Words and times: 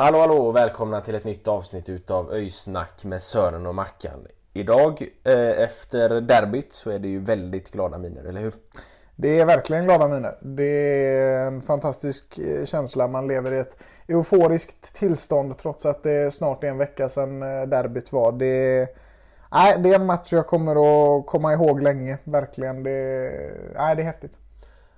Hallå 0.00 0.18
hallå 0.18 0.46
och 0.46 0.56
välkomna 0.56 1.00
till 1.00 1.14
ett 1.14 1.24
nytt 1.24 1.48
avsnitt 1.48 1.88
utav 1.88 2.32
Öjsnack 2.32 3.04
med 3.04 3.22
Sören 3.22 3.66
och 3.66 3.74
Mackan. 3.74 4.26
Idag 4.52 5.02
eh, 5.24 5.62
efter 5.62 6.20
derbyt 6.20 6.74
så 6.74 6.90
är 6.90 6.98
det 6.98 7.08
ju 7.08 7.20
väldigt 7.20 7.70
glada 7.70 7.98
miner, 7.98 8.24
eller 8.24 8.40
hur? 8.40 8.52
Det 9.16 9.40
är 9.40 9.46
verkligen 9.46 9.84
glada 9.84 10.08
miner. 10.08 10.38
Det 10.40 10.64
är 10.64 11.46
en 11.46 11.62
fantastisk 11.62 12.38
eh, 12.38 12.64
känsla. 12.64 13.08
Man 13.08 13.28
lever 13.28 13.52
i 13.52 13.58
ett 13.58 13.76
euforiskt 14.08 14.94
tillstånd 14.94 15.58
trots 15.58 15.86
att 15.86 16.02
det 16.02 16.34
snart 16.34 16.64
är 16.64 16.68
en 16.68 16.78
vecka 16.78 17.08
sedan 17.08 17.42
eh, 17.42 17.62
derbyt 17.62 18.12
var. 18.12 18.32
Det 18.32 18.46
är, 18.46 18.88
nej, 19.52 19.78
det 19.78 19.90
är 19.90 19.94
en 19.94 20.06
match 20.06 20.32
jag 20.32 20.46
kommer 20.46 20.72
att 21.18 21.26
komma 21.26 21.52
ihåg 21.52 21.82
länge. 21.82 22.18
Verkligen. 22.24 22.82
Det, 22.82 22.90
nej, 23.74 23.96
det 23.96 24.02
är 24.02 24.06
häftigt. 24.06 24.32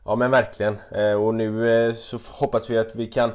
Ja 0.05 0.17
men 0.17 0.31
verkligen. 0.31 0.77
Eh, 0.91 1.13
Och 1.13 1.35
nu 1.35 1.95
så 1.95 2.19
hoppas 2.31 2.71
vi 2.71 2.79
att 2.79 2.95
vi 2.95 3.07
kan 3.07 3.33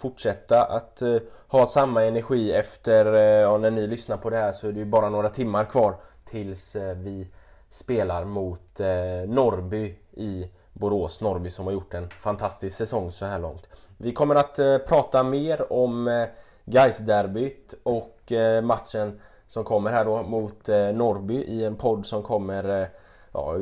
fortsätta 0.00 0.64
att 0.64 1.02
eh, 1.02 1.16
ha 1.48 1.66
samma 1.66 2.04
energi 2.04 2.52
efter, 2.52 3.12
eh, 3.14 3.20
ja, 3.20 3.58
när 3.58 3.70
ni 3.70 3.86
lyssnar 3.86 4.16
på 4.16 4.30
det 4.30 4.36
här 4.36 4.52
så 4.52 4.68
är 4.68 4.72
det 4.72 4.78
ju 4.78 4.84
bara 4.84 5.08
några 5.08 5.28
timmar 5.28 5.64
kvar 5.64 5.96
tills 6.24 6.76
eh, 6.76 6.96
vi 6.96 7.28
spelar 7.68 8.24
mot 8.24 8.80
eh, 8.80 9.28
Norrby 9.28 9.94
i 10.12 10.50
Borås. 10.72 11.20
Norrby 11.20 11.50
som 11.50 11.66
har 11.66 11.72
gjort 11.72 11.94
en 11.94 12.08
fantastisk 12.08 12.76
säsong 12.76 13.12
så 13.12 13.26
här 13.26 13.38
långt. 13.38 13.68
Vi 13.96 14.12
kommer 14.12 14.34
att 14.34 14.58
eh, 14.58 14.78
prata 14.78 15.22
mer 15.22 15.72
om 15.72 16.08
eh, 16.08 16.28
Gais-derbyt 16.64 17.74
och 17.82 18.32
eh, 18.32 18.62
matchen 18.62 19.20
som 19.46 19.64
kommer 19.64 19.90
här 19.90 20.04
då 20.04 20.22
mot 20.22 20.68
Norby 20.68 20.92
Norrby 20.92 21.34
i 21.34 21.64
en 21.64 21.76
podd 21.76 22.06
som 22.06 22.22
kommer 22.22 22.88
ja, 23.32 23.54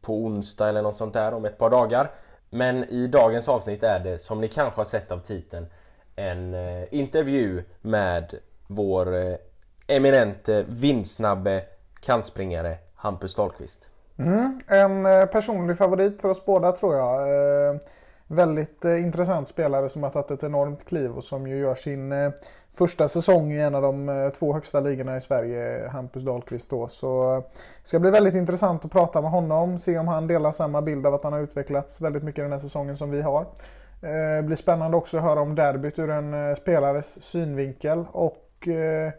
på 0.00 0.14
onsdag 0.14 0.68
eller 0.68 0.82
något 0.82 0.96
sånt 0.96 1.14
där 1.14 1.34
om 1.34 1.44
ett 1.44 1.58
par 1.58 1.70
dagar. 1.70 2.10
Men 2.50 2.84
i 2.84 3.06
dagens 3.06 3.48
avsnitt 3.48 3.82
är 3.82 4.00
det 4.00 4.18
som 4.18 4.40
ni 4.40 4.48
kanske 4.48 4.80
har 4.80 4.84
sett 4.84 5.12
av 5.12 5.18
titeln 5.18 5.66
en 6.16 6.54
eh, 6.54 6.94
intervju 6.94 7.62
med 7.80 8.34
vår 8.66 9.16
eh, 9.16 9.36
eminente 9.86 10.64
vindsnabbe 10.68 11.62
kantspringare 12.00 12.76
Hampus 12.94 13.34
Dahlqvist. 13.34 13.88
Mm, 14.18 14.60
en 14.66 15.06
eh, 15.06 15.26
personlig 15.26 15.78
favorit 15.78 16.20
för 16.20 16.28
oss 16.28 16.44
båda 16.44 16.72
tror 16.72 16.96
jag. 16.96 17.20
Eh, 17.20 17.80
Väldigt 18.26 18.84
eh, 18.84 19.02
intressant 19.02 19.48
spelare 19.48 19.88
som 19.88 20.02
har 20.02 20.10
tagit 20.10 20.30
ett 20.30 20.42
enormt 20.42 20.84
kliv 20.84 21.10
och 21.10 21.24
som 21.24 21.46
ju 21.46 21.58
gör 21.58 21.74
sin 21.74 22.12
eh, 22.12 22.30
första 22.70 23.08
säsong 23.08 23.52
i 23.52 23.60
en 23.60 23.74
av 23.74 23.82
de 23.82 24.08
eh, 24.08 24.28
två 24.28 24.52
högsta 24.52 24.80
ligorna 24.80 25.16
i 25.16 25.20
Sverige, 25.20 25.88
Hampus 25.88 26.22
Dahlqvist 26.22 26.70
då. 26.70 26.86
Så 26.88 27.34
eh, 27.36 27.40
det 27.82 27.88
ska 27.88 27.98
bli 27.98 28.10
väldigt 28.10 28.34
intressant 28.34 28.84
att 28.84 28.90
prata 28.90 29.20
med 29.20 29.30
honom, 29.30 29.78
se 29.78 29.98
om 29.98 30.08
han 30.08 30.26
delar 30.26 30.52
samma 30.52 30.82
bild 30.82 31.06
av 31.06 31.14
att 31.14 31.24
han 31.24 31.32
har 31.32 31.40
utvecklats 31.40 32.00
väldigt 32.00 32.22
mycket 32.22 32.44
den 32.44 32.52
här 32.52 32.58
säsongen 32.58 32.96
som 32.96 33.10
vi 33.10 33.22
har. 33.22 33.46
Eh, 34.04 34.44
blir 34.44 34.56
spännande 34.56 34.96
också 34.96 35.16
att 35.16 35.22
höra 35.22 35.40
om 35.40 35.54
derbyt 35.54 35.98
ur 35.98 36.10
en 36.10 36.48
eh, 36.48 36.54
spelares 36.54 37.22
synvinkel 37.22 38.04
och 38.12 38.68
eh, 38.68 39.12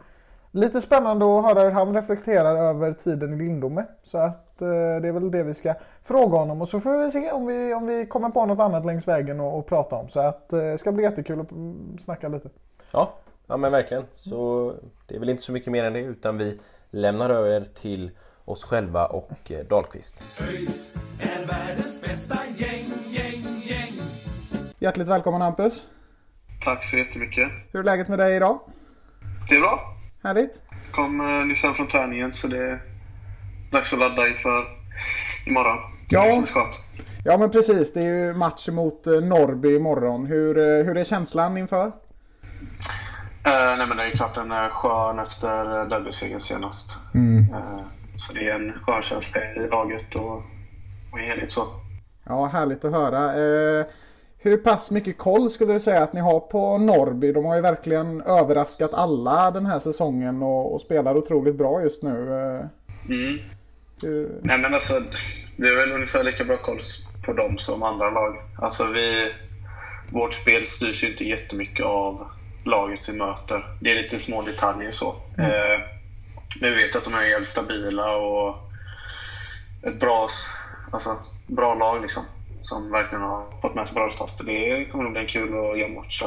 Lite 0.56 0.82
spännande 0.82 1.26
att 1.26 1.46
höra 1.46 1.64
hur 1.64 1.72
han 1.72 1.96
reflekterar 1.96 2.56
över 2.56 2.94
tiden 2.94 3.34
i 3.34 3.38
Lindome. 3.38 3.86
Så 4.04 4.18
att 4.18 4.62
eh, 4.62 4.68
det 4.68 5.08
är 5.08 5.12
väl 5.12 5.32
det 5.32 5.44
vi 5.44 5.54
ska 5.54 5.74
fråga 6.04 6.38
honom 6.38 6.62
och 6.62 6.68
så 6.68 6.80
får 6.80 7.04
vi 7.04 7.12
se 7.12 7.32
om 7.32 7.46
vi, 7.46 7.74
om 7.74 7.88
vi 7.88 8.06
kommer 8.06 8.30
på 8.30 8.46
något 8.46 8.60
annat 8.60 8.86
längs 8.86 9.08
vägen 9.08 9.40
och, 9.40 9.60
och 9.60 9.66
prata 9.66 9.96
om. 9.96 10.10
Så 10.10 10.20
att 10.20 10.54
eh, 10.54 10.60
det 10.60 10.78
ska 10.78 10.92
bli 10.92 11.04
jättekul 11.04 11.40
att 11.40 11.52
mm, 11.52 11.98
snacka 12.00 12.28
lite. 12.28 12.50
Ja, 12.92 13.14
ja 13.48 13.58
men 13.58 13.72
verkligen. 13.72 14.04
Så 14.16 14.74
det 15.08 15.16
är 15.16 15.20
väl 15.20 15.30
inte 15.30 15.44
så 15.44 15.52
mycket 15.52 15.72
mer 15.72 15.84
än 15.84 15.94
det 15.94 16.00
utan 16.00 16.38
vi 16.38 16.60
lämnar 16.90 17.30
över 17.30 17.66
till 17.66 18.12
oss 18.46 18.64
själva 18.64 19.06
och 19.06 19.52
eh, 19.52 19.66
Dahlqvist. 19.66 20.24
ÖIS 20.50 20.96
är 21.20 21.46
världens 21.46 22.02
bästa 22.02 22.38
gäng, 22.58 22.92
gäng, 23.10 23.42
gäng. 23.42 23.65
Hjärtligt 24.80 25.08
välkommen 25.08 25.42
Hampus. 25.42 25.88
Tack 26.62 26.84
så 26.84 26.98
jättemycket. 26.98 27.52
Hur 27.72 27.80
är 27.80 27.84
läget 27.84 28.08
med 28.08 28.20
dig 28.20 28.36
idag? 28.36 28.60
Det 29.50 29.56
är 29.56 29.60
bra. 29.60 29.98
Härligt? 30.24 30.62
Kom 30.92 31.22
eh, 31.22 31.46
nyss 31.46 31.64
hem 31.64 31.74
från 31.74 31.88
träningen 31.88 32.34
så 32.34 32.48
det 32.48 32.58
är 32.58 32.82
dags 33.72 33.94
att 33.94 34.00
ladda 34.00 34.28
inför 34.28 34.68
imorgon. 35.46 35.78
Ja. 36.10 36.44
Skönt. 36.48 36.84
Ja 37.26 37.38
men 37.38 37.52
precis, 37.52 37.94
det 37.94 38.00
är 38.00 38.08
ju 38.08 38.34
match 38.34 38.70
mot 38.70 39.08
eh, 39.08 39.14
Norrby 39.14 39.76
imorgon. 39.76 40.26
Hur, 40.26 40.58
eh, 40.58 40.86
hur 40.86 40.98
är 40.98 41.04
känslan 41.04 41.58
inför? 41.58 41.86
Eh, 43.46 43.78
nej 43.78 43.88
men 43.88 43.98
det 43.98 44.04
är 44.04 44.10
klart 44.10 44.36
den 44.36 44.52
är 44.52 44.70
skön 44.70 45.20
efter 45.20 45.86
derbysegern 45.90 46.40
senast. 46.40 46.98
Eh, 47.16 47.86
så 48.16 48.34
det 48.34 48.50
är 48.50 48.56
en 48.56 48.74
skön 48.74 49.02
känsla 49.02 49.42
i 49.42 49.68
laget 49.70 50.16
och, 50.16 50.36
och 51.12 51.20
i 51.20 51.22
helhet 51.22 51.52
så. 51.52 51.66
Ja, 52.24 52.46
härligt 52.46 52.86
att 52.86 52.92
höra. 52.92 53.34
Eh, 53.34 53.86
hur 54.50 54.58
pass 54.58 54.92
mycket 54.92 55.18
koll 55.18 55.50
skulle 55.50 55.74
du 55.74 55.80
säga 55.80 56.04
att 56.04 56.14
ni 56.14 56.20
har 56.22 56.40
på 56.40 56.78
Norrby? 56.78 57.32
De 57.32 57.46
har 57.46 57.56
ju 57.56 57.62
verkligen 57.62 58.22
överraskat 58.22 58.94
alla 58.94 59.52
den 59.52 59.66
här 59.66 59.80
säsongen 59.80 60.44
och, 60.44 60.74
och 60.74 60.82
spelar 60.82 61.18
otroligt 61.18 61.56
bra 61.56 61.82
just 61.82 62.04
nu. 62.04 62.34
Eh, 62.34 62.66
Mm. 63.10 63.40
hur... 64.04 64.40
Nej 64.42 64.58
men 64.58 64.74
alltså, 64.74 65.02
vi 65.58 65.70
har 65.70 65.76
väl 65.76 65.92
ungefär 65.92 66.24
lika 66.24 66.44
bra 66.44 66.58
koll 66.58 66.80
på 67.26 67.34
dem 67.34 67.58
som 67.58 67.84
andra 67.84 68.10
lag. 68.10 68.36
Alltså 68.62 68.84
vi, 68.86 69.32
vårt 70.10 70.34
spel 70.34 70.64
styrs 70.64 71.04
ju 71.04 71.08
inte 71.08 71.24
jättemycket 71.24 71.86
av 71.86 72.28
laget 72.64 73.10
vi 73.10 73.14
möter. 73.18 73.66
Det 73.82 73.92
är 73.92 73.96
lite 74.04 74.20
små 74.20 74.42
detaljer 74.42 74.92
så. 74.92 75.08
Eh, 75.38 75.80
men 76.62 76.74
vi 76.74 76.84
vet 76.84 76.96
att 76.96 77.04
de 77.04 77.14
är 77.14 77.28
jävligt 77.28 77.50
stabila 77.50 78.16
och 78.16 78.56
ett 79.82 80.00
bra, 80.00 80.28
alltså, 80.92 81.16
bra 81.48 81.76
lag 81.76 82.02
liksom. 82.02 82.24
Som 82.66 82.92
verkligen 82.92 83.22
har 83.22 83.62
fått 83.62 83.76
med 83.76 83.88
sig 83.88 83.96
bra 83.96 84.08
resultat. 84.08 84.42
Det 84.46 84.86
kommer 84.86 85.04
nog 85.04 85.14
bli 85.14 85.22
en 85.22 85.28
kul 85.28 85.56
och 85.56 85.78
jämn 85.78 85.96
match. 85.96 86.24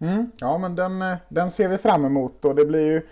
Mm, 0.00 0.30
ja, 0.40 0.58
men 0.58 0.74
den, 0.74 1.02
eh, 1.02 1.16
den 1.28 1.50
ser 1.50 1.68
vi 1.68 1.78
fram 1.78 2.04
emot 2.04 2.44
och 2.44 2.54
det 2.54 2.64
blir 2.64 2.86
ju 2.86 3.02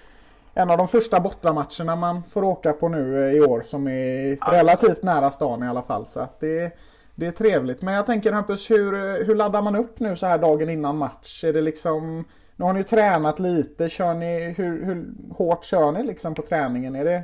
en 0.55 0.71
av 0.71 0.79
de 0.79 0.89
första 0.89 1.21
bortamatcherna 1.21 1.97
man 1.97 2.23
får 2.23 2.45
åka 2.45 2.73
på 2.73 2.89
nu 2.89 3.29
eh, 3.29 3.35
i 3.35 3.41
år 3.41 3.61
som 3.61 3.89
är 3.89 4.51
relativt 4.53 5.03
nära 5.03 5.31
stan 5.31 5.63
i 5.63 5.69
alla 5.69 5.83
fall. 5.83 6.07
Så 6.07 6.29
det, 6.41 6.79
det 7.15 7.27
är 7.27 7.31
trevligt. 7.31 7.83
Men 7.83 7.95
jag 7.95 8.07
tänker 8.07 8.33
Hampus, 8.33 8.71
hur, 8.71 8.95
eh, 8.95 9.27
hur 9.27 9.35
laddar 9.35 9.63
man 9.63 9.77
upp 9.77 10.01
nu 10.01 10.17
så 10.17 10.27
här 10.27 10.39
dagen 10.39 10.71
innan 10.71 10.97
match? 10.97 11.45
Är 11.45 11.53
det 11.53 11.61
liksom, 11.61 12.25
nu 12.57 12.65
har 12.65 12.73
ni 12.73 12.79
ju 12.79 12.85
tränat 12.85 13.39
lite. 13.39 13.89
Kör 13.89 14.15
ni, 14.15 14.55
hur, 14.57 14.85
hur 14.85 15.07
hårt 15.35 15.65
kör 15.65 15.93
ni 15.93 16.03
liksom 16.03 16.35
på 16.35 16.43
träningen? 16.43 16.97
Är 16.97 17.05
det, 17.05 17.23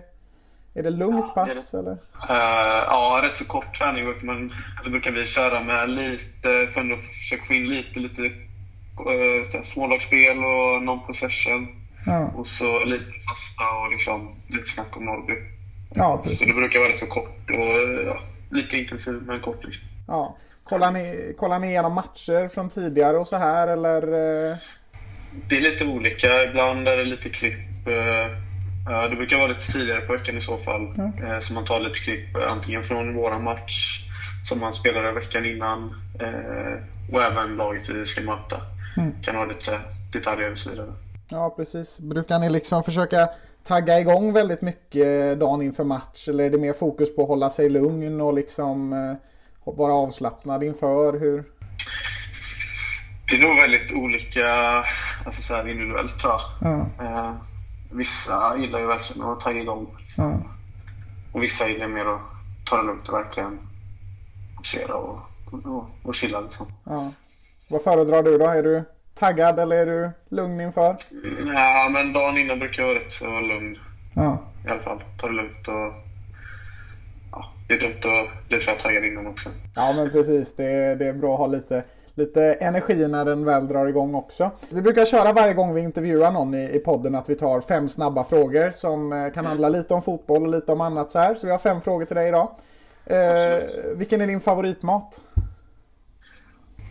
är 0.76 0.82
det 0.82 0.90
lugnt 0.90 1.32
Ja, 1.34 1.44
det 1.44 1.54
pass 1.54 1.70
det. 1.70 1.78
eller? 1.78 1.92
Eh, 2.28 2.84
ja, 2.86 3.20
rätt 3.22 3.36
så 3.36 3.44
kort 3.44 3.78
träning 3.78 4.04
man, 4.22 4.54
eller 4.80 4.90
brukar 4.90 5.10
vi 5.10 5.24
köra 5.24 5.62
med 5.62 5.90
lite, 5.90 6.68
för 6.72 6.92
att 6.92 7.06
försöka 7.06 7.44
få 7.44 7.54
in 7.54 7.68
lite, 7.68 8.00
lite 8.00 8.22
uh, 8.22 9.62
smålagsspel 9.64 10.38
och 10.38 10.82
non-possession. 10.82 11.66
Ja, 12.06 12.30
Och 12.36 12.46
så 12.46 12.84
lite 12.84 13.04
fasta 13.28 13.64
och 13.70 13.92
liksom 13.92 14.34
lite 14.48 14.70
snack 14.70 14.96
om 14.96 15.04
Norrby. 15.04 15.34
ja 15.94 16.20
Så 16.24 16.44
det 16.44 16.52
brukar 16.52 16.78
vara 16.78 16.88
rätt 16.88 16.98
så 16.98 17.06
kort 17.06 17.50
och 17.50 18.06
ja, 18.06 18.18
lite 18.50 18.76
intensivt 18.76 19.22
men 19.22 19.40
kort. 19.40 19.64
Liksom. 19.64 19.84
Ja. 20.08 20.36
Kollar, 20.64 20.92
ni, 20.92 21.34
kollar 21.38 21.58
ni 21.58 21.66
igenom 21.68 21.92
matcher 21.94 22.48
från 22.48 22.68
tidigare 22.68 23.16
och 23.16 23.26
så 23.26 23.36
här 23.36 23.68
eller? 23.68 24.02
eh? 24.02 24.56
Det 25.48 25.56
är 25.56 25.60
lite 25.60 25.86
olika. 25.86 26.44
Ibland 26.44 26.88
är 26.88 26.96
det 26.96 27.04
lite 27.04 27.28
klipp. 27.28 27.58
ja, 27.84 28.28
det 28.86 29.16
brukar 29.16 29.36
vara 29.36 29.46
lite 29.48 29.72
tidigare 29.72 30.00
på 30.00 30.12
veckan 30.12 30.36
i 30.36 30.40
så 30.40 30.56
fall. 30.56 30.82
Eh, 31.22 31.38
Så 31.38 31.54
man 31.54 31.64
tar 31.64 31.80
lite 31.80 31.98
klipp 31.98 32.36
eh, 32.36 32.52
antingen 32.52 32.84
från 32.84 33.14
våran 33.14 33.44
match 33.44 34.04
som 34.44 34.60
man 34.60 34.74
spelade 34.74 35.12
veckan 35.12 35.44
innan 35.46 35.94
eh, 36.20 36.82
och 37.14 37.22
även 37.22 37.56
laget 37.56 37.88
vi 37.88 38.06
ska 38.06 38.20
möta. 38.20 38.60
Kan 39.22 39.36
ha 39.36 39.44
lite 39.44 39.80
detaljer 40.12 40.52
och 40.52 40.58
så 40.58 40.70
vidare. 40.70 40.92
Ja, 41.28 41.54
precis. 41.56 42.00
Brukar 42.00 42.38
ni 42.38 42.50
liksom 42.50 42.82
försöka 42.82 43.28
tagga 43.64 44.00
igång 44.00 44.32
väldigt 44.32 44.62
mycket 44.62 45.38
dagen 45.40 45.62
inför 45.62 45.84
match? 45.84 46.28
Eller 46.28 46.44
är 46.44 46.50
det 46.50 46.58
mer 46.58 46.72
fokus 46.72 47.16
på 47.16 47.22
att 47.22 47.28
hålla 47.28 47.50
sig 47.50 47.68
lugn 47.68 48.20
och 48.20 48.34
liksom 48.34 48.90
vara 49.64 49.92
avslappnad 49.92 50.62
inför? 50.62 51.20
Hur? 51.20 51.44
Det 53.30 53.36
är 53.36 53.40
nog 53.40 53.56
väldigt 53.56 53.92
olika 53.92 54.46
alltså 55.26 55.42
så 55.42 55.54
här 55.54 55.68
individuellt 55.68 56.18
tror 56.18 56.32
jag. 56.32 56.40
Ja, 56.72 57.04
Eh, 57.04 57.34
vissa 57.90 58.56
gillar 58.58 58.78
ju 58.78 58.86
verkligen 58.86 59.28
att 59.28 59.40
tagga 59.40 59.60
igång. 59.60 59.96
ja. 60.16 60.40
Och 61.32 61.42
vissa 61.42 61.68
gillar 61.68 61.88
mer 61.88 62.06
att 62.06 62.20
ta 62.64 62.76
det 62.76 62.82
lugnt 62.82 63.08
och 63.08 63.14
verkligen 63.14 63.58
fokusera 64.56 64.94
och, 64.94 65.18
och, 65.64 65.84
och 66.02 66.14
chilla 66.14 66.40
liksom. 66.40 66.66
Ja. 66.84 67.12
Vad 67.68 67.82
föredrar 67.82 68.22
du 68.22 68.38
då? 68.38 68.44
Är 68.46 68.62
du 68.62 68.84
taggad 69.14 69.58
eller 69.58 69.76
är 69.76 69.86
du 69.86 70.10
lugn 70.36 70.60
inför? 70.60 70.96
Ja, 71.54 71.88
men 71.92 72.12
dagen 72.12 72.38
innan 72.38 72.58
brukar 72.58 72.82
jag 72.82 72.88
vara 72.88 72.98
rätt 72.98 73.10
så 73.10 73.40
lugn 73.40 73.78
Ja, 74.14 74.38
i 74.66 74.68
alla 74.68 74.80
fall. 74.82 75.02
Ta 75.18 75.26
det 75.26 75.32
lugnt 75.32 75.68
och... 75.68 75.92
Ja, 77.32 77.52
det 77.68 77.74
är 77.74 77.80
dumt 77.80 78.14
att 78.14 78.48
bli 78.48 78.60
för 78.60 78.74
taggad 78.74 79.04
innan 79.04 79.26
också. 79.26 79.50
ja 79.74 79.94
men 79.96 80.10
precis. 80.10 80.56
Det 80.56 80.64
är, 80.64 80.96
det 80.96 81.06
är 81.06 81.12
bra 81.12 81.32
att 81.32 81.38
ha 81.38 81.46
lite, 81.46 81.84
lite 82.16 82.52
energi 82.52 83.08
när 83.08 83.24
den 83.24 83.44
väl 83.44 83.68
drar 83.68 83.86
igång 83.86 84.14
också. 84.14 84.50
Vi 84.70 84.82
brukar 84.82 85.04
köra 85.04 85.32
varje 85.32 85.54
gång 85.54 85.74
vi 85.74 85.80
intervjuar 85.80 86.32
någon 86.32 86.54
i, 86.54 86.70
i 86.76 86.78
podden 86.78 87.14
att 87.14 87.30
vi 87.30 87.34
tar 87.34 87.60
fem 87.60 87.88
snabba 87.88 88.24
frågor 88.24 88.70
som 88.70 89.12
eh, 89.12 89.32
kan 89.32 89.46
handla 89.46 89.68
lite 89.68 89.94
om 89.94 90.02
fotboll 90.02 90.42
och 90.42 90.48
lite 90.48 90.72
om 90.72 90.80
annat 90.80 91.10
så 91.10 91.18
här. 91.18 91.34
Så 91.34 91.46
vi 91.46 91.52
har 91.52 91.58
fem 91.58 91.80
frågor 91.80 92.04
till 92.04 92.16
dig 92.16 92.28
idag. 92.28 92.50
Eh, 93.06 93.62
vilken 93.96 94.20
är 94.20 94.26
din 94.26 94.40
favoritmat? 94.40 95.20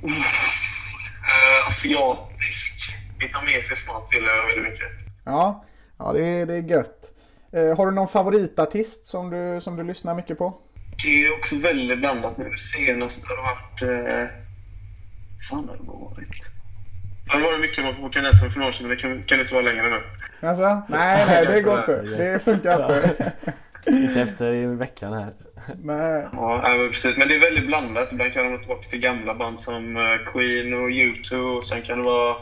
Uh, 0.04 1.68
asiatisk, 1.68 2.94
vietnamesisk 3.20 3.88
mat 3.88 4.14
gillar 4.14 4.28
jag 4.28 4.46
väldigt 4.46 4.72
mycket. 4.72 4.88
Ja, 5.26 5.66
ja 5.98 6.14
det, 6.14 6.24
är, 6.24 6.46
det 6.46 6.54
är 6.54 6.62
gött. 6.62 7.14
Eh, 7.52 7.78
har 7.78 7.86
du 7.86 7.92
någon 7.92 8.08
favoritartist 8.08 9.08
som 9.08 9.30
du, 9.30 9.62
som 9.62 9.76
du 9.76 9.84
lyssnar 9.84 10.16
mycket 10.16 10.38
på? 10.38 10.54
Det 11.04 11.26
är 11.26 11.40
också 11.40 11.56
väldigt 11.56 12.00
blandat 12.00 12.38
nu. 12.38 12.58
Senast 12.58 13.24
har 13.26 13.36
det 13.36 13.42
varit... 13.42 13.82
Uh, 13.82 14.45
fan 15.50 15.70
har 15.70 15.78
det 15.78 15.84
varit? 15.84 16.30
Det 17.26 17.32
har 17.32 17.40
varit 17.42 17.62
mycket 17.62 18.02
på 18.02 18.10
Kanelsen 18.10 18.52
för 18.52 18.60
några 18.60 18.68
år 18.68 18.72
sedan, 18.72 18.88
men 18.88 18.96
det 18.98 19.02
kan, 19.02 19.24
kan 19.24 19.40
inte 19.40 19.54
vara 19.54 19.64
längre 19.64 19.90
nu. 19.90 20.02
Alltså? 20.48 20.82
Nej, 20.90 21.26
nej, 21.28 21.46
det 21.46 21.62
går 21.62 21.78
inte. 21.78 22.02
Det 22.02 22.44
funkar 22.44 22.96
inte. 22.96 23.34
Inte 23.88 24.22
efter 24.22 24.54
i 24.54 24.66
veckan 24.66 25.14
här. 25.14 25.34
Nej. 25.84 26.28
Ja, 26.32 26.76
men 26.78 26.90
precis. 26.90 27.18
Men 27.18 27.28
det 27.28 27.36
är 27.36 27.40
väldigt 27.40 27.68
blandat. 27.68 28.12
Ibland 28.12 28.34
kan 28.34 28.52
de 28.52 28.58
tillbaka 28.60 28.90
till 28.90 29.00
gamla 29.00 29.36
band 29.36 29.60
som 29.60 29.98
eh, 29.98 30.32
Queen 30.32 30.74
och 30.74 30.90
U2. 30.90 31.58
Och 31.58 31.66
sen 31.66 31.82
kan 31.82 31.98
det 31.98 32.04
vara 32.04 32.36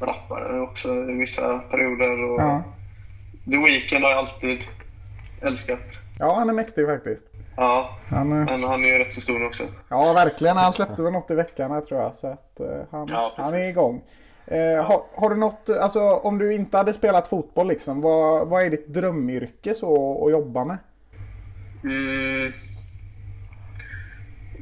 rappare 0.00 0.60
också 0.60 0.88
i 0.94 1.12
vissa 1.12 1.58
perioder. 1.58 2.24
Och 2.24 2.40
Ja. 2.40 2.64
The 3.44 3.56
Weeknd 3.64 4.04
har 4.04 4.10
jag 4.10 4.18
alltid 4.18 4.58
älskat. 5.42 5.98
ja, 6.18 6.34
han 6.34 6.48
är 6.48 6.52
mäktig 6.52 6.86
faktiskt. 6.86 7.24
Ja, 7.60 7.98
Han, 8.10 8.28
men 8.28 8.62
han 8.62 8.84
är 8.84 8.88
ju 8.88 8.98
rätt 8.98 9.12
så 9.12 9.20
stor 9.20 9.46
också. 9.46 9.62
Ja, 9.88 10.12
verkligen. 10.16 10.56
Han 10.56 10.72
släppte 10.72 11.02
väl 11.02 11.12
något 11.12 11.30
i 11.30 11.34
veckan 11.34 11.70
här 11.70 11.80
tror 11.80 12.00
jag. 12.00 12.16
Så 12.16 12.26
att 12.26 12.60
eh, 12.60 12.66
han, 12.90 13.06
Ja, 13.10 13.34
han 13.36 13.54
är 13.54 13.68
igång. 13.68 14.02
Eh, 14.46 14.84
har, 14.84 15.02
har 15.14 15.30
du 15.30 15.36
något, 15.36 15.70
alltså 15.70 16.00
om 16.00 16.38
du 16.38 16.54
inte 16.54 16.76
hade 16.76 16.92
spelat 16.92 17.28
fotboll 17.28 17.68
liksom, 17.68 18.00
vad, 18.00 18.48
vad 18.48 18.62
är 18.62 18.70
ditt 18.70 18.88
drömyrke 18.88 19.74
så 19.74 20.24
att 20.26 20.32
jobba 20.32 20.64
med? 20.64 20.78
Mm. 21.84 22.52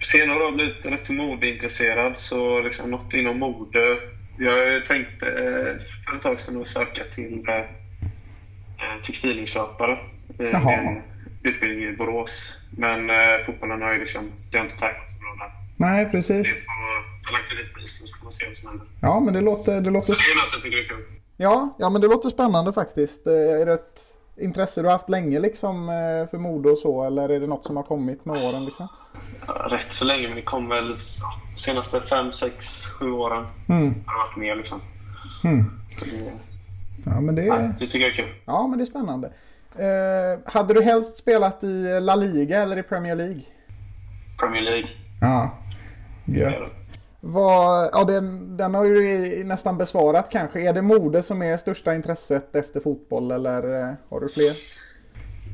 Senare 0.03 0.39
har 0.39 0.45
jag 0.45 0.55
blivit 0.55 0.87
rätt 0.87 1.07
så 1.07 1.13
modeintresserad, 1.13 2.19
så 2.19 2.61
liksom 2.61 2.91
något 2.91 3.15
inom 3.15 3.39
mode. 3.39 3.99
Jag 4.39 4.87
tänkte 4.87 5.27
eh, 5.27 5.85
för 6.05 6.17
ett 6.17 6.23
tag 6.23 6.41
sedan 6.41 6.63
att 6.63 6.69
söka 6.69 7.05
till 7.05 7.45
eh, 7.49 7.57
eh, 7.57 9.03
textilinköpare 9.03 9.99
i 10.39 10.45
Jaha. 10.45 11.03
Utbildning 11.43 11.85
i 11.89 11.97
Borås. 11.97 12.57
Men 12.71 13.11
eh, 13.11 13.17
fotbollen 13.47 13.83
har 13.83 13.93
ju 13.93 13.99
liksom, 14.01 14.33
det 14.51 14.57
har 14.59 14.65
inte 14.65 14.79
tagit 14.79 14.97
så 15.11 15.17
bra 15.21 15.47
där. 15.47 15.53
Nej, 15.77 16.07
precis. 16.11 16.47
Jag 16.67 17.33
har 17.33 17.33
lagt 17.33 17.75
på 17.75 17.81
isen 17.81 18.07
så 18.07 18.17
får 18.17 18.25
man 18.25 18.33
se 18.33 18.47
vad 18.47 18.57
som 18.57 18.69
händer. 18.69 18.87
Ja, 19.01 19.21
men 19.21 19.35
det 19.35 19.41
låter, 19.41 19.81
det 19.81 19.91
låter, 19.91 20.15
Så 20.15 20.23
det 20.23 20.31
är 20.31 20.45
något 20.45 20.53
jag 20.53 20.63
tycker 20.63 20.77
är 20.79 20.85
kul. 20.89 21.05
ja, 21.37 21.77
ja, 21.79 21.91
men 21.91 22.01
det 22.01 22.07
låter 22.09 22.29
spännande 22.29 22.73
faktiskt. 22.73 23.27
Eh, 23.27 23.33
Är 23.33 23.67
det 23.67 23.73
ett 23.75 24.01
intresse 24.41 24.81
du 24.81 24.87
har 24.87 24.93
haft 24.93 25.09
länge 25.09 25.41
liksom 25.41 25.89
eh, 25.89 26.31
för 26.31 26.39
mode 26.39 26.71
och 26.71 26.79
så, 26.79 27.05
eller 27.05 27.29
är 27.29 27.41
det 27.41 27.47
något 27.47 27.65
som 27.65 27.77
har 27.77 27.83
kommit 27.83 28.25
med 28.25 28.45
åren 28.45 28.65
liksom? 28.65 28.89
Rätt 29.71 29.93
så 29.93 30.05
länge, 30.05 30.27
men 30.29 30.37
det 30.37 30.43
kom 30.43 30.69
väl 30.69 30.95
ja, 31.21 31.41
de 31.55 31.61
senaste 31.61 32.01
fem, 32.01 32.33
sex, 32.33 32.87
sju 32.87 33.11
åren 33.11 33.47
Mm. 33.69 33.95
har 34.07 34.15
det 34.15 34.19
varit 34.29 34.37
mer 34.37 34.57
liksom. 34.57 34.81
Mm. 35.45 35.65
Det, 36.01 36.33
Ja, 37.05 37.21
men 37.21 37.35
det, 37.35 37.43
ja, 37.45 37.57
det 37.57 37.87
tycker 37.87 37.99
jag 38.01 38.11
är 38.11 38.15
kul. 38.17 38.35
ja, 38.45 38.67
men 38.67 38.79
det 38.79 38.83
är 38.83 38.87
spännande. 38.87 39.33
Eh, 39.79 40.39
hade 40.53 40.75
du 40.75 40.83
helst 40.83 41.17
spelat 41.17 41.65
i 41.65 42.01
La 42.01 42.15
Liga 42.15 42.63
eller 42.63 42.79
i 42.79 42.83
Premier 42.83 43.15
League? 43.15 43.43
Premier 44.39 44.63
League. 44.63 44.89
Ja. 45.21 45.59
det. 46.27 46.69
Vad, 47.21 47.91
ja, 47.93 48.05
den, 48.05 48.57
den 48.57 48.75
har 48.75 48.85
ju 48.85 49.45
nästan 49.45 49.79
besvarat 49.79 50.31
kanske. 50.31 50.69
Är 50.69 50.73
det 50.73 50.83
mode 50.83 51.23
som 51.23 51.43
är 51.43 51.57
största 51.57 51.95
intresset 51.95 52.57
efter 52.57 52.81
fotboll 52.81 53.31
eller 53.31 53.83
eh, 53.83 53.95
har 54.09 54.21
du 54.21 54.29
fler? 54.29 54.53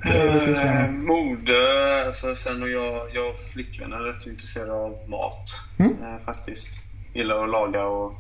Eh, 0.05 0.91
mode, 0.91 2.05
alltså 2.07 2.35
sen 2.35 2.63
och 2.63 2.69
jag, 2.69 3.15
jag 3.15 3.31
och 3.31 3.39
flickvän 3.39 3.93
är 3.93 3.99
rätt 3.99 4.27
intresserade 4.27 4.73
av 4.73 5.09
mat. 5.09 5.51
Mm. 5.79 5.93
Eh, 6.03 6.25
faktiskt. 6.25 6.83
Gillar 7.15 7.45
att 7.45 7.51
laga 7.51 7.85
och 7.85 8.13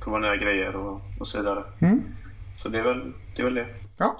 prova 0.00 0.18
nya 0.18 0.36
grejer 0.36 0.76
och, 0.76 1.00
och 1.20 1.26
så 1.26 1.38
vidare. 1.38 1.64
Mm. 1.80 2.02
Så 2.54 2.68
det 2.68 2.78
är 2.78 2.82
väl 2.82 3.12
det. 3.36 3.42
Är 3.42 3.44
väl 3.44 3.54
det 3.54 3.66
Ja. 3.98 4.16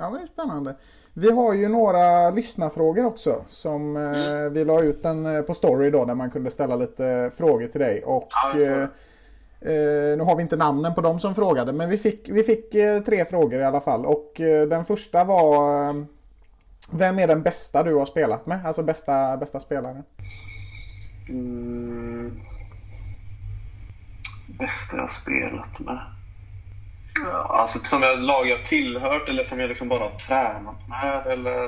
Ja, 0.00 0.10
det 0.10 0.22
är 0.22 0.26
spännande. 0.26 0.76
Vi 1.14 1.30
har 1.30 1.54
ju 1.54 1.68
några 1.68 2.30
lyssnarfrågor 2.30 3.04
också 3.04 3.44
som 3.46 3.96
eh, 3.96 4.50
vi 4.52 4.64
la 4.64 4.82
ut 4.82 5.04
en 5.04 5.26
eh, 5.26 5.42
på 5.42 5.54
story 5.54 5.90
då 5.90 6.04
där 6.04 6.14
man 6.14 6.30
kunde 6.30 6.50
ställa 6.50 6.76
lite 6.76 7.30
frågor 7.36 7.66
till 7.66 7.80
dig. 7.80 8.04
Och 8.04 8.28
Ja, 8.42 8.60
eh, 8.60 8.82
eh, 9.72 10.16
nu 10.18 10.20
har 10.20 10.36
vi 10.36 10.42
inte 10.42 10.56
namnen 10.56 10.94
på 10.94 11.00
de 11.00 11.18
som 11.18 11.34
frågade 11.34 11.72
men 11.72 11.90
vi 11.90 11.96
fick, 11.96 12.28
vi 12.28 12.42
fick 12.42 12.74
eh, 12.74 13.02
tre 13.02 13.24
frågor 13.24 13.60
i 13.60 13.64
alla 13.64 13.80
fall. 13.80 14.06
Och 14.06 14.40
eh, 14.40 14.68
den 14.68 14.84
första 14.84 15.24
var 15.24 15.88
eh, 15.88 15.94
Vem 16.92 17.18
är 17.18 17.26
den 17.26 17.42
bästa 17.42 17.82
du 17.82 17.94
har 17.94 18.04
spelat 18.04 18.46
med? 18.46 18.66
Alltså 18.66 18.82
bästa, 18.82 19.36
bästa 19.36 19.60
spelaren. 19.60 20.02
Mm. 21.28 22.40
Bästa 24.58 24.96
jag 24.96 25.02
har 25.02 25.08
spelat 25.08 25.78
med? 25.78 26.19
Alltså 27.48 27.78
som 27.78 28.02
jag 28.02 28.18
lag 28.18 28.48
jag 28.48 28.64
tillhört 28.64 29.28
eller 29.28 29.42
som 29.42 29.60
jag 29.60 29.68
liksom 29.68 29.88
bara 29.88 30.04
har 30.04 30.10
tränat 30.10 30.88
med 30.88 31.26
eller? 31.26 31.64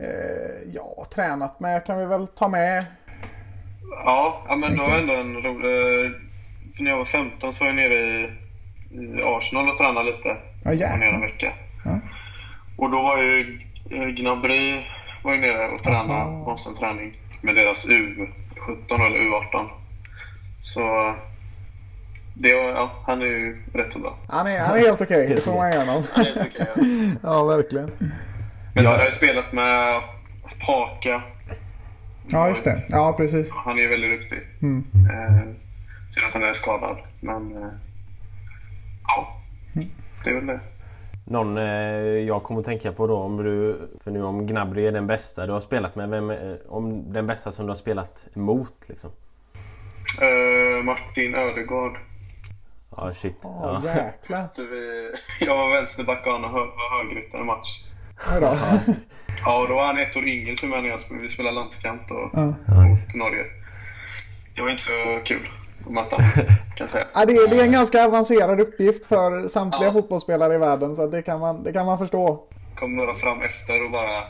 Eh, 0.00 0.70
ja, 0.72 1.04
tränat 1.14 1.60
med 1.60 1.86
kan 1.86 1.98
vi 1.98 2.06
väl 2.06 2.26
ta 2.26 2.48
med. 2.48 2.84
Ja, 3.90 4.44
ja 4.48 4.56
men 4.56 4.76
det 4.76 4.82
var 4.82 4.98
ändå 4.98 5.14
en 5.14 5.42
rolig... 5.42 6.12
För 6.76 6.82
när 6.82 6.90
jag 6.90 6.98
var 6.98 7.04
15 7.04 7.52
så 7.52 7.64
var 7.64 7.68
jag 7.72 7.76
nere 7.76 7.94
i, 7.94 8.24
i 8.90 9.20
Arsenal 9.24 9.68
och 9.68 9.78
tränade 9.78 10.10
lite. 10.10 10.36
Ja, 10.64 10.70
nere 10.70 10.94
en 10.94 11.00
jäklar. 11.00 11.20
vecka. 11.20 11.52
Ja. 11.84 12.00
Och 12.78 12.90
då 12.90 13.02
var 13.02 13.22
ju 13.22 13.60
eh, 13.90 14.06
Gnabry 14.06 14.84
var 15.22 15.34
ju 15.34 15.40
nere 15.40 15.68
och 15.68 15.82
tränade 15.82 16.54
en 16.68 16.74
träning 16.74 17.16
med 17.42 17.54
deras 17.54 17.88
U17 17.88 19.06
eller 19.06 19.18
U18. 19.18 19.68
Så 20.62 21.14
det 22.38 22.54
var, 22.54 22.62
ja, 22.68 22.90
han 23.06 23.22
är 23.22 23.26
ju 23.26 23.62
rätt 23.74 23.92
så 23.92 23.98
bra. 23.98 24.18
Han 24.28 24.46
är, 24.46 24.58
han 24.60 24.76
är 24.76 24.80
helt 24.80 25.00
okej, 25.00 25.32
det 25.36 25.40
får 25.40 25.52
man 25.56 25.72
ge 25.72 25.78
honom. 25.78 26.02
Han 26.12 26.26
är 26.26 26.34
helt 26.34 26.48
okej, 26.54 26.66
ja. 26.76 26.82
Ja, 27.30 27.44
verkligen. 27.44 27.90
Men 28.74 28.84
sen 28.84 28.92
har 28.92 28.98
jag 28.98 29.06
ju 29.06 29.12
spelat 29.12 29.52
med 29.52 30.00
Paka. 30.66 31.22
Ja, 32.28 32.48
just 32.48 32.64
det. 32.64 32.76
Ja, 32.88 33.12
precis. 33.16 33.50
Han 33.52 33.78
är 33.78 33.82
ju 33.82 33.88
väldigt 33.88 34.20
duktig. 34.20 34.38
Mm. 34.62 34.84
Eh, 35.10 35.42
Synd 36.14 36.26
att 36.26 36.34
han 36.34 36.42
är 36.42 36.52
skadad. 36.52 36.96
Men 37.20 37.56
eh, 37.62 37.68
ja, 39.06 39.36
det 40.24 40.30
är 40.30 40.34
väl 40.34 40.46
det. 40.46 40.60
Någon 41.24 41.58
eh, 41.58 41.64
jag 42.26 42.42
kommer 42.42 42.60
att 42.60 42.66
tänka 42.66 42.92
på 42.92 43.06
då 43.06 43.16
om 43.16 43.36
du... 43.36 43.78
För 44.04 44.10
nu 44.10 44.22
om 44.22 44.46
Gnabry 44.46 44.86
är 44.86 44.92
den 44.92 45.06
bästa 45.06 45.46
du 45.46 45.52
har 45.52 45.60
spelat 45.60 45.96
med. 45.96 46.08
Vem, 46.08 46.30
är- 46.30 46.58
om 46.68 47.12
den 47.12 47.26
bästa 47.26 47.52
som 47.52 47.66
du 47.66 47.70
har 47.70 47.76
spelat 47.76 48.24
emot 48.34 48.74
liksom. 48.86 49.10
Eh, 50.20 50.82
Martin 50.84 51.34
Ödegaard. 51.34 51.96
Ja 52.96 53.12
shit. 53.12 53.36
Ja, 53.42 53.80
Ja. 53.84 53.90
jäklar. 54.04 54.48
Jag 55.40 55.56
var 55.56 55.72
vänsterback 55.76 56.26
och 56.26 56.32
han 56.32 56.42
var 56.42 56.98
högerytter 57.02 57.38
i 57.38 57.40
en 57.40 57.46
match. 57.46 57.68
Då. 58.40 58.56
Ja, 59.44 59.62
och 59.62 59.68
då 59.68 59.74
var 59.74 59.86
han 59.86 59.98
ett 59.98 60.16
år 60.16 60.24
yngre 60.28 60.56
till 60.56 60.68
mig 60.68 60.82
när 60.82 60.88
jag 60.88 61.00
spelade, 61.00 61.22
vi 61.26 61.30
spelade 61.32 61.54
landskamp 61.54 62.10
och 62.10 62.30
Ja. 62.32 62.46
mot 62.66 63.14
Norge. 63.14 63.44
Det 64.54 64.62
var 64.62 64.70
inte 64.70 64.82
så 64.82 65.20
kul 65.24 65.48
att 65.86 65.92
möta 65.92 66.16
kan 66.34 66.46
jag 66.78 66.90
säga. 66.90 67.06
Ja, 67.14 67.24
det, 67.24 67.32
är, 67.32 67.50
det 67.50 67.56
är 67.60 67.64
en 67.64 67.72
ganska 67.72 68.04
avancerad 68.06 68.60
uppgift 68.60 69.06
för 69.06 69.40
samtliga 69.48 69.86
Ja. 69.88 69.92
fotbollsspelare 69.92 70.54
i 70.54 70.58
världen 70.58 70.96
så 70.96 71.06
det, 71.06 71.22
kan 71.22 71.40
man, 71.40 71.62
det 71.62 71.72
kan 71.72 71.86
man 71.86 71.98
förstå. 71.98 72.44
kom 72.74 72.96
några 72.96 73.14
fram 73.14 73.42
efter 73.42 73.84
och 73.84 73.90
bara... 73.90 74.22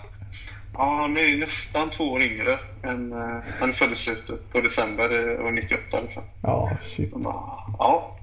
Ja, 0.78 0.96
han 1.00 1.16
är 1.16 1.20
ju 1.20 1.40
nästan 1.40 1.90
två 1.90 2.04
år 2.04 2.22
yngre. 2.22 2.58
Än, 2.82 3.12
eh, 3.12 3.38
han 3.60 3.68
är 3.68 3.72
född 3.72 3.92
i 3.92 3.96
slutet 3.96 4.52
på 4.52 4.60
december 4.60 5.04
eh, 5.40 5.46
år 5.46 5.50
98 5.50 6.00
liksom. 6.00 6.22
Ja, 6.42 6.70
shit. 6.82 7.14
Bara, 7.14 7.34
ja. 7.78 8.16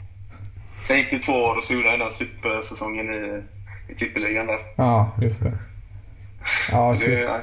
Sen 0.87 0.97
gick 0.97 1.11
det 1.11 1.19
två 1.19 1.33
år 1.33 1.55
och 1.57 1.63
så 1.63 1.73
gjorde 1.73 1.89
han 1.89 1.99
den 1.99 2.11
supersäsongen 2.11 3.13
i, 3.13 3.43
i 3.91 3.95
tippeligan 3.95 4.47
där. 4.47 4.59
Ja, 4.77 5.11
just 5.21 5.43
det. 5.43 5.53
Ja, 6.71 6.95
Så 6.95 7.09
det, 7.09 7.19
ja. 7.19 7.39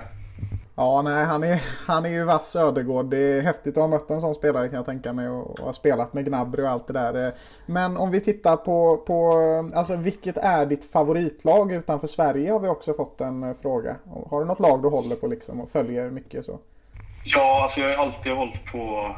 Ja, 0.75 1.02
nej, 1.02 1.25
han 1.25 1.42
är, 1.42 1.62
han 1.87 2.04
är 2.04 2.11
ju 2.11 2.25
vass 2.25 2.50
Södergård. 2.50 3.06
Det 3.06 3.18
är 3.18 3.42
häftigt 3.42 3.76
att 3.76 3.82
ha 3.82 3.88
mött 3.88 4.11
en 4.11 4.20
sån 4.20 4.35
spelare 4.35 4.68
kan 4.68 4.76
jag 4.76 4.87
tänka 4.87 5.12
mig 5.12 5.28
och, 5.28 5.50
och 5.61 5.66
ha 5.66 5.73
spelat 5.73 6.14
med 6.14 6.25
Gnabry 6.25 6.62
och 6.62 6.70
allt 6.70 6.87
det 6.87 6.92
där. 6.92 7.32
Men 7.66 7.97
om 7.97 8.11
vi 8.11 8.20
tittar 8.20 8.56
på, 8.56 8.97
på 8.97 9.35
alltså 9.75 9.97
vilket 9.97 10.37
är 10.37 10.66
ditt 10.66 10.92
favoritlag 10.92 11.73
utanför 11.73 12.06
Sverige 12.06 12.52
har 12.52 12.61
vi 12.61 12.68
också 12.68 12.94
fått 12.94 13.20
en 13.20 13.54
fråga. 13.54 13.97
Har 14.30 14.40
du 14.40 14.47
något 14.47 14.61
lag 14.61 14.82
du 14.82 14.88
håller 14.88 15.16
på 15.16 15.26
liksom 15.26 15.61
och 15.61 15.70
följer 15.70 16.11
mycket 16.11 16.44
så? 16.44 16.59
ja, 17.25 17.62
alltså 17.62 17.80
jag 17.80 17.97
har 17.97 18.04
alltid 18.04 18.32
hållit 18.32 18.64
på 18.64 19.14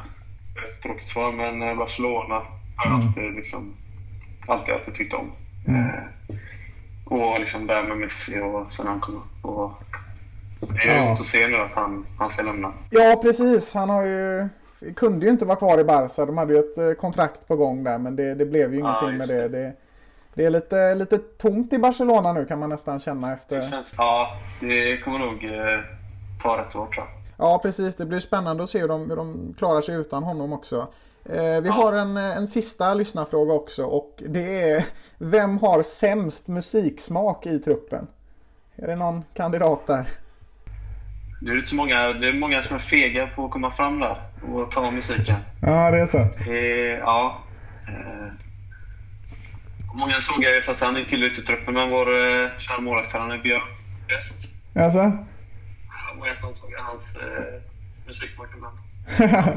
ett 0.67 0.81
tråkigt 0.83 1.07
svar, 1.07 1.31
men 1.31 1.69
eh, 1.69 1.77
Barcelona 1.77 2.35
har 2.75 2.85
jag 2.85 2.93
alltid, 2.93 3.35
liksom, 3.35 3.75
alltid, 4.47 4.73
alltid 4.73 4.95
tyckt 4.95 5.13
om. 5.13 5.31
Eh, 5.67 6.03
och 7.05 7.39
liksom 7.39 7.67
där 7.67 7.83
med 7.83 7.97
Messi 7.97 8.39
och 8.41 8.73
sen 8.73 8.87
han 8.87 8.99
kom 8.99 9.15
upp. 9.15 9.45
Och 9.45 9.71
det 10.59 10.81
är 10.83 10.95
Ja. 10.95 11.05
roligt 11.07 11.19
att 11.19 11.25
se 11.25 11.47
nu 11.47 11.57
att 11.57 11.73
han, 11.73 12.05
han 12.19 12.29
ska 12.29 12.43
lämna. 12.43 12.73
Ja, 12.89 13.19
precis. 13.23 13.75
Han 13.75 13.89
har 13.89 14.03
ju 14.05 14.49
kunde 14.95 15.25
ju 15.25 15.31
inte 15.31 15.45
vara 15.45 15.55
kvar 15.57 15.79
i 15.79 15.83
Barca. 15.83 16.25
De 16.25 16.37
hade 16.37 16.53
ju 16.53 16.59
ett 16.59 16.77
eh, 16.77 16.91
kontrakt 16.91 17.47
på 17.47 17.55
gång 17.55 17.83
där 17.83 17.97
men 17.97 18.15
det, 18.15 18.35
det 18.35 18.45
blev 18.45 18.73
ju 18.73 18.79
Ja, 18.79 18.85
ingenting 18.85 19.09
med 19.17 19.17
just 19.17 19.51
det. 19.51 19.59
det. 19.59 19.73
Det 20.35 20.45
är 20.45 20.49
lite, 20.49 20.95
lite 20.95 21.17
tomt 21.17 21.73
i 21.73 21.77
Barcelona 21.77 22.33
nu 22.33 22.45
kan 22.45 22.59
man 22.59 22.69
nästan 22.69 22.99
känna 22.99 23.33
efter. 23.33 23.55
Det 23.55 23.61
känns, 23.61 23.93
ja, 23.97 24.37
det 24.61 24.97
kommer 24.97 25.19
nog 25.19 25.43
eh, 25.45 25.79
ta 26.43 26.57
rätt 26.57 26.75
år 26.75 26.85
tror 26.85 26.95
jag. 26.95 27.07
Ja, 27.37 27.59
precis. 27.63 27.95
Det 27.95 28.05
blir 28.05 28.19
spännande 28.19 28.63
att 28.63 28.69
se 28.69 28.79
hur 28.81 28.87
de, 28.87 29.09
hur 29.09 29.15
de 29.15 29.55
klarar 29.57 29.81
sig 29.81 29.95
utan 29.95 30.23
honom 30.23 30.53
också. 30.53 30.87
Eh, 31.25 31.61
vi 31.61 31.69
har 31.69 31.93
en, 31.93 32.17
eh, 32.17 32.37
en 32.37 32.47
sista 32.47 32.93
lyssnarfråga 32.93 33.53
också 33.53 33.83
och 33.85 34.23
det 34.29 34.61
är 34.61 34.85
Vem 35.17 35.57
har 35.57 35.83
sämst 35.83 36.47
musiksmak 36.47 37.45
i 37.45 37.59
truppen? 37.59 38.07
Är 38.75 38.87
det 38.87 38.95
någon 38.95 39.23
kandidat 39.33 39.87
där? 39.87 40.05
Det 41.41 41.51
är, 41.51 41.55
inte 41.55 41.67
så 41.67 41.75
många, 41.75 42.07
det 42.07 42.27
är 42.27 42.33
många 42.33 42.61
som 42.61 42.75
är 42.75 42.79
fega 42.79 43.27
på 43.27 43.45
att 43.45 43.51
komma 43.51 43.71
fram 43.71 43.99
där 43.99 44.21
och 44.53 44.71
ta 44.71 44.91
musiken. 44.91 45.35
Ja, 45.61 45.91
det 45.91 45.99
är 45.99 46.05
så. 46.05 46.27
Det 46.45 46.91
är, 46.91 46.97
ja. 46.97 47.41
Eh, 47.87 48.33
många 49.93 50.19
såg 50.19 50.43
jag 50.43 50.63
fast 50.63 50.81
han 50.81 50.95
är 50.95 51.05
till 51.05 51.23
ute 51.23 51.41
i 51.41 51.43
truppen, 51.43 51.73
men 51.73 51.89
vår 51.89 52.07
eh, 52.07 52.49
kära 52.57 52.79
målvakt 52.81 53.15
är 53.15 53.43
Björn 53.43 53.61
West. 54.07 54.35
Alltså? 54.75 54.99
Ja, 54.99 56.15
Många 56.17 56.35
som 56.35 56.53
såg 56.53 56.73
hans 56.77 57.15
eh, 57.15 57.61
musiksmak 58.07 58.47
ibland. 58.55 58.77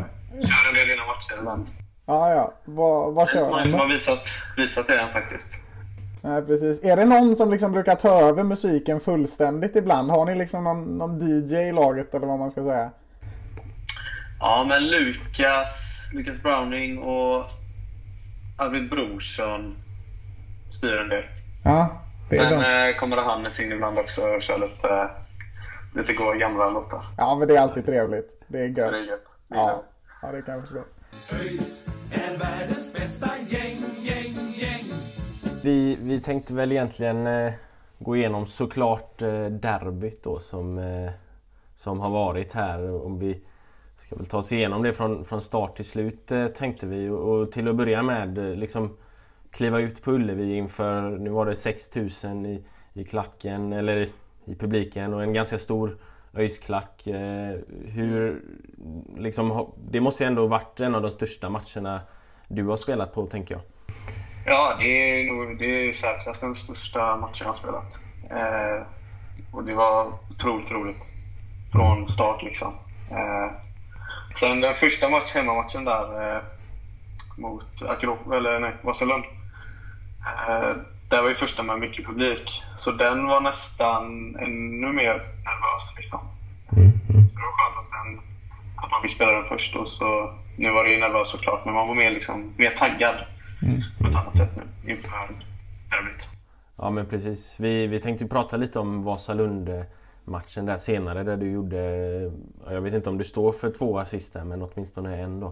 Kör 0.43 0.69
en 0.69 0.75
del 0.75 0.91
innan 0.91 1.07
matcher 1.07 1.39
ibland. 1.39 1.67
Ja, 2.07 2.31
ja. 2.35 2.53
Vad, 2.65 3.15
vad 3.15 3.27
Det 3.27 3.31
är 3.31 3.33
kör 3.35 3.41
inte 3.41 3.51
många 3.51 3.61
han 3.63 3.71
som 3.71 3.81
har 3.81 3.87
visat, 3.89 4.21
visat 4.57 4.87
det 4.87 5.01
än 5.01 5.13
faktiskt. 5.13 5.47
Nej, 6.23 6.43
precis. 6.43 6.85
Är 6.85 6.97
det 6.97 7.05
någon 7.05 7.37
som 7.37 7.51
liksom 7.51 7.73
brukar 7.73 7.95
ta 7.95 8.21
över 8.29 8.43
musiken 8.45 9.01
fullständigt 9.01 9.77
ibland? 9.77 10.11
Har 10.11 10.25
ni 10.25 10.35
liksom 10.35 10.65
någon, 10.65 10.99
någon 10.99 11.19
DJ 11.21 11.55
i 11.57 11.73
laget 11.73 12.15
eller 12.15 12.27
vad 12.27 12.39
man 12.39 12.51
ska 12.51 12.65
säga? 12.65 12.91
Ja, 14.41 14.65
men 14.69 14.87
Lukas, 14.87 15.71
Lukas 16.15 16.43
Browning 16.43 16.99
och 16.99 17.45
Arvid 18.59 18.91
Brorsson 18.91 19.77
styr 20.71 20.97
en 20.97 21.09
del. 21.09 21.25
Ja, 21.65 22.03
det 22.31 22.37
är 22.37 22.45
Sen 22.45 22.61
de. 22.61 22.89
eh, 22.91 22.97
kommer 22.97 23.17
Hannes 23.17 23.61
in 23.61 23.73
ibland 23.73 23.99
också 23.99 24.23
och 24.23 24.43
kör 24.43 24.59
lite, 24.59 25.09
lite 25.95 26.13
gamla 26.39 26.71
låtar. 26.71 27.03
Ja, 27.17 27.37
men 27.39 27.49
det 27.49 27.57
är 27.57 27.61
alltid 27.61 27.87
trevligt. 27.87 28.43
Det 28.49 28.59
är 28.59 28.75
Så 28.75 28.91
det 28.91 28.97
är 28.97 29.01
gött. 29.01 29.09
gött. 29.11 29.27
Det 29.49 29.55
är 29.55 29.59
Ja, 29.59 29.69
gött. 29.69 29.85
Ja 30.27 30.33
det 30.33 30.43
kan 30.43 30.55
jag 30.55 30.63
förstå. 30.63 30.85
ÖIS 31.33 31.87
är 32.13 32.37
världens 32.39 32.93
bästa 32.93 33.31
gäng, 33.49 33.83
gäng, 34.03 34.35
gäng. 34.55 34.85
Vi, 35.63 35.99
vi 36.01 36.21
tänkte 36.21 36.55
väl 36.55 36.73
egentligen 36.73 37.27
eh, 37.27 37.53
gå 37.99 38.17
igenom 38.17 38.47
såklart 38.47 39.23
eh, 39.23 39.47
derbyt 39.47 40.23
då 40.23 40.39
som, 40.39 40.79
eh, 40.79 41.11
som 41.75 42.01
har 42.01 42.11
varit 42.11 42.53
här. 42.53 43.05
Om 43.05 43.19
vi 43.19 43.41
ska 43.97 44.17
väl 44.17 44.27
ta 44.27 44.39
oss 44.39 44.53
igenom 44.53 44.83
det 44.83 44.93
från, 44.93 45.25
från 45.25 45.41
start 45.41 45.77
till 45.77 45.85
slut 45.85 46.33
eh, 46.33 46.47
tänkte 46.47 46.87
vi. 46.87 47.09
Och, 47.09 47.29
och 47.29 47.53
till 47.53 47.69
att 47.69 47.77
börja 47.77 48.03
med 48.03 48.39
eh, 48.39 48.57
liksom 48.57 48.97
kliva 49.51 49.81
ut 49.81 50.03
på 50.03 50.13
Ullevi 50.13 50.57
inför, 50.57 51.11
nu 51.11 51.31
var 51.31 51.47
det 51.47 51.57
6000 51.57 52.47
i, 52.47 52.65
i 52.93 53.05
klacken, 53.05 53.73
eller 53.73 53.97
i, 53.97 54.13
i 54.45 54.55
publiken 54.55 55.15
och 55.15 55.23
en 55.23 55.33
ganska 55.33 55.59
stor 55.59 55.97
ÖIS-klack. 56.37 57.07
Eh, 57.07 57.55
hur, 57.87 58.43
liksom, 59.17 59.73
det 59.91 60.01
måste 60.01 60.25
ju 60.25 60.27
ändå 60.27 60.47
varit 60.47 60.81
en 60.81 60.95
av 60.95 61.03
de 61.03 61.11
största 61.11 61.51
matcherna 61.51 62.01
du 62.49 62.65
har 62.65 62.77
spelat 62.77 63.15
på 63.15 63.27
tänker 63.27 63.55
jag. 63.55 63.63
Ja, 64.47 64.77
det 64.79 64.87
är 64.87 65.33
nog 65.33 65.59
det 65.59 65.89
är 65.89 65.93
säkrast 65.93 66.41
den 66.41 66.55
största 66.55 67.17
matchen 67.17 67.47
jag 67.47 67.47
har 67.47 67.55
spelat. 67.55 68.01
Eh, 68.31 68.87
och 69.53 69.65
det 69.65 69.75
var 69.75 70.13
otroligt 70.31 70.71
roligt. 70.71 70.97
Från 71.73 72.09
start 72.09 72.43
liksom. 72.43 72.75
Eh, 73.11 73.51
sen 74.37 74.61
den 74.61 74.75
första 74.75 75.09
match, 75.09 75.35
hemmamatchen 75.35 75.85
där 75.85 76.37
eh, 76.37 76.43
mot 77.37 77.83
Akro, 77.83 78.33
eller 78.33 78.61
nej, 78.61 78.77
Vasalund. 78.83 79.25
Eh, 80.49 80.77
där 81.09 81.23
var 81.23 81.29
ju 81.29 81.35
första 81.35 81.63
med 81.63 81.79
mycket 81.79 82.07
publik. 82.07 82.63
Så 82.77 82.91
den 82.93 83.27
var 83.27 83.41
nästan 83.41 84.05
ännu 84.37 84.93
mer 84.93 85.15
nervös 85.19 85.95
liksom. 85.97 86.21
Så 86.69 86.75
det 87.39 87.45
var 87.47 87.53
skönt 87.59 87.79
att, 87.79 87.91
den, 87.91 88.21
att 88.85 88.91
man 88.91 89.03
fick 89.03 89.13
spela 89.15 89.33
den 89.33 89.45
först. 89.45 89.77
Och 89.77 89.89
så, 89.89 90.35
nu 90.57 90.71
var 90.71 90.85
det 90.85 90.91
ju 90.91 91.01
nervöst 91.01 91.31
såklart, 91.31 91.65
men 91.65 91.75
man 91.75 91.89
var 91.89 91.95
mer, 91.95 92.11
liksom, 92.11 92.53
mer 92.57 92.71
taggad 92.71 93.15
på 94.01 94.09
ett 94.09 94.15
annat 94.15 94.37
sätt 94.37 94.51
nu 94.57 94.93
inför 94.93 95.11
derbyt. 95.91 96.29
Ja 96.77 96.91
men 96.91 97.07
precis. 97.07 97.57
Vi, 97.61 97.87
vi 97.87 98.01
tänkte 98.01 98.27
prata 98.27 98.57
lite 98.57 98.79
om 98.79 99.05
Vasalund-matchen 99.05 100.67
där 100.67 100.77
senare 100.77 101.23
där 101.23 101.37
du 101.37 101.51
gjorde... 101.51 101.81
ja, 102.67 102.73
Jag 102.73 102.81
vet 102.81 102.95
inte 102.95 103.11
om 103.11 103.19
du 103.19 103.25
står 103.25 103.53
för 103.53 103.71
två 103.71 103.99
assist 103.99 104.33
där 104.33 104.45
men 104.45 104.63
åtminstone 104.63 105.17
en 105.17 105.41
då. 105.41 105.47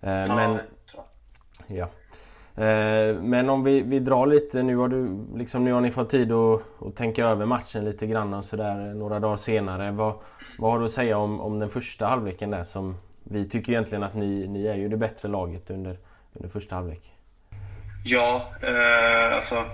Eh, 0.00 0.34
men, 0.36 0.58
Ja, 0.94 1.06
ja. 1.66 1.88
Eh, 2.56 3.16
men 3.22 3.50
om 3.50 3.64
vi, 3.64 3.82
vi 3.82 3.98
drar 3.98 4.26
lite, 4.26 4.62
nu 4.62 4.76
har, 4.76 4.88
du, 4.88 5.26
liksom, 5.34 5.64
nu 5.64 5.72
har 5.72 5.80
ni 5.80 5.90
fått 5.90 6.10
tid 6.10 6.32
att, 6.32 6.62
att 6.82 6.96
tänka 6.96 7.24
över 7.24 7.46
matchen 7.46 7.84
lite 7.84 8.06
grann 8.06 8.34
och 8.34 8.44
sådär 8.44 8.88
eh, 8.88 8.94
några 8.94 9.20
dagar 9.20 9.36
senare. 9.36 9.90
Vad, 9.90 10.14
vad 10.58 10.72
har 10.72 10.78
du 10.78 10.84
att 10.84 10.90
säga 10.90 11.18
om, 11.18 11.40
om 11.40 11.58
den 11.58 11.70
första 11.70 12.06
halvleken 12.06 12.50
där 12.50 12.62
som 12.62 12.96
vi 13.24 13.48
tycker 13.48 13.72
egentligen 13.72 14.02
att 14.02 14.14
ni, 14.14 14.48
ni 14.48 14.66
är 14.66 14.74
ju 14.74 14.88
det 14.88 14.96
bättre 14.96 15.28
laget 15.28 15.70
under, 15.70 15.98
under 16.32 16.48
första 16.48 16.74
halvlek. 16.74 17.12
Ja, 18.04 18.52
eh, 18.62 19.36
alltså 19.36 19.64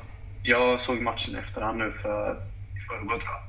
jag 0.42 0.80
såg 0.80 1.02
matchen 1.02 1.34
i 1.34 1.38
efterhand 1.38 1.78
nu 1.78 1.92
för 1.92 2.32
i 2.76 2.80
förrgår 2.88 3.18
tror 3.18 3.32
jag. 3.32 3.42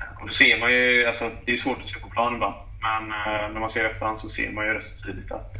Eh, 0.00 0.20
och 0.20 0.26
då 0.26 0.32
ser 0.32 0.60
man 0.60 0.72
ju, 0.72 1.06
alltså 1.06 1.30
det 1.44 1.52
är 1.52 1.56
svårt 1.56 1.78
att 1.82 1.88
se 1.88 2.00
på 2.00 2.08
plan 2.08 2.34
ibland, 2.34 2.54
men 2.82 3.02
eh, 3.02 3.52
när 3.52 3.60
man 3.60 3.70
ser 3.70 3.84
i 3.84 3.90
efterhand 3.90 4.18
så 4.18 4.28
ser 4.28 4.52
man 4.52 4.66
ju 4.66 4.72
rätt 4.72 4.84
så 4.84 5.06
tydligt 5.06 5.32
att 5.32 5.54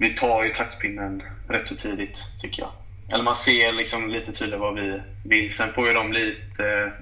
vi 0.00 0.14
tar 0.14 0.44
ju 0.44 0.50
taktpinnen 0.50 1.22
rätt 1.48 1.68
så 1.68 1.76
tidigt, 1.76 2.26
tycker 2.40 2.62
jag. 2.62 2.70
Eller 3.12 3.24
man 3.24 3.36
ser 3.36 3.72
liksom 3.72 4.10
lite 4.10 4.32
tydligare 4.32 4.60
vad 4.60 4.74
vi 4.74 5.00
vill. 5.24 5.52
Sen 5.52 5.72
får 5.72 5.86
ju 5.86 5.94
de 5.94 6.12
lite, 6.12 6.92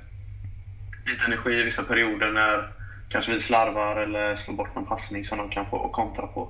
lite 1.06 1.24
energi 1.26 1.50
i 1.50 1.62
vissa 1.62 1.82
perioder 1.82 2.32
när 2.32 2.68
kanske 3.08 3.32
vi 3.32 3.40
slarvar 3.40 3.96
eller 3.96 4.36
slår 4.36 4.54
bort 4.54 4.74
någon 4.74 4.86
passning 4.86 5.24
som 5.24 5.38
de 5.38 5.50
kan 5.50 5.66
få 5.66 5.88
kontra 5.88 6.26
på. 6.26 6.48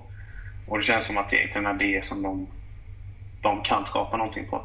Och 0.67 0.79
det 0.79 0.85
känns 0.85 1.07
som 1.07 1.19
att 1.19 1.31
det 1.31 1.37
egentligen 1.37 1.67
är 1.67 1.75
det 1.75 2.05
som 2.05 2.23
de 2.23 2.47
de 3.43 3.63
kan 3.63 3.87
skapa 3.87 4.17
någonting 4.17 4.47
på. 4.47 4.63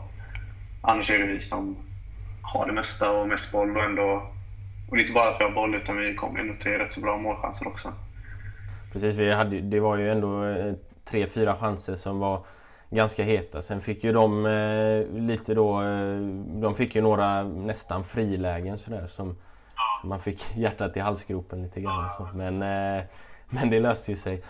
Annars 0.82 1.12
är 1.12 1.20
det 1.20 1.26
vi 1.26 1.42
som 1.42 1.78
har 2.42 2.68
det 2.68 2.74
mesta 2.74 3.12
och 3.12 3.28
mest 3.28 3.52
boll 3.52 3.78
och 3.78 3.84
ändå... 3.84 4.32
Och 4.90 4.96
det 4.96 5.02
är 5.02 5.04
inte 5.04 5.14
bara 5.14 5.38
för 5.38 5.44
att 5.44 5.50
har 5.50 5.56
boll 5.56 5.76
utan 5.76 5.98
vi 5.98 6.16
kommer 6.16 6.40
ändå 6.40 6.54
till 6.54 6.72
rätt 6.72 6.94
så 6.94 7.00
bra 7.00 7.18
målchanser 7.18 7.68
också. 7.68 7.94
Precis, 8.94 9.16
vi 9.16 9.34
hade, 9.34 9.62
det 9.62 9.80
var 9.80 9.98
ju 9.98 10.12
ändå 10.12 10.44
ett 10.44 10.93
tre, 11.06 11.28
fyra 11.28 11.56
chanser 11.56 11.96
som 11.96 12.20
var 12.20 12.46
ganska 12.90 13.24
heta. 13.24 13.62
Sen 13.62 13.82
fick 13.82 14.04
ju 14.04 14.12
de 14.14 14.46
eh, 14.46 15.22
lite 15.22 15.54
då... 15.54 15.82
Eh, 15.82 16.18
de 16.62 16.76
fick 16.76 16.96
ju 16.96 17.02
några 17.02 17.44
nästan 17.44 18.04
frilägen 18.04 18.78
sådär 18.78 19.08
som... 19.08 19.36
Man 20.04 20.20
fick 20.20 20.58
hjärtat 20.58 20.98
i 20.98 21.00
halsgropen 21.00 21.64
lite 21.64 21.82
grann. 21.82 22.10
Så. 22.18 22.28
Men, 22.34 22.62
eh, 22.62 23.04
men 23.50 23.70
det 23.70 23.80
löste 23.80 24.12
ju 24.12 24.18
sig. 24.18 24.44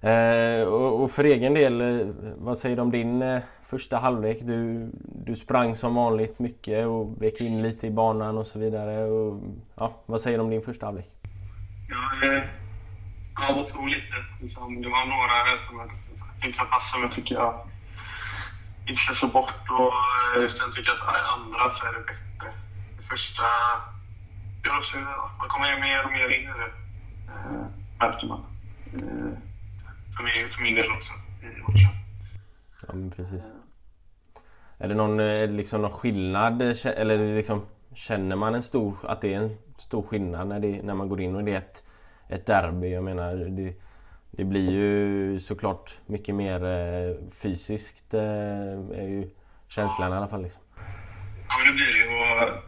Eh, 0.00 0.68
och, 0.68 1.02
och 1.02 1.10
för 1.10 1.24
egen 1.24 1.54
del, 1.54 1.80
eh, 1.80 2.06
vad 2.38 2.58
säger 2.58 2.76
du 2.76 2.82
om 2.82 2.90
din 2.90 3.22
eh, 3.22 3.40
första 3.64 3.96
halvlek? 3.96 4.38
Du, 4.42 4.90
du 5.04 5.36
sprang 5.36 5.74
som 5.74 5.94
vanligt 5.94 6.38
mycket 6.38 6.86
och 6.86 7.22
vek 7.22 7.40
in 7.40 7.62
lite 7.62 7.86
i 7.86 7.90
banan 7.90 8.38
och 8.38 8.46
så 8.46 8.58
vidare. 8.58 9.04
Och, 9.04 9.40
ja, 9.74 9.92
vad 10.06 10.20
säger 10.20 10.38
du 10.38 10.44
om 10.44 10.50
din 10.50 10.62
första 10.62 10.86
halvlek? 10.86 11.08
Jag 12.22 12.34
eh, 12.34 12.42
Ja, 13.40 13.46
gav 13.46 13.58
och 13.58 13.68
tog 13.68 13.88
lite. 13.88 14.14
Liksom, 14.40 14.82
det 14.82 14.88
var 14.88 15.06
några 15.06 15.60
som 15.60 15.78
jag 15.78 15.90
tänkte 16.40 16.64
pass 16.64 16.90
som 16.90 17.10
tycker 17.10 17.34
jag 17.34 17.68
inte 18.86 19.14
ska 19.14 19.26
bort. 19.26 19.64
Och 19.70 20.42
eh, 20.42 20.46
sen 20.48 20.72
tycker 20.72 20.90
jag 20.90 20.98
att 20.98 21.38
andra 21.38 21.70
så 21.70 21.86
är 21.86 21.92
det 21.92 22.00
bättre. 22.00 22.52
Det 22.96 23.02
första... 23.02 23.42
Jag 24.62 24.78
också, 24.78 24.98
man 25.38 25.48
kommer 25.48 25.68
ju 25.72 25.80
mer 25.80 26.04
och 26.04 26.12
mer 26.12 26.28
in 26.28 26.42
i 26.42 26.52
det. 26.62 26.72
Eh, 27.32 27.66
märker 27.98 28.26
man. 28.26 28.40
Eh, 28.94 29.32
för, 30.16 30.22
min, 30.24 30.50
för 30.50 30.62
min 30.62 30.74
del 30.74 30.92
också 30.92 31.12
i 31.42 31.60
matchen. 31.60 31.94
Ja, 32.86 32.94
men 32.94 33.10
precis. 33.10 33.42
är 34.78 34.88
det 34.88 34.94
någon, 34.94 35.20
eh, 35.20 35.50
liksom 35.50 35.82
någon 35.82 35.90
skillnad 35.90 36.62
eh, 36.62 36.76
eller 36.84 37.36
liksom, 37.36 37.66
känner 37.94 38.36
man 38.36 38.54
en 38.54 38.62
stor, 38.62 38.96
att 39.02 39.20
det 39.20 39.34
är 39.34 39.38
en 39.38 39.56
stor 39.78 40.02
skillnad 40.02 40.48
när, 40.48 40.60
det, 40.60 40.82
när 40.82 40.94
man 40.94 41.08
går 41.08 41.20
in 41.20 41.36
och 41.36 41.44
det 41.44 41.52
är 41.52 41.58
ett, 41.58 41.84
ett 42.28 42.46
derby? 42.46 42.92
Jag 42.92 43.04
menar, 43.04 43.34
det, 43.34 43.74
det 44.30 44.44
blir 44.44 44.70
ju 44.70 45.40
såklart 45.40 45.98
mycket 46.06 46.34
mer 46.34 46.64
eh, 46.64 47.16
fysiskt 47.42 48.14
eh, 48.14 48.20
är 49.00 49.08
ju 49.08 49.30
känslan 49.68 50.12
i 50.12 50.16
alla 50.16 50.28
fall. 50.28 50.42
Liksom. 50.42 50.62
Ja, 51.48 51.58
men 51.58 51.66
det 51.66 51.72
blir 51.72 51.86
det 51.86 51.98
ju. 51.98 52.06
Och 52.06 52.62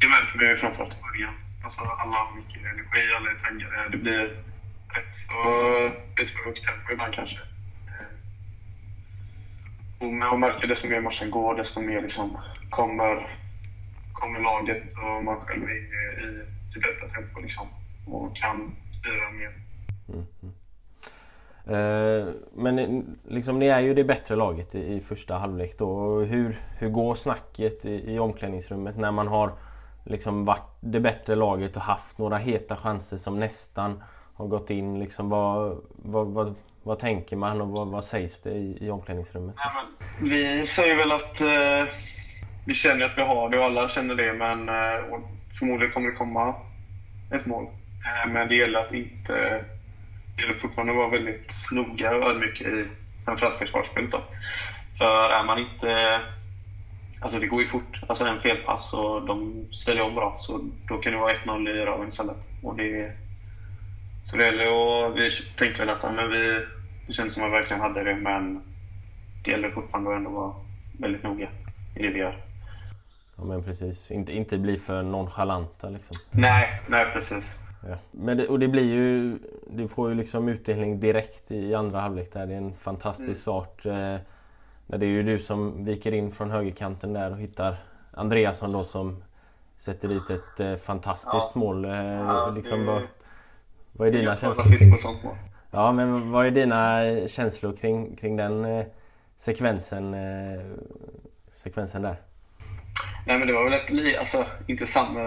det 0.00 0.08
märker 0.08 0.38
man 0.38 0.48
ju 0.48 0.56
framförallt 0.56 0.92
i 0.92 1.02
början. 1.02 1.34
Alltså, 1.64 1.80
alla 1.80 2.16
har 2.16 2.36
mycket 2.36 2.60
energi, 2.60 3.14
alla 3.16 3.30
är 3.30 3.34
taggade. 3.34 3.88
Det 3.90 3.96
blir 3.96 4.20
rätt 4.94 5.14
så 5.14 5.38
lite 6.18 6.32
för 6.32 6.44
högt 6.44 6.64
tempo 6.64 6.92
ibland 6.92 7.14
kanske. 7.14 7.38
Eh, 7.86 8.06
och 9.98 10.12
man 10.12 10.40
märker 10.40 10.68
desto 10.68 10.88
mer 10.88 11.00
matchen 11.00 11.30
går, 11.30 11.54
desto 11.54 11.80
mer 11.80 12.02
liksom 12.02 12.38
kommer, 12.70 13.38
kommer 14.12 14.40
laget 14.40 14.94
och 14.96 15.24
man 15.24 15.40
själv 15.40 15.62
är 15.62 15.74
i 15.74 16.46
sitt 16.72 16.84
rätta 16.84 17.08
tempo 17.08 17.40
liksom. 17.40 17.68
Och 18.06 18.36
kan 18.36 18.76
styra 19.04 19.30
mer. 19.30 19.52
Eh, 21.66 22.26
Men 22.54 23.16
liksom, 23.28 23.58
ni 23.58 23.66
är 23.66 23.80
ju 23.80 23.94
det 23.94 24.04
bättre 24.04 24.36
laget 24.36 24.74
i, 24.74 24.94
i 24.94 25.00
första 25.00 25.38
halvlek 25.38 25.78
då. 25.78 26.20
Hur, 26.20 26.56
hur 26.78 26.88
går 26.88 27.14
snacket 27.14 27.86
i, 27.86 28.14
i 28.14 28.18
omklädningsrummet 28.18 28.96
när 28.96 29.12
man 29.12 29.28
har 29.28 29.52
liksom 30.04 30.44
varit 30.44 30.76
det 30.80 31.00
bättre 31.00 31.34
laget 31.34 31.76
och 31.76 31.82
haft 31.82 32.18
några 32.18 32.36
heta 32.36 32.76
chanser 32.76 33.16
som 33.16 33.40
nästan 33.40 34.02
har 34.34 34.46
gått 34.46 34.70
in? 34.70 34.98
Liksom, 34.98 35.28
vad, 35.28 35.80
vad, 35.88 36.26
vad, 36.26 36.54
vad 36.82 36.98
tänker 36.98 37.36
man 37.36 37.60
och 37.60 37.68
vad, 37.68 37.88
vad 37.88 38.04
sägs 38.04 38.40
det 38.40 38.50
i, 38.50 38.78
i 38.80 38.90
omklädningsrummet? 38.90 39.54
Ja, 39.58 39.84
vi 40.20 40.66
säger 40.66 40.96
väl 40.96 41.12
att 41.12 41.40
eh, 41.40 41.94
vi 42.66 42.74
känner 42.74 43.04
att 43.04 43.18
vi 43.18 43.22
har 43.22 43.50
det 43.50 43.58
och 43.58 43.64
alla 43.64 43.88
känner 43.88 44.14
det 44.14 44.32
men 44.32 44.68
eh, 44.68 45.20
förmodligen 45.58 45.92
kommer 45.92 46.10
det 46.10 46.16
komma 46.16 46.54
ett 47.30 47.46
mål. 47.46 47.66
Eh, 48.04 48.30
men 48.32 48.48
det 48.48 48.54
gäller 48.54 48.78
att 48.78 48.92
inte... 48.92 49.64
Det 50.36 50.42
gäller 50.42 50.54
fortfarande 50.54 50.92
att 50.92 50.96
vara 50.96 51.10
väldigt 51.10 51.54
noga 51.72 52.16
och 52.16 52.30
ödmjuk 52.30 52.60
i 52.60 52.86
framförallt 53.24 53.58
försvarsspelet 53.58 54.10
då. 54.10 54.22
För 54.98 55.30
är 55.30 55.44
man 55.44 55.58
inte... 55.58 56.20
Alltså 57.20 57.38
det 57.38 57.46
går 57.46 57.60
ju 57.60 57.66
fort. 57.66 58.00
Alltså 58.06 58.24
en 58.24 58.40
felpass 58.40 58.94
och 58.94 59.26
de 59.26 59.66
ställer 59.70 60.02
om 60.02 60.14
bra 60.14 60.34
så 60.38 60.60
då 60.88 60.98
kan 60.98 61.12
det 61.12 61.18
vara 61.18 61.34
1-0 61.34 61.68
i 61.70 61.84
röven 61.84 62.08
istället. 62.08 62.36
Och 62.62 62.76
det, 62.76 63.12
så 64.24 64.36
det 64.36 64.44
gäller 64.44 64.72
och 64.72 65.18
vi 65.18 65.30
tänkte 65.58 65.84
väl 65.84 65.96
att 65.96 66.14
men 66.14 66.30
vi, 66.30 66.66
det 67.06 67.12
känns 67.12 67.34
som 67.34 67.42
att 67.42 67.48
vi 67.48 67.52
verkligen 67.52 67.80
hade 67.80 68.04
det 68.04 68.14
men 68.14 68.62
det 69.44 69.50
gäller 69.50 69.70
fortfarande 69.70 70.10
att 70.10 70.16
ändå 70.16 70.30
vara 70.30 70.54
väldigt 70.98 71.22
noga 71.22 71.48
i 71.96 72.02
det 72.02 72.08
vi 72.08 72.18
gör. 72.18 72.44
Ja 73.36 73.44
men 73.44 73.64
precis, 73.64 74.10
inte, 74.10 74.32
inte 74.32 74.58
bli 74.58 74.76
för 74.76 75.02
nonchalanta 75.02 75.88
liksom. 75.88 76.16
Nej, 76.30 76.80
nej 76.88 77.06
precis. 77.12 77.63
Ja. 77.88 77.96
Men 78.10 78.36
det, 78.36 78.48
och 78.48 78.58
det 78.58 78.68
blir 78.68 78.94
ju... 78.94 79.38
Du 79.70 79.88
får 79.88 80.08
ju 80.08 80.14
liksom 80.14 80.48
utdelning 80.48 81.00
direkt 81.00 81.50
i 81.50 81.74
andra 81.74 82.00
halvlek 82.00 82.32
där. 82.32 82.46
Det 82.46 82.54
är 82.54 82.58
en 82.58 82.74
fantastisk 82.74 83.40
start. 83.40 83.86
Eh, 83.86 84.16
när 84.86 84.98
det 84.98 85.06
är 85.06 85.10
ju 85.10 85.22
du 85.22 85.38
som 85.38 85.84
viker 85.84 86.12
in 86.12 86.30
från 86.30 86.50
högerkanten 86.50 87.12
där 87.12 87.30
och 87.30 87.38
hittar 87.38 87.76
Andreasson 88.10 88.72
då 88.72 88.84
som 88.84 89.22
sätter 89.76 90.08
dit 90.08 90.30
ett 90.30 90.60
eh, 90.60 90.74
fantastiskt 90.74 91.54
mål. 91.54 91.84
Eh, 91.84 92.54
liksom, 92.54 92.86
vad, 92.86 93.02
vad 93.92 94.08
är 94.08 94.12
dina 94.12 94.36
känslor? 94.36 94.64
får 94.64 94.70
fisk 94.70 94.92
på 94.92 94.98
sånt 94.98 95.24
mål. 95.24 95.36
Ja 95.70 95.92
men 95.92 96.30
vad 96.30 96.46
är 96.46 96.50
dina 96.50 97.02
känslor 97.28 97.72
kring, 97.76 98.16
kring 98.16 98.36
den 98.36 98.64
eh, 98.64 98.86
sekvensen, 99.36 100.14
eh, 100.14 100.60
sekvensen 101.50 102.02
där? 102.02 102.16
Nej 103.26 103.38
men 103.38 103.46
det 103.46 103.52
var 103.54 103.64
väl 103.64 103.72
ett, 103.72 103.90
li- 103.90 104.16
alltså, 104.16 104.46
inte 104.66 104.86
samma, 104.86 105.20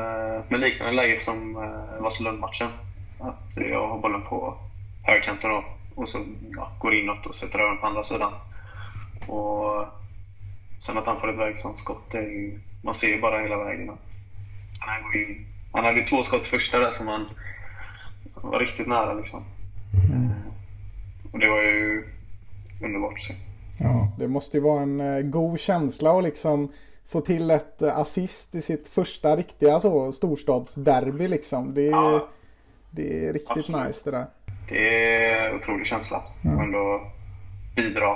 men 0.50 0.60
liknande 0.60 0.94
läge 0.94 1.20
som 1.20 1.54
Vasalund-matchen. 2.00 2.70
Att 3.20 3.58
jag 3.70 3.88
har 3.88 4.00
bollen 4.00 4.22
på 4.22 4.58
högerkanten 5.04 5.50
då, 5.50 5.64
och 5.96 6.10
så 6.10 6.20
ja, 6.56 6.72
går 6.80 6.96
inåt 6.96 7.26
och 7.26 7.36
sätter 7.36 7.60
över 7.60 7.76
på 7.76 7.88
andra 7.88 8.04
sidan. 8.04 8.34
Och 9.28 9.86
sen 10.80 10.98
att 10.98 11.06
han 11.06 11.18
får 11.20 11.30
ett 11.34 11.40
vägsamt 11.40 11.78
skott, 11.80 12.12
det 12.12 12.18
är 12.18 12.22
ju, 12.22 12.60
man 12.82 12.94
ser 12.96 13.08
ju 13.08 13.22
bara 13.22 13.42
hela 13.42 13.58
vägen 13.64 13.90
att 13.90 14.00
han, 14.80 15.04
går 15.04 15.16
in. 15.22 15.46
han 15.72 15.84
hade 15.86 16.00
ju 16.00 16.06
två 16.06 16.24
skott 16.24 16.48
första 16.48 16.80
där 16.80 16.92
som 16.92 17.08
han 17.08 17.26
var 18.42 18.60
riktigt 18.60 18.88
nära 18.88 19.14
liksom. 19.14 19.44
Eh, 19.94 20.52
och 21.32 21.40
det 21.40 21.50
var 21.50 21.62
ju 21.62 22.08
underbart 22.84 23.14
att 23.14 23.24
se. 23.24 23.34
Ja, 23.78 24.08
det 24.18 24.28
måste 24.28 24.58
ju 24.58 24.64
vara 24.64 24.82
en 24.82 25.00
eh, 25.00 25.22
god 25.22 25.60
känsla 25.60 26.18
att 26.18 26.24
liksom 26.24 26.72
få 27.08 27.22
till 27.22 27.52
ett 27.52 27.82
eh, 27.82 27.98
assist 27.98 28.56
i 28.56 28.62
sitt 28.62 28.88
första 28.88 29.36
riktiga 29.36 29.80
så, 29.80 30.12
storstadsderby 30.12 31.28
liksom. 31.28 31.74
Det 31.74 31.88
är, 31.88 31.92
Ja. 31.92 32.28
det 32.92 33.28
är 33.28 33.34
riktigt 33.34 33.58
Absolut. 33.58 33.88
nice 33.88 34.12
det 34.12 34.18
där. 34.18 34.26
Det 34.70 35.06
är 35.16 35.50
en 35.50 35.56
otrolig 35.56 35.88
känsla. 35.88 36.24
Och 36.58 36.64
ändå 36.64 37.02
bidra 37.76 38.16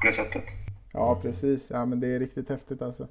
på 0.00 0.06
det 0.06 0.12
sättet. 0.12 0.44
Ja, 0.92 1.18
precis. 1.22 1.70
Ja, 1.70 1.84
men 1.86 2.00
det 2.00 2.06
är 2.14 2.18
riktigt 2.18 2.48
häftigt 2.48 2.82
alltså. 2.82 3.02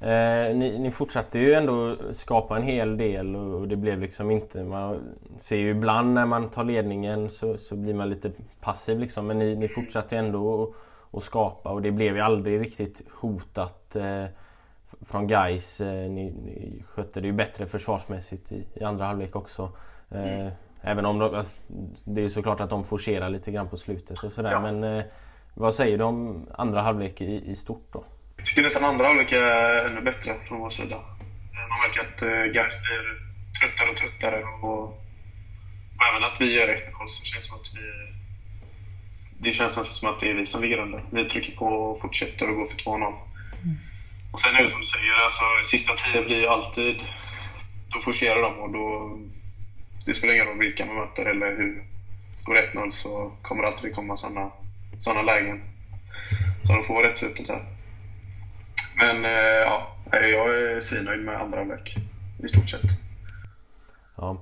Eh, 0.00 0.56
ni, 0.56 0.78
ni 0.78 0.90
fortsatte 0.90 1.38
ju 1.38 1.52
ändå 1.52 1.96
skapa 2.12 2.56
en 2.56 2.62
hel 2.62 2.96
del 2.96 3.36
och, 3.36 3.54
och 3.60 3.68
det 3.68 3.76
blev 3.76 4.00
liksom 4.00 4.30
inte... 4.30 4.64
Man 4.64 5.00
ser 5.38 5.56
ju 5.56 5.70
ibland 5.70 6.14
när 6.14 6.26
man 6.26 6.48
tar 6.50 6.64
ledningen 6.64 7.30
så, 7.30 7.56
så 7.58 7.76
blir 7.76 7.94
man 7.94 8.10
lite 8.10 8.30
passiv 8.60 8.98
liksom. 8.98 9.26
Men 9.26 9.38
ni, 9.38 9.56
ni 9.56 9.68
fortsatte 9.68 10.16
ändå 10.16 10.62
att- 10.62 10.74
att 11.12 11.22
skapa 11.22 11.70
och 11.70 11.82
det 11.82 11.90
blev 11.90 12.16
ju 12.16 12.22
aldrig 12.22 12.60
riktigt 12.60 13.02
hotat 13.12 13.96
eh, 13.96 14.24
från 15.06 15.26
guys. 15.26 15.80
Eh, 15.80 16.10
ni, 16.10 16.30
ni 16.30 16.84
skötte 16.88 17.20
det 17.20 17.26
ju 17.26 17.32
bättre 17.32 17.66
försvarsmässigt 17.66 18.52
i, 18.52 18.66
i 18.74 18.84
andra 18.84 19.04
halvlek 19.04 19.36
också. 19.36 19.72
Eh, 20.10 20.52
Även 20.82 21.06
om 21.06 21.18
de, 21.18 21.34
alltså, 21.34 21.62
det 22.04 22.24
är 22.24 22.28
såklart 22.28 22.60
att 22.60 22.70
de 22.70 22.84
forcerar 22.84 23.28
lite 23.28 23.50
grann 23.50 23.68
på 23.68 23.76
slutet 23.76 24.24
och 24.24 24.32
sådär. 24.32 24.52
Ja. 24.52 24.60
Men 24.60 24.84
eh, 24.84 25.04
vad 25.54 25.74
säger 25.74 25.98
du 25.98 26.04
om 26.04 26.48
andra 26.58 26.82
halvlek 26.82 27.20
i, 27.20 27.50
i 27.50 27.54
stort 27.54 27.88
då? 27.92 28.04
Jag 28.36 28.46
tycker 28.46 28.62
nästan 28.62 28.84
andra 28.84 29.06
halvlek 29.06 29.32
är 29.32 29.86
ännu 29.86 30.00
bättre 30.00 30.34
från 30.44 30.58
vår 30.58 30.70
sida. 30.70 30.96
Man 31.70 31.78
märker 31.88 32.00
att 32.00 32.22
eh, 32.22 32.52
Gais 32.54 32.74
blir 32.82 33.02
tröttare 33.60 33.90
och 33.90 33.96
tröttare. 33.96 34.42
Och, 34.44 34.94
och 35.98 36.08
även 36.10 36.24
att 36.24 36.40
vi 36.40 36.52
gör 36.52 36.68
1-0 36.68 36.76
så 37.06 37.24
känns 37.24 37.44
det 37.44 37.48
som 37.48 37.56
att 37.56 37.70
vi... 37.74 37.86
Det 39.42 39.52
känns 39.52 39.76
nästan 39.76 39.84
som 39.84 40.08
att 40.08 40.20
det 40.20 40.30
är 40.30 40.34
vi 40.34 40.46
som 40.46 40.62
ligger 40.62 40.78
under. 40.78 41.04
Vi 41.10 41.28
trycker 41.28 41.56
på 41.56 41.66
och 41.66 42.00
fortsätter 42.00 42.50
och 42.50 42.56
går 42.56 42.66
för 42.66 42.76
2-0. 42.76 43.14
Och 44.32 44.40
sen 44.40 44.54
är 44.54 44.62
det 44.62 44.68
som 44.68 44.80
du 44.80 44.86
säger, 44.86 45.22
alltså, 45.22 45.44
sista 45.64 45.92
tio 45.94 46.22
blir 46.22 46.36
ju 46.36 46.46
alltid... 46.46 47.02
Då 47.88 48.00
forcerar 48.00 48.42
de 48.42 48.58
och 48.58 48.70
då... 48.70 49.18
Det 50.06 50.14
spelar 50.14 50.34
ingen 50.34 50.46
roll 50.46 50.58
vilka 50.58 50.86
man 50.86 50.96
möter 50.96 51.24
eller 51.24 51.56
hur. 51.56 51.84
Det 52.46 52.72
1-0 52.72 52.90
så 52.90 53.32
kommer 53.42 53.62
det 53.62 53.68
alltid 53.68 53.94
komma 53.94 54.16
sådana 54.16 54.50
såna 55.00 55.22
lägen. 55.22 55.60
Så 56.62 56.72
de 56.72 56.82
får 56.82 57.02
rätt 57.02 57.16
supert 57.16 57.46
där. 57.46 57.64
Men 58.96 59.24
eh, 59.24 59.60
ja, 59.60 59.96
jag 60.12 60.54
är 60.54 60.80
svinnöjd 60.80 61.20
med 61.20 61.40
andra 61.40 61.58
halvlek 61.58 61.96
i 62.44 62.48
stort 62.48 62.70
sett. 62.70 62.90
Ja, 64.16 64.36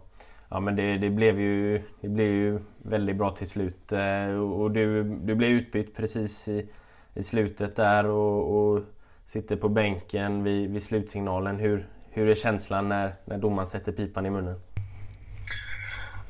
ja 0.49 0.61
men 0.61 0.77
det, 0.77 0.99
det, 0.99 1.11
blev 1.11 1.41
ju, 1.41 1.83
det 2.01 2.09
blev 2.09 2.27
ju 2.27 2.59
väldigt 2.83 3.17
bra 3.17 3.31
till 3.31 3.51
slut. 3.51 3.93
Eh, 3.93 4.35
och 4.35 4.71
du, 4.71 5.05
du 5.05 5.35
blev 5.35 5.51
utbytt 5.51 5.97
precis 5.97 6.49
i, 6.49 6.69
i 7.15 7.23
slutet 7.23 7.77
där 7.77 8.07
och, 8.07 8.57
och 8.57 8.83
sitter 9.25 9.57
på 9.57 9.69
bänken 9.69 10.45
vid, 10.45 10.71
vid 10.71 10.83
slutsignalen. 10.83 11.59
Hur, 11.59 11.89
hur 12.11 12.29
är 12.29 12.35
känslan 12.35 12.89
när, 12.89 13.13
när 13.25 13.39
domaren 13.39 13.67
sätter 13.67 13.93
pipan 13.93 14.27
i 14.27 14.31
munnen? 14.31 14.61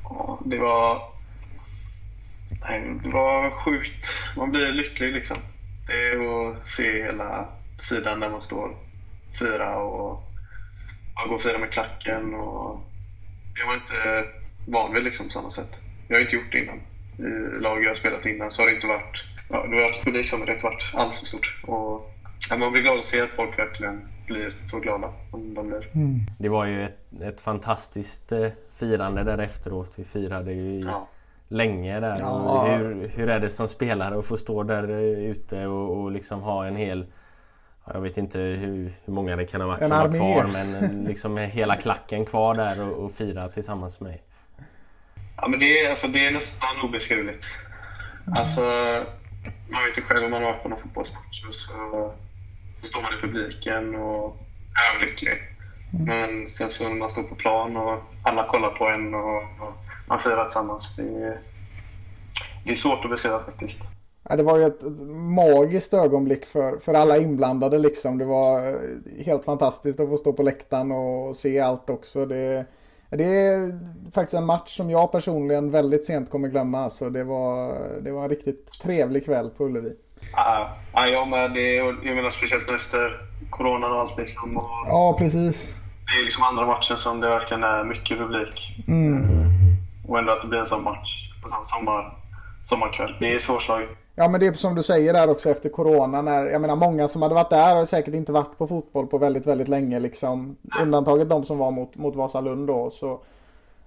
Ja, 0.03 0.39
det 0.45 0.57
var... 0.57 1.01
Nej, 2.61 2.99
det 3.03 3.09
var 3.09 3.49
sjukt. 3.49 4.05
Man 4.37 4.51
blir 4.51 4.71
lycklig 4.71 5.13
liksom. 5.13 5.37
Det 5.87 5.93
är 5.93 6.49
att 6.49 6.67
se 6.67 7.03
hela 7.03 7.47
sidan 7.79 8.19
där 8.19 8.29
man 8.29 8.41
står 8.41 8.75
fyra 9.39 9.77
och 9.77 10.23
och 11.23 11.29
gå 11.29 11.39
fyra 11.39 11.57
med 11.57 11.71
klacken. 11.71 12.33
Och 12.33 12.81
det 13.59 13.65
var 13.67 13.73
inte 13.73 14.29
van 14.67 14.93
vid 14.93 15.03
liksom 15.03 15.25
på 15.25 15.31
samma 15.31 15.51
sätt. 15.51 15.79
Jag 16.07 16.15
har 16.15 16.21
inte 16.21 16.35
gjort 16.35 16.51
det 16.51 16.59
innan. 16.63 16.79
I 17.17 17.59
lag 17.61 17.83
jag 17.83 17.89
har 17.89 17.95
spelat 17.95 18.25
innan 18.25 18.51
så 18.51 18.61
har 18.61 18.67
det 18.67 18.75
inte 18.75 18.87
varit... 18.87 19.23
Ja, 19.49 19.63
det 19.67 19.75
har 19.75 19.83
varit 19.83 20.03
publik 20.03 20.29
som 20.29 20.45
det 20.45 20.51
inte 20.51 20.65
varit 20.65 20.91
alls 20.93 21.15
så 21.15 21.25
stort. 21.25 21.61
Och, 21.67 22.11
ja, 22.49 22.57
man 22.57 22.71
blir 22.71 22.81
glad 22.81 22.99
att 22.99 23.05
se 23.05 23.21
att 23.21 23.31
folk 23.31 23.59
verkligen 23.59 24.07
blir 24.27 24.55
så 24.65 24.79
glada 24.79 25.13
som 25.31 25.53
de 25.53 25.67
blir. 25.67 25.87
Det 26.39 26.49
var 26.49 26.65
ju 26.65 26.83
ett, 26.83 27.21
ett 27.21 27.41
fantastiskt 27.41 28.31
eh, 28.31 28.47
firande 28.73 29.23
där 29.23 29.37
efteråt. 29.37 29.93
Vi 29.95 30.03
firade 30.03 30.53
ju 30.53 30.61
i, 30.61 30.79
Ja. 30.81 31.07
länge 31.47 31.99
där. 31.99 32.17
Ja. 32.19 32.67
Hur, 32.77 33.07
hur 33.07 33.29
är 33.29 33.39
det 33.39 33.49
som 33.49 33.67
spelare 33.67 34.19
att 34.19 34.25
få 34.25 34.37
stå 34.37 34.63
där 34.63 34.89
eh, 34.89 35.29
ute 35.31 35.67
och, 35.67 36.01
och 36.01 36.11
liksom 36.11 36.41
ha 36.41 36.65
en 36.67 36.75
hel 36.75 37.05
jag 37.93 38.01
vet 38.01 38.17
inte 38.17 38.39
hur, 38.39 38.93
hur 39.05 39.13
många 39.13 39.35
det 39.35 39.45
kan 39.45 39.61
ha 39.61 39.67
varit 39.67 39.81
En 39.81 39.89
som 39.89 39.97
var 39.97 40.05
armé. 40.05 40.17
kvar 40.17 40.45
men 40.53 40.75
eh, 40.75 41.07
liksom 41.07 41.37
hela 41.37 41.75
klacken 41.75 42.25
kvar 42.25 42.55
där 42.55 42.81
och, 42.81 43.05
och 43.05 43.11
fira 43.11 43.49
tillsammans 43.49 43.99
med 43.99 44.09
mig. 44.09 44.23
Ja, 45.37 45.47
men 45.47 45.59
det 45.59 45.79
är, 45.79 45.89
alltså, 45.89 46.07
det 46.07 46.27
är 46.27 46.31
nästan 46.31 46.81
obeskrivligt. 46.83 47.45
Alltså, 48.35 48.61
man 49.69 49.83
vet 49.83 49.97
ju 49.97 50.01
själv 50.01 50.25
om 50.25 50.31
man 50.31 50.43
har 50.43 50.51
varit 50.51 50.63
på 50.63 50.69
någon 50.69 50.79
fotbollsmatch 50.79 51.41
så 51.41 52.13
så 52.81 52.87
står 52.87 53.01
man 53.01 53.13
i 53.13 53.21
publiken 53.21 53.95
och 53.95 54.37
är 54.75 54.95
överlycklig. 54.95 55.37
Men 55.91 56.49
sen 56.49 56.69
så 56.69 56.89
när 56.89 56.95
man 56.95 57.09
står 57.09 57.23
på 57.23 57.35
plan 57.35 57.77
och 57.77 58.03
alla 58.23 58.47
kollar 58.47 58.69
på 58.69 58.87
en 58.89 59.13
och, 59.13 59.37
och 59.37 59.73
man 60.07 60.19
firar 60.19 60.43
tillsammans. 60.43 60.95
Det 60.95 61.03
är, 61.03 61.39
det 62.63 62.71
är 62.71 62.75
svårt 62.75 63.05
att 63.05 63.11
beskriva 63.11 63.43
faktiskt. 63.43 63.81
Ja, 64.29 64.35
det 64.35 64.43
var 64.43 64.57
ju 64.57 64.63
ett 64.63 64.81
magiskt 65.35 65.93
ögonblick 65.93 66.45
för, 66.45 66.77
för 66.77 66.93
alla 66.93 67.17
inblandade 67.17 67.77
liksom. 67.77 68.17
Det 68.17 68.25
var 68.25 68.67
eh, 68.67 68.75
helt 69.25 69.45
fantastiskt 69.45 69.99
att 69.99 70.09
få 70.09 70.17
stå 70.17 70.33
på 70.33 70.43
läktaren 70.43 70.91
och 70.91 71.35
se 71.35 71.59
allt 71.59 71.89
också. 71.89 72.25
Det, 72.25 72.65
det 73.09 73.23
är 73.23 73.79
faktiskt 74.11 74.33
en 74.33 74.45
match 74.45 74.77
som 74.77 74.89
jag 74.89 75.11
personligen 75.11 75.71
väldigt 75.71 76.05
sent 76.05 76.29
kommer 76.31 76.47
glömma. 76.47 76.79
Alltså 76.79 77.09
det, 77.09 77.23
var, 77.23 77.73
det 78.01 78.11
var 78.11 78.23
en 78.23 78.29
riktigt 78.29 78.67
trevlig 78.81 79.25
kväll 79.25 79.49
på 79.49 79.65
Ullevi. 79.65 79.93
Ja, 80.33 80.77
ja, 80.93 81.07
jag 81.07 81.27
med. 81.27 81.53
Det, 81.53 81.73
jag 81.73 82.15
menar 82.15 82.29
speciellt 82.29 82.67
nu 82.67 82.75
efter 82.75 83.29
coronan 83.49 83.91
och 83.91 83.99
allt 83.99 84.17
liksom. 84.17 84.57
Och 84.57 84.69
Ja, 84.87 85.15
precis. 85.19 85.75
det 86.05 86.19
är 86.19 86.23
liksom 86.23 86.43
andra 86.43 86.65
matchen 86.65 86.97
som 86.97 87.19
det 87.19 87.29
verkligen 87.29 87.63
är 87.63 87.83
mycket 87.83 88.17
publik. 88.17 88.85
Och 90.07 90.19
ändå 90.19 90.31
att 90.31 90.41
det 90.41 90.47
blir 90.47 90.59
en 90.59 90.65
sån 90.65 90.83
match 90.83 91.31
på 91.43 91.49
sån 91.49 91.65
sommar, 91.65 92.17
sommarkväll. 92.63 93.15
Det 93.19 93.33
är 93.33 93.39
svårslaget. 93.39 93.89
Ja 94.19 94.27
men 94.27 94.39
det 94.39 94.47
är 94.47 94.53
som 94.53 94.75
du 94.75 94.83
säger 94.83 95.13
där 95.13 95.29
också 95.29 95.49
efter 95.49 95.69
corona 95.69 96.21
när, 96.21 96.45
jag 96.45 96.61
menar 96.61 96.75
många 96.75 97.07
som 97.07 97.21
hade 97.21 97.35
varit 97.35 97.49
där 97.49 97.75
har 97.75 97.85
säkert 97.85 98.13
inte 98.13 98.31
varit 98.31 98.57
på 98.57 98.67
fotboll 98.67 99.07
på 99.07 99.17
väldigt, 99.17 99.47
väldigt 99.47 99.67
länge 99.67 99.99
liksom. 99.99 100.57
Undantaget 100.81 101.29
de 101.29 101.43
som 101.43 101.57
var 101.57 101.71
mot, 101.71 101.95
mot 101.95 102.15
Vasalund 102.15 102.67
då. 102.67 102.89
Så, 102.89 103.19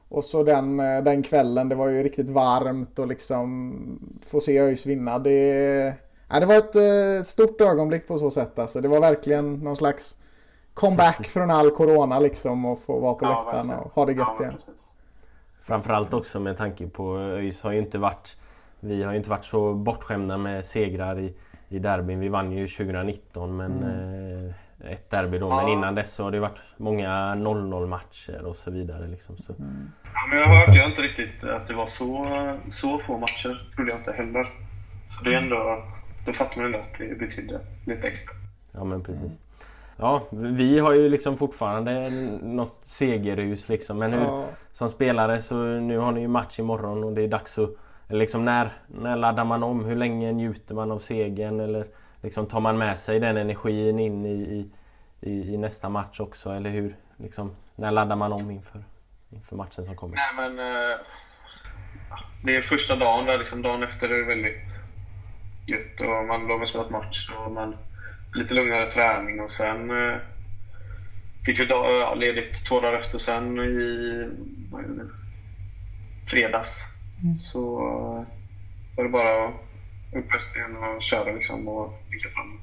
och 0.08 0.24
så 0.24 0.42
den, 0.42 0.80
eh, 0.80 1.02
den 1.02 1.22
kvällen, 1.22 1.68
det 1.68 1.74
var 1.74 1.88
ju 1.88 2.02
riktigt 2.02 2.28
varmt 2.30 2.98
och 2.98 3.06
liksom 3.06 3.74
få 4.22 4.40
se 4.40 4.58
ÖIS 4.58 4.86
vinna. 4.86 5.18
Det, 5.18 5.94
ja, 6.28 6.40
det 6.40 6.46
var 6.46 6.54
ett 6.54 6.76
eh, 6.76 7.22
stort 7.24 7.60
ögonblick 7.60 8.08
på 8.08 8.18
så 8.18 8.30
sätt 8.30 8.58
alltså. 8.58 8.80
Det 8.80 8.88
var 8.88 9.00
verkligen 9.00 9.54
någon 9.54 9.76
slags 9.76 10.16
comeback 10.74 11.26
från 11.26 11.50
all 11.50 11.70
corona 11.70 12.18
liksom 12.18 12.64
och 12.64 12.80
få 12.80 13.00
vara 13.00 13.14
på 13.14 13.24
läktaren 13.24 13.68
verkligen. 13.68 13.80
och 13.80 13.94
ha 13.94 14.06
det 14.06 14.12
Ja, 14.12 14.18
gött 14.18 14.28
men 14.38 14.42
igen. 14.42 14.52
precis. 14.52 14.94
Framförallt 15.60 16.14
också 16.14 16.40
med 16.40 16.56
tanke 16.56 16.86
på 16.88 17.18
ÖIS 17.18 17.62
har 17.62 17.72
ju 17.72 17.78
inte 17.78 17.98
varit 17.98 18.36
Vi 18.84 19.02
har 19.02 19.10
ju 19.12 19.16
inte 19.16 19.30
varit 19.30 19.44
så 19.44 19.74
bortskämda 19.74 20.36
med 20.38 20.64
segrar 20.64 21.18
i, 21.18 21.34
i 21.68 21.78
derbyn. 21.78 22.20
Vi 22.20 22.28
vann 22.28 22.52
ju 22.52 22.68
2019 22.68 23.56
men 23.56 23.82
eh, 23.82 24.92
ett 24.92 25.10
derby 25.10 25.38
då. 25.38 25.48
Men 25.56 25.68
innan 25.68 25.94
dess 25.94 26.12
så 26.14 26.24
har 26.24 26.30
det 26.30 26.40
varit 26.40 26.58
många 26.76 27.08
0-0 27.34 27.86
matcher 27.86 28.44
och 28.44 28.56
så 28.56 28.70
vidare. 28.70 29.06
Liksom. 29.06 29.36
Så, 29.36 29.54
Ja, 30.14 30.26
men 30.30 30.38
jag 30.38 30.46
hörde 30.46 30.78
ju 30.78 30.84
inte 30.84 31.02
riktigt 31.02 31.44
att 31.44 31.68
det 31.68 31.74
var 31.74 31.86
så, 31.86 32.26
så 32.70 32.98
få 32.98 33.18
matcher. 33.18 33.70
trodde 33.76 33.90
jag 33.90 34.00
inte 34.00 34.12
heller. 34.12 34.44
Så 35.08 35.24
det 35.24 35.30
är 35.34 35.38
ändå... 35.38 35.84
Då 36.26 36.32
fattar 36.32 36.56
man 36.56 36.66
ändå 36.66 36.78
att 36.78 36.98
det 36.98 37.18
betydde 37.18 37.60
lite 37.86 38.06
extra. 38.08 38.34
Ja 38.72 38.84
men 38.84 39.02
precis. 39.02 39.40
Ja, 39.96 40.22
vi 40.30 40.78
har 40.78 40.92
ju 40.92 41.08
liksom 41.08 41.36
fortfarande 41.36 42.10
något 42.42 42.78
segerhus 42.82 43.68
liksom. 43.68 43.98
Men 43.98 44.12
hur, 44.12 44.20
Ja. 44.20 44.44
som 44.72 44.88
spelare 44.88 45.40
så 45.40 45.56
nu 45.64 45.98
har 45.98 46.12
ni 46.12 46.20
ju 46.20 46.28
match 46.28 46.58
imorgon 46.58 47.04
och 47.04 47.12
det 47.12 47.22
är 47.22 47.28
dags 47.28 47.58
att... 47.58 47.70
Liksom 48.12 48.44
när, 48.44 48.70
när 48.86 49.16
laddar 49.16 49.44
man 49.44 49.62
om? 49.62 49.84
Hur 49.84 49.96
länge 49.96 50.32
njuter 50.32 50.74
man 50.74 50.90
av 50.90 50.98
segern? 50.98 51.60
Eller 51.60 51.86
liksom 52.22 52.46
tar 52.46 52.60
man 52.60 52.78
med 52.78 52.98
sig 52.98 53.20
den 53.20 53.36
energin 53.36 53.98
in 53.98 54.26
i, 54.26 54.68
i, 55.20 55.30
i, 55.30 55.56
nästa 55.56 55.88
match 55.88 56.20
också? 56.20 56.50
Eller 56.50 56.70
hur? 56.70 56.96
Liksom, 57.16 57.56
när 57.76 57.90
laddar 57.90 58.16
man 58.16 58.32
om 58.32 58.50
inför, 58.50 58.84
inför 59.30 59.56
matchen 59.56 59.84
som 59.84 59.96
kommer? 59.96 60.14
Nej, 60.14 60.48
men... 60.50 60.58
Eh, 60.58 60.98
det 62.44 62.56
är 62.56 62.62
första 62.62 62.96
dagen 62.96 63.26
där, 63.26 63.38
liksom 63.38 63.62
dagen 63.62 63.82
efter 63.82 64.08
är 64.08 64.18
det 64.18 64.24
väldigt 64.24 64.68
gött. 65.66 66.00
Och 66.00 66.26
man 66.26 66.50
har 66.50 66.66
spelat 66.66 66.90
match 66.90 67.30
och 67.36 67.52
man 67.52 67.76
lite 68.34 68.54
lugnare 68.54 68.90
träning 68.90 69.40
och 69.40 69.52
sen 69.52 69.90
eh, 69.90 70.16
fick 71.46 71.60
vi 71.60 71.66
dag, 71.66 72.18
ledigt 72.18 72.66
två 72.66 72.80
dagar 72.80 72.98
efter 72.98 73.18
sen 73.18 73.58
i 73.58 74.30
vad 74.70 74.84
fredags 77.22 77.50
så 77.50 77.78
var 78.96 79.04
det 79.04 79.10
bara 79.10 79.48
upp 80.12 80.56
igen 80.56 80.76
och 80.76 81.02
köra 81.02 81.32
liksom 81.32 81.68
och 81.68 82.02
blicka 82.08 82.28
framåt. 82.28 82.60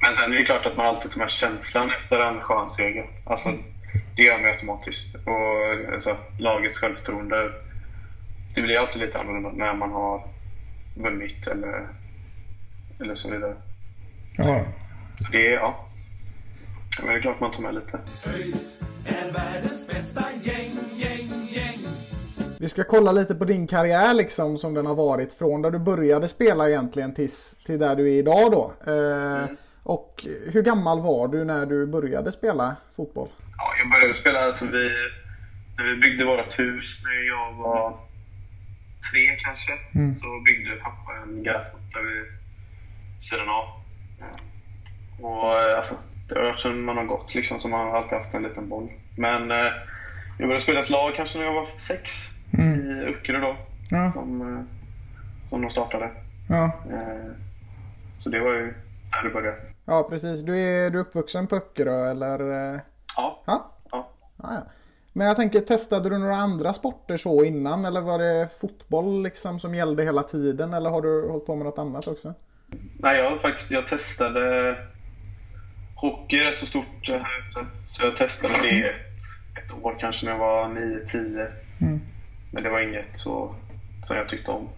Men 0.00 0.12
sen 0.12 0.32
är 0.32 0.36
det 0.36 0.44
klart 0.44 0.66
att 0.66 0.76
man 0.76 0.86
alltid 0.86 1.10
tar 1.10 1.18
med 1.18 1.30
känslan 1.30 1.90
efter 1.90 2.20
en 2.20 2.40
skön 2.40 2.68
seger. 2.68 3.06
Alltså, 3.24 3.52
det 4.16 4.22
gör 4.22 4.38
man 4.38 4.42
ju 4.42 4.50
automatiskt. 4.50 5.14
Och 5.14 5.92
alltså, 5.92 6.16
lagets 6.38 6.78
självförtroende, 6.78 7.52
det 8.54 8.62
blir 8.62 8.78
alltid 8.78 9.02
lite 9.02 9.18
annorlunda 9.18 9.50
när 9.50 9.74
man 9.74 9.90
har 9.90 10.28
vunnit 10.94 11.46
eller, 11.46 11.88
eller 13.00 13.14
så 13.14 13.30
vidare. 13.30 13.54
Ja. 14.36 14.64
Så 15.18 15.32
det 15.32 15.46
är, 15.46 15.52
ja. 15.52 15.86
Men 16.98 17.08
det 17.08 17.14
är 17.14 17.20
klart 17.20 17.40
man 17.40 17.50
tar 17.50 17.62
med 17.62 17.74
lite. 17.74 18.00
ÖIS 18.26 18.82
är 19.06 19.32
världens 19.32 19.86
bästa 19.86 20.24
gäng, 20.42 20.76
gäng, 20.96 21.28
gäng. 21.50 21.78
Vi 22.60 22.68
ska 22.68 22.84
kolla 22.84 23.12
lite 23.12 23.34
på 23.34 23.44
din 23.44 23.66
karriär 23.66 24.14
liksom 24.14 24.56
som 24.56 24.74
den 24.74 24.86
har 24.86 24.94
varit 24.94 25.32
från 25.32 25.62
där 25.62 25.70
du 25.70 25.78
började 25.78 26.28
spela 26.28 26.68
egentligen 26.68 27.14
tills, 27.14 27.58
till 27.66 27.78
där 27.78 27.96
du 27.96 28.02
är 28.14 28.18
idag 28.18 28.50
då. 28.52 28.72
Eh, 28.92 29.44
Och 29.84 30.26
hur 30.52 30.62
gammal 30.62 31.00
var 31.00 31.28
du 31.28 31.44
när 31.44 31.66
du 31.66 31.86
började 31.86 32.32
spela 32.32 32.76
fotboll? 32.96 33.28
Ja, 33.56 33.74
jag 33.78 33.90
började 33.90 34.14
spela 34.14 34.40
alltså 34.40 34.64
vi, 34.66 34.90
när 35.76 35.84
vi 35.84 35.96
byggde 36.00 36.24
vårt 36.24 36.58
hus 36.58 37.00
när 37.04 37.28
jag 37.28 37.52
var 37.52 37.90
tre 39.12 39.36
kanske. 39.44 39.72
Så 40.20 40.40
byggde 40.44 40.76
pappa 40.76 41.12
en 41.22 41.42
gräsmatta 41.42 41.98
vid 42.08 42.24
sidan 43.22 43.48
av. 43.48 43.64
Och 45.20 45.60
eh, 45.60 45.78
alltså, 45.78 45.94
det 46.28 46.34
har 46.38 46.72
man 46.72 46.96
har 46.96 47.04
gått 47.04 47.34
liksom, 47.34 47.60
så 47.60 47.68
man 47.68 47.80
har 47.80 47.96
alltid 47.96 48.18
haft 48.18 48.34
en 48.34 48.42
liten 48.42 48.68
boll. 48.68 48.88
Men 49.16 49.50
eh, 49.50 49.72
jag 50.42 50.48
började 50.48 50.62
spela 50.62 50.80
ett 50.80 50.90
lag 50.90 51.14
kanske 51.16 51.38
när 51.38 51.44
jag 51.44 51.52
var 51.54 51.66
sex 51.78 52.10
i 52.52 53.04
Öckerö 53.08 53.40
då. 53.40 53.56
Ja. 53.90 54.12
Som, 54.12 54.40
eh, 54.56 54.64
som 55.50 55.60
de 55.62 55.70
startade. 55.70 56.10
Ja, 56.48 56.64
Eh, 56.92 57.30
Så 58.18 58.28
det 58.28 58.40
var 58.40 58.52
ju 58.54 58.74
där 59.10 59.22
det 59.24 59.30
började. 59.30 59.56
ja 59.84 60.06
precis. 60.10 60.42
Du 60.42 60.58
är, 60.58 60.90
du 60.90 60.98
är 60.98 61.02
uppvuxen 61.02 61.46
på 61.46 61.56
Öckerö 61.56 62.10
eller? 62.10 62.72
eh? 62.74 62.80
Ja. 63.16 63.42
Ja? 63.46 63.72
ja. 63.90 64.08
Ja. 64.42 64.62
Men 65.12 65.26
jag 65.26 65.36
tänker, 65.36 65.60
testade 65.60 66.08
du 66.10 66.18
några 66.18 66.36
andra 66.36 66.72
sporter 66.72 67.16
så 67.16 67.44
innan? 67.44 67.84
Eller 67.84 68.00
var 68.00 68.18
det 68.18 68.48
fotboll 68.60 69.22
liksom 69.22 69.58
som 69.58 69.74
gällde 69.74 70.02
hela 70.04 70.22
tiden? 70.22 70.74
Eller 70.74 70.90
har 70.90 71.02
du 71.02 71.28
hållit 71.28 71.46
på 71.46 71.56
med 71.56 71.64
något 71.66 71.78
annat 71.78 72.06
också? 72.08 72.34
Nej, 72.98 73.18
jag, 73.18 73.40
faktiskt, 73.40 73.70
jag 73.70 73.88
testade... 73.88 74.76
Hockey 75.96 76.36
är 76.36 76.52
så 76.52 76.66
stort 76.66 77.08
här 77.08 77.48
ute. 77.50 77.66
Så 77.88 78.06
jag 78.06 78.16
testade 78.16 78.54
det 78.62 78.96
år 79.82 79.96
kanske 80.00 80.26
när 80.26 80.32
jag 80.32 80.38
var 80.38 80.64
9-10. 80.68 81.50
Men 82.50 82.62
det 82.62 82.70
var 82.70 82.80
inget 82.80 83.18
så, 83.18 83.54
som 84.04 84.16
jag 84.16 84.28
tyckte 84.28 84.50
om. 84.50 84.68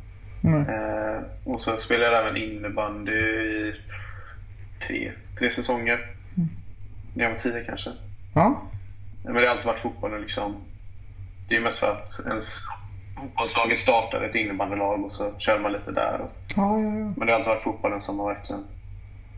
Eh, 0.69 1.23
och 1.45 1.63
så 1.63 1.77
spelade 1.77 2.11
jag 2.17 2.21
även 2.27 2.37
innebandy 2.43 3.13
i 3.13 3.75
tre, 4.89 5.13
tre 5.39 5.51
säsonger. 5.51 6.11
När 7.15 7.25
jag 7.25 7.31
var 7.31 7.39
10 7.39 7.65
kanske. 7.65 7.91
Ja. 8.35 8.63
Men 9.25 9.35
det 9.35 9.41
har 9.41 9.47
alltid 9.47 9.67
varit 9.67 9.79
fotbollen 9.79 10.21
liksom. 10.21 10.57
Det 11.49 11.57
är 11.57 11.61
mest 11.61 11.79
för 11.79 11.91
att 11.93 12.11
ens 12.27 12.61
fotbollslaget 13.21 13.79
startar 13.79 14.23
ett 14.23 14.35
innebandylag 14.35 15.05
och 15.05 15.13
så 15.13 15.33
kör 15.39 15.59
man 15.59 15.73
lite 15.73 15.91
där. 15.93 16.21
Och, 16.21 16.31
Ja, 16.57 16.81
ja, 16.81 16.85
ja. 16.85 17.13
men 17.17 17.27
det 17.27 17.33
har 17.33 17.39
alltid 17.39 17.51
varit 17.51 17.63
fotbollen 17.63 18.01
som 18.01 18.17
man 18.17 18.27
verkligen 18.27 18.65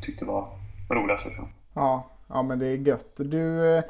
tyckte 0.00 0.24
var 0.24 0.48
roligast. 0.90 1.26
Liksom. 1.26 1.48
Ja, 1.74 2.06
ja 2.28 2.42
men 2.42 2.58
det 2.58 2.66
är 2.66 2.76
gött. 2.76 3.16
Du, 3.16 3.76
eh, 3.76 3.82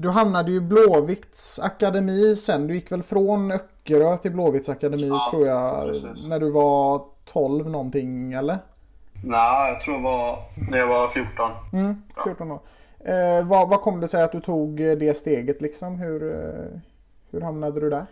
du 0.00 0.08
hamnade 0.08 0.50
ju 0.50 0.60
Blåvitts 0.60 1.60
akademi 1.60 2.36
sen. 2.36 2.66
Du 2.66 2.74
gick 2.74 2.92
väl 2.92 3.02
från 3.02 3.50
Öckerö 3.50 4.16
till 4.16 4.30
Blåvitts 4.32 4.68
akademi 4.68 5.08
Ja, 5.08 5.28
tror 5.30 5.46
jag. 5.46 5.86
precis. 5.86 6.28
När 6.28 6.40
du 6.40 6.50
var 6.50 7.02
12 7.24 7.70
någonting 7.70 8.32
eller? 8.32 8.58
Nej, 9.24 9.72
jag 9.72 9.80
tror 9.80 9.96
det 9.96 10.02
var 10.02 10.38
när 10.70 10.78
jag 10.78 10.86
var 10.86 11.08
14. 11.08 11.50
Mm, 11.72 12.02
14 12.24 12.50
år. 12.50 12.60
Eh, 13.04 13.46
vad, 13.46 13.68
vad 13.68 13.80
kom 13.80 14.00
det 14.00 14.08
sig 14.08 14.22
att 14.22 14.32
du 14.32 14.40
tog 14.40 14.80
eh, 14.80 14.92
det 14.92 15.16
steget 15.16 15.62
liksom? 15.62 15.98
Hur, 15.98 16.22
eh, 16.22 16.80
hur 17.30 17.40
hamnade 17.40 17.80
du 17.80 17.90
där? 17.90 18.06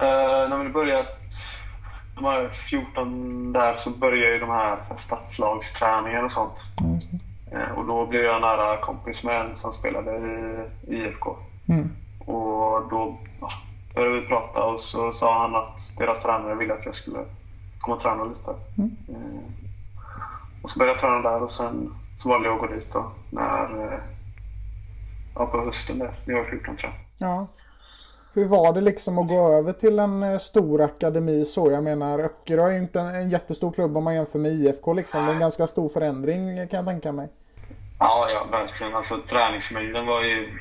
Uh, 0.00 0.48
när 0.48 0.64
vi 0.64 0.70
började, 0.70 1.04
när 2.14 2.22
man 2.22 2.42
var 2.42 2.48
14 2.48 3.52
där 3.52 3.76
så 3.76 3.90
började 3.90 4.32
ju 4.32 4.38
de 4.38 4.50
här, 4.50 4.76
så 4.82 4.88
här 4.88 4.96
stadslagsträningar 4.98 6.22
och 6.22 6.30
sånt. 6.30 6.58
Eh, 6.80 7.18
och 7.76 7.84
då 7.84 8.06
blev 8.06 8.22
jag 8.22 8.40
nära 8.40 8.80
kompis 8.80 9.24
med 9.24 9.40
en 9.40 9.56
som 9.56 9.72
spelade 9.72 10.18
i 10.86 10.94
IFK. 10.94 11.36
Mm. 11.68 11.90
Och 12.18 12.88
då 12.90 13.18
ja, 13.40 13.48
började 13.94 14.20
vi 14.20 14.26
prata 14.26 14.64
och 14.64 14.80
så 14.80 15.12
sa 15.12 15.40
han 15.42 15.54
att 15.54 15.92
deras 15.98 16.22
tränare 16.22 16.54
ville 16.54 16.74
att 16.74 16.86
jag 16.86 16.94
skulle 16.94 17.24
komma 17.80 17.96
och 17.96 18.02
träna 18.02 18.24
lite. 18.24 18.50
Eh, 19.08 19.40
och 20.62 20.70
så 20.70 20.78
började 20.78 20.94
jag 20.94 21.00
träna 21.00 21.30
där 21.30 21.42
och 21.42 21.52
sen 21.52 21.94
så 22.18 22.28
valde 22.28 22.48
jag 22.48 22.54
att 22.54 22.60
gå 22.60 22.74
dit 22.74 22.92
då 22.92 23.12
när, 23.30 23.92
eh, 23.92 23.98
ja, 25.34 25.46
på 25.46 25.60
hösten 25.60 25.98
där, 25.98 26.10
när 26.24 26.34
jag 26.34 26.42
var 26.42 26.50
14 26.50 26.76
tror 26.76 26.92
jag. 26.92 27.28
Ja. 27.28 27.46
Hur 28.38 28.48
var 28.48 28.72
det 28.72 28.80
liksom 28.80 29.18
att 29.18 29.28
gå 29.28 29.52
över 29.52 29.72
till 29.72 29.98
en 29.98 30.22
eh, 30.22 30.38
stor 30.38 30.82
akademi 30.82 31.44
så? 31.44 31.70
Jag 31.70 31.84
menar 31.84 32.18
Öckerö 32.18 32.62
är 32.66 32.72
ju 32.72 32.78
inte 32.78 33.00
en, 33.00 33.14
en 33.14 33.30
jättestor 33.30 33.72
klubb 33.72 33.96
om 33.96 34.04
man 34.04 34.14
jämför 34.14 34.38
med 34.38 34.52
IFK 34.52 34.92
liksom. 34.92 35.24
Det 35.24 35.30
är 35.30 35.34
en 35.34 35.40
ganska 35.40 35.66
stor 35.66 35.88
förändring 35.88 36.68
kan 36.68 36.76
jag 36.76 36.86
tänka 36.86 37.12
mig. 37.12 37.28
Ja, 37.98 38.28
ja, 38.32 38.46
verkligen. 38.50 38.94
Alltså 38.94 39.16
träningsmängden 39.18 40.06
var 40.06 40.22
ju 40.22 40.58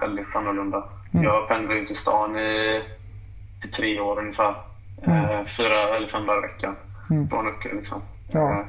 väldigt 0.00 0.36
annorlunda. 0.36 0.88
Jag 1.10 1.48
pendlade 1.48 1.80
ju 1.80 1.86
till 1.86 1.96
stan 1.96 2.38
i, 2.38 2.82
i 3.64 3.68
tre 3.68 4.00
år 4.00 4.18
ungefär. 4.18 4.54
Eh, 5.06 5.44
fyra 5.56 5.96
eller 5.96 6.08
fem 6.08 6.26
dagar 6.26 6.44
i 6.44 6.52
veckan. 6.52 6.76
Från 7.30 7.48
Ucke 7.48 7.74
liksom. 7.74 8.02
Ja. 8.32 8.50
Eh, 8.50 8.66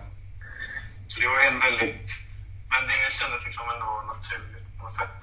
så 1.08 1.20
det 1.22 1.28
var 1.28 1.40
en 1.52 1.60
väldigt... 1.60 2.08
Men 2.72 2.82
det 2.90 3.12
kändes 3.20 3.46
liksom 3.46 3.66
ändå 3.74 3.90
naturligt 4.14 4.78
på 4.78 4.84
något 4.84 4.96
sätt. 4.96 5.16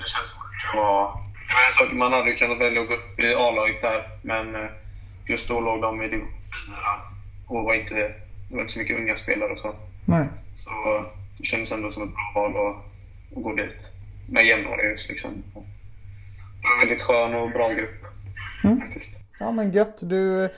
Det 0.00 0.08
kändes 0.08 0.30
som 0.30 0.40
att 0.40 0.72
det 0.72 0.78
var... 0.80 1.25
Det 1.48 1.54
var 1.54 1.66
en 1.66 1.72
sak, 1.72 1.92
man 1.92 2.12
hade 2.12 2.30
ju 2.30 2.36
kunnat 2.36 2.60
välja 2.60 2.82
att 2.82 2.88
gå 2.88 2.94
upp 2.94 3.20
i 3.20 3.34
A-laget 3.34 3.82
där, 3.82 4.08
men 4.22 4.54
eh, 4.54 4.70
just 5.26 5.48
då 5.48 5.60
låg 5.60 5.82
de 5.82 6.02
i 6.02 6.08
division 6.08 6.28
4 6.68 6.76
och 7.46 7.64
var 7.64 7.74
inte, 7.74 7.94
det 7.94 8.54
var 8.54 8.60
inte 8.60 8.72
så 8.72 8.78
mycket 8.78 8.98
unga 8.98 9.16
spelare 9.16 9.52
och 9.52 9.58
så. 9.58 9.74
Nej. 10.04 10.26
Så 10.54 10.70
det 11.38 11.44
kändes 11.44 11.72
ändå 11.72 11.90
som 11.90 12.02
ett 12.02 12.14
bra 12.14 12.42
val 12.42 12.50
att, 12.50 12.76
att 13.36 13.42
gå 13.42 13.54
dit. 13.54 13.90
Med 14.28 14.46
jämnåriga 14.46 14.96
liksom. 15.08 15.30
Det 15.46 16.68
var 16.68 16.74
en 16.74 16.88
väldigt 16.88 17.02
skön 17.02 17.34
och 17.34 17.50
bra 17.50 17.72
grupp. 17.72 18.06
Faktiskt. 18.80 19.10
Ja 19.40 19.52
men 19.52 19.72
gött. 19.72 19.98
Du, 20.00 20.48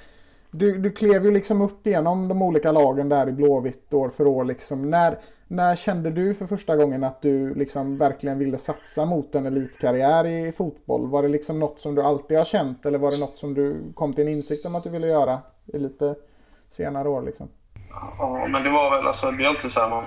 du, 0.51 0.79
du 0.79 0.93
klev 0.93 1.25
ju 1.25 1.31
liksom 1.31 1.61
upp 1.61 1.87
genom 1.87 2.29
de 2.29 2.43
olika 2.43 2.73
lagen 2.73 3.09
där 3.09 3.29
i 3.29 3.33
Blåvitt 3.33 3.95
år 3.95 4.09
för 4.09 4.27
år. 4.27 4.45
Liksom. 4.45 4.91
När, 4.91 5.19
när 5.49 5.77
kände 5.77 6.11
du 6.11 6.35
för 6.35 6.47
första 6.47 6.77
gången 6.77 7.05
att 7.05 7.23
du 7.23 7.55
liksom 7.55 7.99
verkligen 7.99 8.39
ville 8.39 8.59
satsa 8.59 9.07
mot 9.07 9.35
en 9.35 9.47
elitkarriär 9.47 10.27
i 10.27 10.53
fotboll? 10.53 11.11
Var 11.11 11.23
det 11.23 11.29
liksom 11.29 11.59
något 11.59 11.81
som 11.81 11.95
du 11.95 12.03
alltid 12.03 12.39
har 12.39 12.45
känt 12.45 12.87
eller 12.87 12.99
var 12.99 13.11
det 13.11 13.21
något 13.21 13.39
som 13.39 13.55
du 13.55 13.93
kom 13.95 14.13
till 14.13 14.27
en 14.27 14.33
insikt 14.33 14.67
om 14.67 14.75
att 14.75 14.85
du 14.85 14.91
ville 14.91 15.07
göra 15.07 15.39
i 15.67 15.79
lite 15.79 16.15
senare 16.69 17.09
år? 17.09 17.23
Liksom? 17.23 17.49
Ja, 18.19 18.47
men 18.49 18.63
det 18.63 18.71
var 18.71 18.91
väl 18.91 19.07
alltså, 19.07 19.31
det 19.31 19.45
är 19.45 19.49
alltid 19.49 19.71
så 19.71 19.81
här, 19.81 19.91
man, 19.91 20.05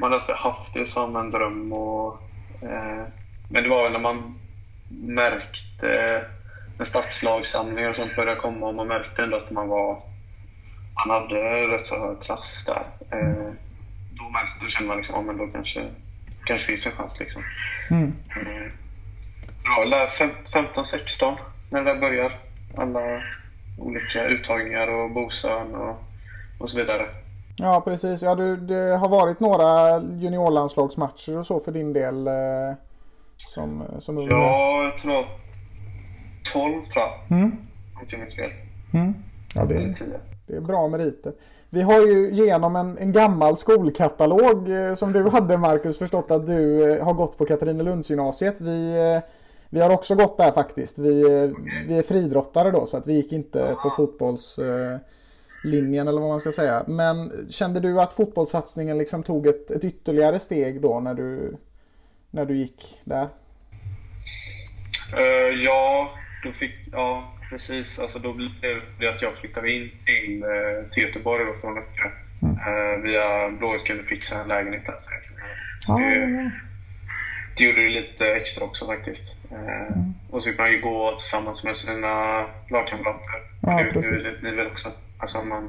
man 0.00 0.12
har 0.12 0.18
alltid 0.18 0.34
haft 0.34 0.74
det 0.74 0.86
som 0.86 1.16
en 1.16 1.30
dröm. 1.30 1.72
Och, 1.72 2.12
eh, 2.62 3.04
men 3.50 3.62
det 3.62 3.68
var 3.68 3.82
väl 3.82 3.92
när 3.92 3.98
man 3.98 4.38
märkte 4.88 5.88
eh, 5.88 6.22
när 6.78 6.84
stadslagssamlingar 6.84 7.90
och 7.90 7.96
sånt 7.96 8.16
började 8.16 8.40
komma 8.40 8.66
och 8.66 8.74
man 8.74 8.88
märkte 8.88 9.22
ändå 9.22 9.36
att 9.36 9.50
man 9.50 9.68
var 9.68 10.02
man 11.06 11.10
hade 11.10 11.66
rätt 11.66 11.86
så 11.86 11.98
hög 11.98 12.22
klass 12.22 12.64
där. 12.66 12.86
Eh, 13.10 13.52
märkte, 14.34 14.64
då 14.64 14.68
kände 14.68 14.88
man 14.88 14.96
liksom, 14.96 15.14
ja, 15.16 15.22
men 15.22 15.38
då 15.38 15.46
kanske, 15.46 15.80
kanske 16.44 16.66
finns 16.66 16.86
en 16.86 16.92
chans. 16.92 17.20
Liksom. 17.20 17.42
Mm. 17.90 18.12
Det 19.62 19.68
var 19.68 19.80
väl 19.80 19.90
där 19.90 20.06
15-16 20.74 21.36
när 21.70 21.84
det 21.84 21.94
där 21.94 22.00
börjar. 22.00 22.40
Alla 22.76 23.22
olika 23.78 24.24
uttagningar 24.24 24.88
och 24.88 25.10
Bosön 25.10 25.74
och, 25.74 25.96
och 26.58 26.70
så 26.70 26.78
vidare. 26.78 27.06
Ja 27.56 27.82
precis. 27.84 28.22
Ja, 28.22 28.34
du, 28.34 28.56
det 28.56 28.96
har 28.96 29.08
varit 29.08 29.40
några 29.40 30.00
juniorlandslagsmatcher 30.02 31.38
och 31.38 31.46
så 31.46 31.60
för 31.60 31.72
din 31.72 31.92
del 31.92 32.26
eh, 32.26 32.32
som, 33.36 33.84
som 33.98 34.18
ung. 34.18 34.28
Ja, 34.30 34.84
jag 34.84 34.98
tror 34.98 35.26
12 36.52 36.84
tror 36.84 37.04
jag. 37.04 37.38
Mm. 37.38 37.52
Om 37.94 38.02
inte 38.02 38.16
minns 38.16 38.34
fel. 38.36 38.50
Ja, 39.54 39.64
det, 39.64 39.74
Eller 39.74 39.92
10. 39.92 40.06
Det 40.46 40.56
är 40.56 40.60
bra 40.60 40.88
meriter. 40.88 41.32
Vi 41.74 41.82
har 41.82 42.06
ju 42.06 42.30
genom 42.32 42.76
en, 42.76 42.98
en 42.98 43.12
gammal 43.12 43.56
skolkatalog 43.56 44.70
eh, 44.70 44.94
som 44.94 45.12
du 45.12 45.28
hade 45.28 45.58
Marcus 45.58 45.98
förstått 45.98 46.30
att 46.30 46.46
du 46.46 46.92
eh, 46.92 47.04
har 47.04 47.12
gått 47.12 47.38
på 47.38 47.46
Katrinelundsgymnasiet. 47.46 48.60
Vi, 48.60 48.96
eh, 48.96 49.18
vi 49.70 49.80
har 49.80 49.90
också 49.90 50.14
gått 50.14 50.38
där 50.38 50.52
faktiskt. 50.52 50.98
Vi, 50.98 51.22
vi 51.88 51.98
är 51.98 52.02
friidrottare 52.02 52.70
då 52.70 52.86
så 52.86 52.96
att 52.96 53.06
vi 53.06 53.14
gick 53.14 53.32
inte 53.32 53.76
på 53.82 53.90
fotbollslinjen 53.90 56.08
eller 56.08 56.20
vad 56.20 56.28
man 56.28 56.40
ska 56.40 56.52
säga. 56.52 56.84
Men 56.86 57.32
kände 57.50 57.80
du 57.80 58.00
att 58.00 58.12
fotbollssatsningen 58.12 58.98
liksom 58.98 59.22
tog 59.22 59.46
ett, 59.46 59.70
ett 59.70 59.84
ytterligare 59.84 60.38
steg 60.38 60.80
då 60.80 61.00
när 61.00 61.14
du, 61.14 61.56
när 62.30 62.44
du 62.44 62.56
gick 62.56 63.00
där? 63.04 63.28
Eh, 65.16 65.64
ja, 65.64 66.10
då 66.44 66.52
fick, 66.52 66.74
ja, 66.92 67.32
precis. 67.54 67.98
Alltså, 67.98 68.18
då 68.18 68.32
blev 68.32 68.76
det 68.98 69.08
att 69.08 69.22
jag 69.22 69.36
flyttade 69.36 69.70
in 69.70 69.90
till, 70.06 70.44
uh, 70.44 70.90
till 70.90 71.02
Göteborg 71.02 71.44
då, 71.44 71.52
från 71.60 71.78
Öckerö. 71.78 72.10
Uh, 72.44 73.02
via 73.02 73.50
Blåvitt 73.58 73.84
kunde 73.84 74.02
fixa 74.02 74.40
en 74.40 74.48
lägenhet 74.48 74.86
där. 74.86 74.96
Så 74.98 75.10
jag 75.10 75.98
kunde, 75.98 76.26
det, 76.26 76.50
det 77.56 77.64
gjorde 77.64 77.82
det 77.82 77.88
lite 77.88 78.34
extra 78.34 78.64
också 78.64 78.86
faktiskt. 78.86 79.36
Uh, 79.52 79.96
Och 80.30 80.42
så 80.42 80.50
fick 80.50 80.58
man 80.58 80.72
ju 80.72 80.80
gå 80.80 81.16
tillsammans 81.18 81.64
med 81.64 81.76
sina 81.76 82.44
lagkamrater. 82.70 83.40
Ja, 83.60 83.82
det, 83.94 84.22
det, 84.22 84.40
det, 84.42 84.50
väl 84.50 84.66
också. 84.66 84.92
Alltså 85.18 85.38
man, 85.38 85.62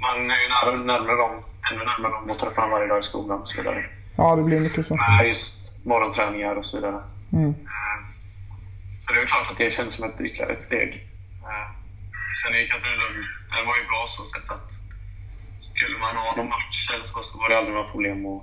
man 0.00 0.30
är 0.30 0.40
ju 0.42 0.48
närmare, 0.48 0.84
närmare 0.84 1.16
dem, 1.16 1.42
ännu 1.72 1.84
närmare 1.84 2.12
dem 2.12 2.30
och 2.30 2.38
träffar 2.38 2.62
dem 2.62 2.70
varje 2.70 2.86
dag 2.86 3.00
i 3.00 3.02
skolan 3.02 3.40
och 3.42 3.48
så 3.48 3.56
vidare. 3.56 3.84
Ja, 4.16 4.36
det 4.36 4.42
blir 4.42 4.60
mycket 4.60 4.86
så. 4.86 4.96
Med 4.96 5.26
just 5.26 5.86
morgonträningar 5.86 6.54
och 6.54 6.64
så 6.64 6.76
vidare. 6.76 7.00
Mm. 7.32 7.54
Så 9.08 9.14
det 9.14 9.20
är 9.20 9.26
klart 9.26 9.50
att 9.50 9.58
det 9.58 9.70
känns 9.70 9.94
som 9.94 10.04
ett 10.04 10.20
ytterligare 10.20 10.52
ett 10.52 10.62
steg. 10.62 10.90
Eh, 11.42 11.68
Sen 12.42 12.54
är 12.54 12.66
Katrinelund, 12.66 13.24
den 13.54 13.66
var 13.66 13.76
ju 13.80 13.84
bra 13.92 14.04
så 14.06 14.24
sätt 14.24 14.50
att 14.50 14.70
skulle 15.60 15.98
man 15.98 16.16
ha 16.16 16.36
någon 16.36 16.48
match 16.48 16.90
eller 16.94 17.04
så, 17.04 17.22
så 17.22 17.38
var 17.38 17.48
det 17.48 17.58
aldrig 17.58 17.74
några 17.74 17.90
problem 17.90 18.26
att, 18.26 18.42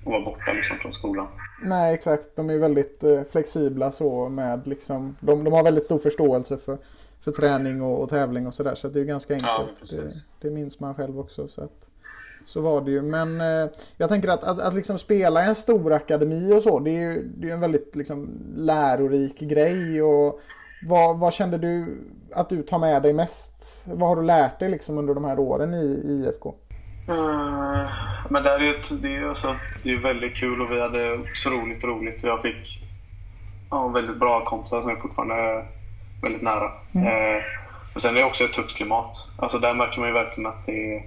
att 0.00 0.06
vara 0.12 0.24
borta 0.24 0.52
liksom 0.52 0.76
från 0.78 0.92
skolan. 0.92 1.28
Nej, 1.62 1.94
exakt. 1.94 2.36
De 2.36 2.50
är 2.50 2.58
väldigt 2.58 3.04
eh, 3.04 3.22
flexibla 3.22 3.92
så 3.92 4.28
med 4.28 4.66
liksom, 4.66 5.16
de, 5.20 5.44
de 5.44 5.52
har 5.52 5.64
väldigt 5.64 5.84
stor 5.84 5.98
förståelse 5.98 6.58
för, 6.58 6.78
för 7.24 7.32
träning 7.32 7.82
och, 7.82 8.02
och 8.02 8.08
tävling 8.08 8.46
och 8.46 8.54
sådär. 8.54 8.74
Så 8.74 8.86
att 8.86 8.92
det 8.92 8.98
är 8.98 9.00
ju 9.00 9.06
ganska 9.06 9.34
enkelt. 9.34 9.68
det, 9.68 9.80
precis. 9.80 10.24
det 10.40 10.50
minns 10.50 10.80
man 10.80 10.94
själv 10.94 11.20
också. 11.20 11.48
Så, 11.48 11.64
att, 11.64 11.88
så 12.44 12.60
var 12.60 12.80
det 12.80 12.90
ju. 12.90 13.02
Men 13.02 13.40
eh, 13.40 13.70
jag 13.96 14.08
tänker 14.08 14.28
att, 14.28 14.44
att, 14.44 14.60
att 14.60 14.74
liksom 14.74 14.98
spela 14.98 15.44
i 15.44 15.46
en 15.46 15.54
stor 15.54 15.92
akademi 15.92 16.52
och 16.52 16.62
så, 16.62 16.80
det 16.80 16.90
är 16.90 17.00
ju 17.00 17.22
det 17.36 17.50
är 17.50 17.54
en 17.54 17.60
väldigt 17.60 17.96
liksom, 17.96 18.28
lärorik 18.56 19.40
grej. 19.40 20.02
Och 20.02 20.40
vad, 20.88 21.18
vad 21.18 21.32
kände 21.32 21.58
du 21.58 21.98
att 22.34 22.48
du 22.48 22.62
tar 22.62 22.78
med 22.78 23.02
dig 23.02 23.12
mest? 23.12 23.84
Vad 23.86 24.08
har 24.08 24.16
du 24.16 24.22
lärt 24.22 24.58
dig 24.58 24.68
liksom 24.68 24.98
under 24.98 25.14
de 25.14 25.24
här 25.24 25.38
åren 25.38 25.74
i, 25.74 26.02
i 26.04 26.24
IFK? 26.26 26.54
Eh, 27.08 27.88
Men 28.30 28.42
det, 28.42 28.50
är 28.50 28.60
ju 28.60 28.70
ett, 28.70 29.02
det, 29.02 29.16
är 29.16 29.28
alltså, 29.28 29.56
det 29.82 29.92
är 29.92 30.02
väldigt 30.02 30.36
kul 30.36 30.62
och 30.62 30.70
vi 30.70 30.80
hade 30.80 31.12
otroligt 31.12 31.84
roligt. 31.84 32.22
Jag 32.22 32.42
fick 32.42 32.82
ja, 33.70 33.88
väldigt 33.88 34.20
bra 34.20 34.44
kompisar 34.44 34.80
som 34.80 34.90
är 34.90 34.96
fortfarande 34.96 35.64
väldigt 36.22 36.42
nära. 36.42 36.64
Eh, 36.94 37.42
men 37.92 38.00
sen 38.00 38.16
är 38.16 38.20
det 38.20 38.26
också 38.26 38.44
ett 38.44 38.52
tufft 38.52 38.76
klimat. 38.76 39.16
Alltså, 39.38 39.58
där 39.58 39.74
märker 39.74 39.98
man 39.98 40.08
ju 40.08 40.14
verkligen 40.14 40.50
att 40.50 40.66
det 40.66 40.96
är, 40.96 41.02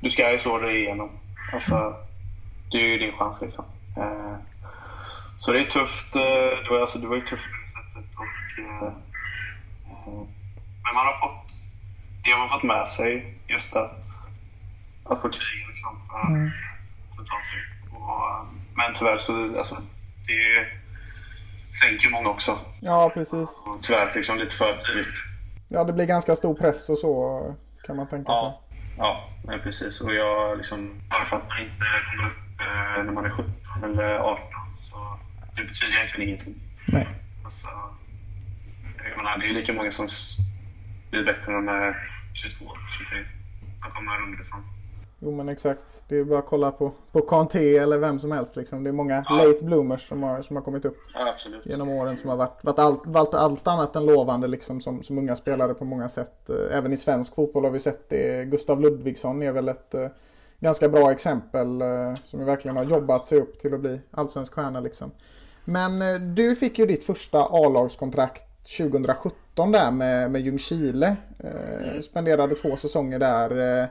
du 0.00 0.10
ska 0.10 0.32
ju 0.32 0.38
slå 0.38 0.58
dig 0.58 0.76
igenom. 0.82 1.10
Alltså, 1.52 1.94
det 2.70 2.76
är 2.76 2.82
ju 2.86 2.98
din 2.98 3.16
chans 3.18 3.40
liksom. 3.40 3.64
Eh, 3.96 4.34
så 5.38 5.52
det 5.52 5.60
är 5.60 5.64
tufft. 5.64 6.16
eh, 6.16 6.22
Det 6.22 6.70
var, 6.70 6.80
alltså, 6.80 6.98
det 6.98 7.06
var 7.06 7.16
ju 7.16 7.22
tufft 7.22 7.44
på 7.44 7.50
det 7.64 7.68
sättet. 7.68 8.18
Och, 8.18 8.62
eh, 8.64 8.92
men 10.84 10.94
man 10.94 11.06
har 11.06 11.20
fått, 11.20 11.52
det 12.24 12.30
har 12.30 12.38
man 12.38 12.48
fått 12.48 12.62
med 12.62 12.88
sig. 12.88 13.38
Just 13.48 13.76
att 13.76 13.96
att 15.04 15.22
få 15.22 15.28
kriga 15.28 15.66
liksom, 15.68 16.00
för, 16.10 16.52
för 17.16 17.22
att 17.22 17.28
ta 17.28 17.40
sig. 17.50 17.58
Och, 17.96 18.46
men 18.76 18.94
tyvärr 18.94 19.18
så 19.18 19.58
alltså, 19.58 19.74
det 20.26 20.66
sänker 21.80 22.10
många 22.10 22.28
också. 22.28 22.58
Ja, 22.80 23.10
precis. 23.14 23.62
Och 23.66 23.78
tyvärr 23.82 24.14
liksom 24.14 24.38
lite 24.38 24.54
för 24.56 24.76
tidigt. 24.76 25.14
Ja, 25.68 25.84
det 25.84 25.92
blir 25.92 26.06
ganska 26.06 26.34
stor 26.36 26.54
press 26.54 26.88
och 26.88 26.98
så 26.98 27.42
kan 27.86 27.96
man 27.96 28.08
tänka 28.08 28.32
sig. 28.32 28.52
Ja, 29.00 29.30
men 29.42 29.60
precis. 29.60 30.00
Och 30.00 30.14
jag 30.14 30.56
liksom, 30.56 31.00
bara 31.08 31.24
för 31.24 31.36
att 31.36 31.48
man 31.48 31.60
inte 31.60 31.84
kommer 32.10 32.30
upp 32.30 32.60
eh, 32.60 33.04
när 33.04 33.12
man 33.12 33.24
är 33.24 33.30
17 33.30 33.54
eller 33.84 34.14
18 34.14 34.44
så 34.78 35.18
det 35.56 35.64
betyder 35.64 35.96
egentligen 35.96 36.28
ingenting. 36.28 36.54
Nej. 36.88 37.08
Alltså, 37.44 37.68
jag 39.08 39.16
menar, 39.16 39.38
det 39.38 39.46
är 39.46 39.52
lika 39.52 39.72
många 39.72 39.90
som 39.90 40.08
blir 41.10 41.24
bättre 41.24 41.52
när 41.52 41.58
de 41.58 41.68
är 41.68 42.10
22, 42.34 42.76
23. 42.98 43.24
De 43.82 43.90
kommer 43.90 44.22
underifrån. 44.22 44.64
Jo 45.22 45.30
men 45.30 45.48
exakt. 45.48 46.04
Det 46.08 46.18
är 46.18 46.24
bara 46.24 46.38
att 46.38 46.46
kolla 46.46 46.70
på, 46.70 46.92
på 47.12 47.20
Kanté 47.20 47.76
eller 47.76 47.98
vem 47.98 48.18
som 48.18 48.32
helst. 48.32 48.56
Liksom. 48.56 48.84
Det 48.84 48.90
är 48.90 48.92
många 48.92 49.24
late 49.30 49.64
bloomers 49.64 50.08
som 50.08 50.22
har, 50.22 50.42
som 50.42 50.56
har 50.56 50.62
kommit 50.62 50.84
upp 50.84 50.96
Ja, 51.14 51.34
genom 51.64 51.88
åren 51.88 52.16
som 52.16 52.30
har 52.30 52.36
varit, 52.36 52.64
varit, 52.64 52.78
allt, 52.78 53.02
varit 53.06 53.34
allt 53.34 53.66
annat 53.66 53.96
än 53.96 54.06
lovande 54.06 54.48
liksom, 54.48 54.80
som, 54.80 55.02
som 55.02 55.18
unga 55.18 55.36
spelare 55.36 55.74
på 55.74 55.84
många 55.84 56.08
sätt. 56.08 56.50
Eh, 56.50 56.76
Även 56.76 56.92
i 56.92 56.96
svensk 56.96 57.34
fotboll 57.34 57.64
har 57.64 57.70
vi 57.70 57.78
sett 57.78 58.08
det. 58.08 58.44
Gustav 58.44 58.80
Ludvigsson 58.80 59.42
är 59.42 59.52
väl 59.52 59.68
ett 59.68 59.94
eh, 59.94 60.08
ganska 60.60 60.88
bra 60.88 61.12
exempel 61.12 61.82
eh, 61.82 62.14
som 62.24 62.44
verkligen 62.44 62.76
har 62.76 62.84
jobbat 62.84 63.26
sig 63.26 63.38
upp 63.38 63.60
till 63.60 63.74
att 63.74 63.80
bli 63.80 64.00
allsvensk 64.10 64.54
stjärna. 64.54 64.80
Liksom. 64.80 65.10
Men 65.64 66.02
eh, 66.02 66.20
du 66.20 66.56
fick 66.56 66.78
ju 66.78 66.86
ditt 66.86 67.04
första 67.04 67.38
A-lagskontrakt 67.38 68.44
2017 68.78 69.72
där 69.72 69.90
med, 69.90 70.30
med 70.30 70.40
Ljungskile. 70.40 71.16
Eh, 71.38 72.00
spenderade 72.00 72.54
två 72.54 72.76
säsonger 72.76 73.18
där. 73.18 73.88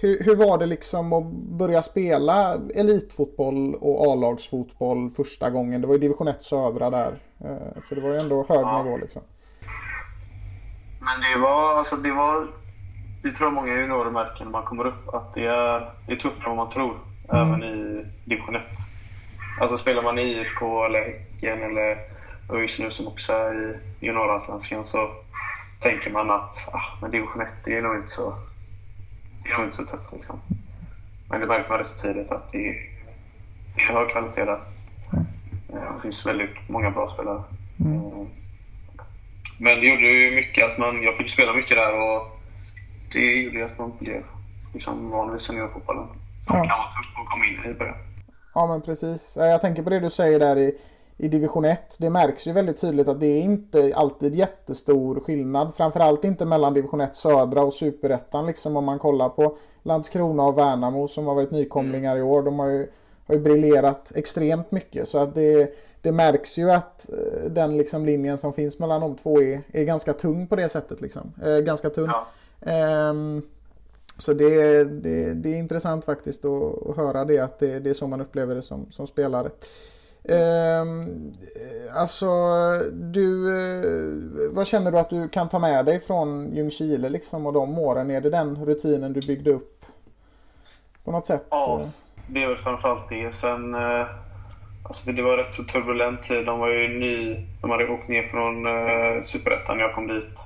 Hur, 0.00 0.24
hur 0.24 0.36
var 0.36 0.58
det 0.58 0.66
liksom 0.66 1.12
att 1.12 1.24
börja 1.32 1.82
spela 1.82 2.54
elitfotboll 2.74 3.74
och 3.74 4.12
A-lagsfotboll 4.12 5.10
första 5.10 5.50
gången? 5.50 5.80
Det 5.80 5.86
var 5.86 5.94
ju 5.94 6.00
division 6.00 6.28
1 6.28 6.42
södra 6.42 6.90
där. 6.90 7.12
Eh, 7.44 7.80
Så 7.88 7.94
det 7.94 8.00
var 8.00 8.10
ju 8.10 8.16
ändå 8.16 8.46
hög 8.48 8.84
nivå 8.84 8.96
liksom. 8.96 9.22
Men 11.00 11.20
det 11.32 11.38
var, 11.40 11.78
alltså 11.78 11.96
det 11.96 12.12
var, 12.12 12.48
det 13.22 13.30
tror 13.32 13.50
många 13.50 13.72
juniorer 13.74 14.10
märker 14.10 14.44
när 14.44 14.50
man 14.52 14.64
kommer 14.64 14.86
upp, 14.86 15.14
att 15.14 15.34
det 15.34 15.46
är, 15.46 15.94
det 16.06 16.12
är 16.12 16.16
tuffare 16.16 16.50
än 16.50 16.56
vad 16.56 16.66
man 16.66 16.70
tror. 16.70 16.98
även 17.32 17.62
i 17.62 18.04
division 18.24 18.56
1. 18.56 18.62
Alltså 19.60 19.78
spelar 19.78 20.02
man 20.02 20.18
i 20.18 20.22
IFK 20.22 20.84
eller 20.84 21.00
Häcken 21.00 21.62
eller 21.62 21.98
ÖIS 22.52 22.78
nu 22.78 22.90
som 22.90 23.08
också 23.08 23.32
är 23.32 23.54
i 24.00 24.06
juniorallsvenskan 24.06 24.84
så 24.84 25.08
tänker 25.80 26.10
man 26.10 26.30
att 26.30 26.54
ah, 26.72 26.98
men 27.02 27.10
division 27.10 27.42
1 27.42 27.48
det 27.64 27.76
är 27.78 27.82
nog 27.82 27.96
inte 27.96 28.08
så, 28.08 28.34
är 29.52 29.56
nog 29.58 29.66
inte 29.66 29.76
så 29.76 29.84
tufft. 29.84 30.12
Liksom. 30.12 30.40
Men 31.30 31.40
det 31.40 31.46
märker 31.46 31.68
man 31.68 31.78
rätt 31.78 31.86
så 31.86 31.98
tidigt 31.98 32.30
att 32.32 32.52
det 32.52 32.68
är, 32.68 32.74
det 33.76 33.82
är 33.82 33.86
hög 33.86 34.10
kvalitet 34.10 34.44
där. 34.44 34.60
Eh, 35.72 35.94
Det 35.96 36.02
finns 36.02 36.26
väldigt 36.26 36.68
många 36.68 36.90
bra 36.90 37.10
spelare. 37.14 37.42
Eh, 37.80 38.26
Men 39.58 39.80
det 39.80 39.86
gjorde 39.86 40.06
ju 40.06 40.34
mycket 40.36 40.64
att 40.72 40.78
man, 40.78 41.02
jag 41.02 41.16
fick 41.16 41.30
spela 41.30 41.52
mycket 41.52 41.76
där 41.76 41.92
och 42.00 42.40
det 43.12 43.20
gjorde 43.42 43.64
att 43.64 43.78
man 43.78 43.92
blev 43.98 44.22
liksom 44.72 45.10
van 45.10 45.32
vid 45.32 45.40
seniorfotbollen. 45.40 46.06
Som 46.40 46.56
Ja. 46.56 46.62
kan 46.64 46.78
vara 46.78 46.88
tufft 46.88 47.18
att 47.18 47.26
komma 47.30 47.44
in 47.46 47.70
i 47.70 47.74
början. 47.74 47.96
Ja 48.54 48.66
men 48.66 48.82
precis. 48.82 49.36
Jag 49.40 49.60
tänker 49.60 49.82
på 49.82 49.90
det 49.90 50.00
du 50.00 50.10
säger 50.10 50.38
där 50.38 50.58
i, 50.58 50.78
i 51.18 51.28
division 51.28 51.64
1. 51.64 51.96
Det 51.98 52.10
märks 52.10 52.46
ju 52.46 52.52
väldigt 52.52 52.80
tydligt 52.80 53.08
att 53.08 53.20
det 53.20 53.26
är 53.26 53.40
inte 53.40 53.92
alltid 53.94 54.34
jättestor 54.34 55.20
skillnad. 55.20 55.74
Framförallt 55.74 56.24
inte 56.24 56.44
mellan 56.44 56.74
division 56.74 57.00
1 57.00 57.16
södra 57.16 57.62
och 57.62 57.74
superettan 57.74 58.46
liksom 58.46 58.76
om 58.76 58.84
man 58.84 58.98
kollar 58.98 59.28
på 59.28 59.56
Landskrona 59.82 60.42
och 60.42 60.58
Värnamo 60.58 61.08
som 61.08 61.26
har 61.26 61.34
varit 61.34 61.50
nykomlingar 61.50 62.16
i 62.16 62.22
år. 62.22 62.42
De 62.42 62.58
har 62.58 62.68
ju, 62.68 62.88
har 63.26 63.34
ju 63.34 63.40
briljerat 63.40 64.12
extremt 64.14 64.70
mycket 64.70 65.08
så 65.08 65.18
att 65.18 65.34
det, 65.34 65.74
det 66.02 66.12
märks 66.12 66.58
ju 66.58 66.70
att 66.70 67.10
eh, 67.12 67.50
den 67.50 67.76
liksom 67.76 68.06
linjen 68.06 68.38
som 68.38 68.52
finns 68.52 68.78
mellan 68.78 69.00
de 69.00 69.16
två 69.16 69.42
är, 69.42 69.62
är 69.72 69.84
ganska 69.84 70.12
tung 70.12 70.46
på 70.46 70.56
det 70.56 70.68
sättet 70.68 71.00
liksom. 71.00 71.32
Eh, 71.44 71.58
ganska 71.58 71.90
tunn. 71.90 72.10
Ja. 72.10 72.26
Ehm, 72.72 73.42
så 74.16 74.32
det, 74.32 74.84
det, 74.84 75.34
det 75.34 75.48
är 75.48 75.56
intressant 75.56 76.04
faktiskt 76.04 76.44
att, 76.44 76.88
att 76.88 76.96
höra 76.96 77.24
det 77.24 77.38
att 77.38 77.58
det, 77.58 77.78
det 77.78 77.90
är 77.90 77.94
så 77.94 78.06
man 78.06 78.20
upplever 78.20 78.54
det 78.54 78.62
som, 78.62 78.86
som 78.90 79.06
spelare. 79.06 79.50
Ehm, 80.24 81.32
alltså 81.94 82.26
du, 82.92 83.48
eh, 83.48 84.50
vad 84.50 84.66
känner 84.66 84.92
du 84.92 84.98
att 84.98 85.10
du 85.10 85.28
kan 85.28 85.48
ta 85.48 85.58
med 85.58 85.84
dig 85.84 86.00
från 86.00 86.52
Ljungskile 86.54 87.08
liksom 87.08 87.46
och 87.46 87.52
de 87.52 87.78
åren? 87.78 88.10
Är 88.10 88.20
det 88.20 88.30
den 88.30 88.64
rutinen 88.66 89.12
du 89.12 89.20
byggde 89.20 89.50
upp? 89.50 89.84
På 91.04 91.12
något 91.12 91.26
sätt? 91.26 91.46
Ja, 91.50 91.80
Eh, 91.82 91.88
det 92.26 92.42
är 92.42 92.48
väl 92.48 92.56
framförallt 92.58 93.08
det. 93.08 93.36
Sen, 93.36 93.74
eh, 93.74 94.06
alltså 94.82 95.12
det 95.12 95.22
var 95.22 95.36
rätt 95.36 95.54
så 95.54 95.62
turbulent 95.64 96.22
tid. 96.22 96.46
De 96.46 96.58
var 96.58 96.68
ju 96.68 96.88
ny. 96.88 97.46
De 97.60 97.70
hade 97.70 97.88
åkt 97.88 98.08
ner 98.08 98.22
från 98.22 98.66
eh, 98.66 99.24
Superettan 99.24 99.76
när 99.76 99.84
jag 99.84 99.94
kom 99.94 100.06
dit. 100.06 100.38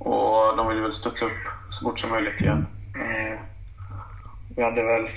Och 0.00 0.56
de 0.56 0.68
ville 0.68 0.80
väl 0.80 0.92
studsa 0.92 1.24
upp 1.26 1.46
så 1.70 1.84
fort 1.84 2.00
som 2.00 2.10
möjligt 2.10 2.40
igen. 2.40 2.66
Eh, 2.94 3.38
vi 4.56 4.62
hade 4.62 4.82
väl 4.82 5.08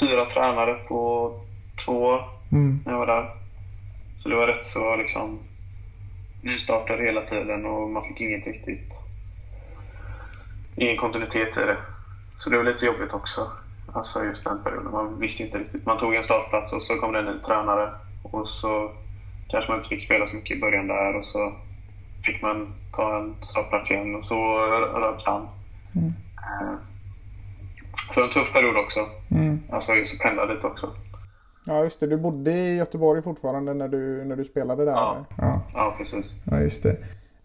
fyra 0.00 0.24
tränare 0.30 0.74
på 0.74 1.30
två 1.84 1.92
år 1.92 2.33
när 2.84 2.92
jag 2.92 2.98
var 2.98 3.06
där. 3.06 3.30
Så 4.18 4.28
det 4.28 4.34
var 4.36 4.46
rätt 4.46 4.62
så 4.64 4.96
liksom 4.96 5.38
nystartade 6.40 7.02
hela 7.04 7.20
tiden 7.22 7.66
och 7.66 7.90
man 7.90 8.02
fick 8.04 8.20
inget 8.20 8.46
riktigt 8.46 8.92
ingen 10.76 10.96
kontinuitet 10.96 11.56
i 11.56 11.60
det. 11.60 11.76
Så 12.36 12.50
det 12.50 12.56
var 12.56 12.64
lite 12.64 12.86
jobbigt 12.86 13.14
också. 13.14 13.50
Alltså 13.92 14.24
just 14.24 14.44
den 14.44 14.62
perioden. 14.64 14.92
Man 14.92 15.18
visste 15.18 15.42
inte 15.42 15.58
riktigt. 15.58 15.86
Man 15.86 15.98
tog 15.98 16.14
en 16.14 16.22
startplats 16.24 16.72
och 16.72 16.82
så 16.82 16.96
kom 16.96 17.12
det 17.12 17.18
en 17.18 17.24
ny 17.24 17.38
tränare. 17.40 17.90
Och 18.22 18.48
så 18.48 18.90
kanske 19.48 19.70
man 19.70 19.78
inte 19.78 19.88
fick 19.88 20.02
spela 20.04 20.26
så 20.26 20.36
mycket 20.36 20.56
i 20.56 20.60
början 20.60 20.86
där 20.86 21.16
och 21.16 21.24
så 21.24 21.52
fick 22.24 22.42
man 22.42 22.74
ta 22.92 23.18
en 23.18 23.34
startplats 23.40 23.90
igen 23.90 24.14
och 24.14 24.24
så 24.24 24.56
rök 25.00 25.22
han. 25.24 25.48
Eh, 26.36 26.74
Så 28.12 28.22
en 28.24 28.30
tuff 28.30 28.52
period 28.52 28.76
också. 28.76 29.08
Alltså 29.70 29.94
just 29.94 30.12
att 30.12 30.18
pendla 30.18 30.44
lite 30.44 30.66
också. 30.66 30.90
Ja 31.66 31.82
just 31.82 32.00
det, 32.00 32.06
du 32.06 32.16
bodde 32.16 32.52
i 32.52 32.76
Göteborg 32.76 33.22
fortfarande 33.22 33.74
när 33.74 33.88
du, 33.88 34.24
när 34.24 34.36
du 34.36 34.44
spelade 34.44 34.84
där? 34.84 34.92
Ja. 34.92 35.24
ja. 35.38 35.60
Ja, 35.74 35.94
precis. 35.98 36.26
Ja, 36.44 36.60
just 36.60 36.82
det. 36.82 36.96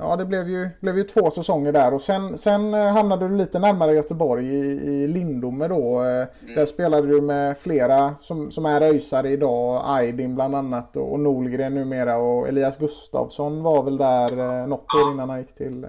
Ja, 0.02 0.16
det 0.16 0.26
blev 0.26 0.50
ju, 0.50 0.70
blev 0.82 0.98
ju 0.98 1.04
två 1.04 1.30
säsonger 1.30 1.72
där 1.72 1.94
och 1.94 2.02
sen, 2.02 2.38
sen 2.38 2.74
eh, 2.74 2.94
hamnade 2.94 3.28
du 3.28 3.36
lite 3.36 3.60
närmare 3.60 3.94
Göteborg 3.94 4.46
i, 4.46 4.60
i 4.90 5.08
Lindome 5.08 5.68
då. 5.68 6.02
Eh, 6.04 6.28
Där 6.56 6.66
spelade 6.66 7.08
du 7.08 7.22
med 7.22 7.58
flera 7.58 8.16
som, 8.20 8.52
som 8.52 8.66
är 8.66 8.82
ÖISare 8.82 9.30
idag. 9.30 9.82
Aydin 9.86 10.36
bland 10.36 10.56
annat 10.56 10.96
och, 10.96 11.12
och 11.14 11.20
Nolgren 11.20 11.76
numera 11.76 12.18
och 12.18 12.48
Elias 12.48 12.78
Gustafsson 12.78 13.64
var 13.64 13.84
väl 13.84 13.98
där 13.98 14.62
eh, 14.62 14.68
något 14.68 14.96
år 15.06 15.12
innan 15.14 15.30
han 15.30 15.40
gick 15.40 15.56
till... 15.56 15.82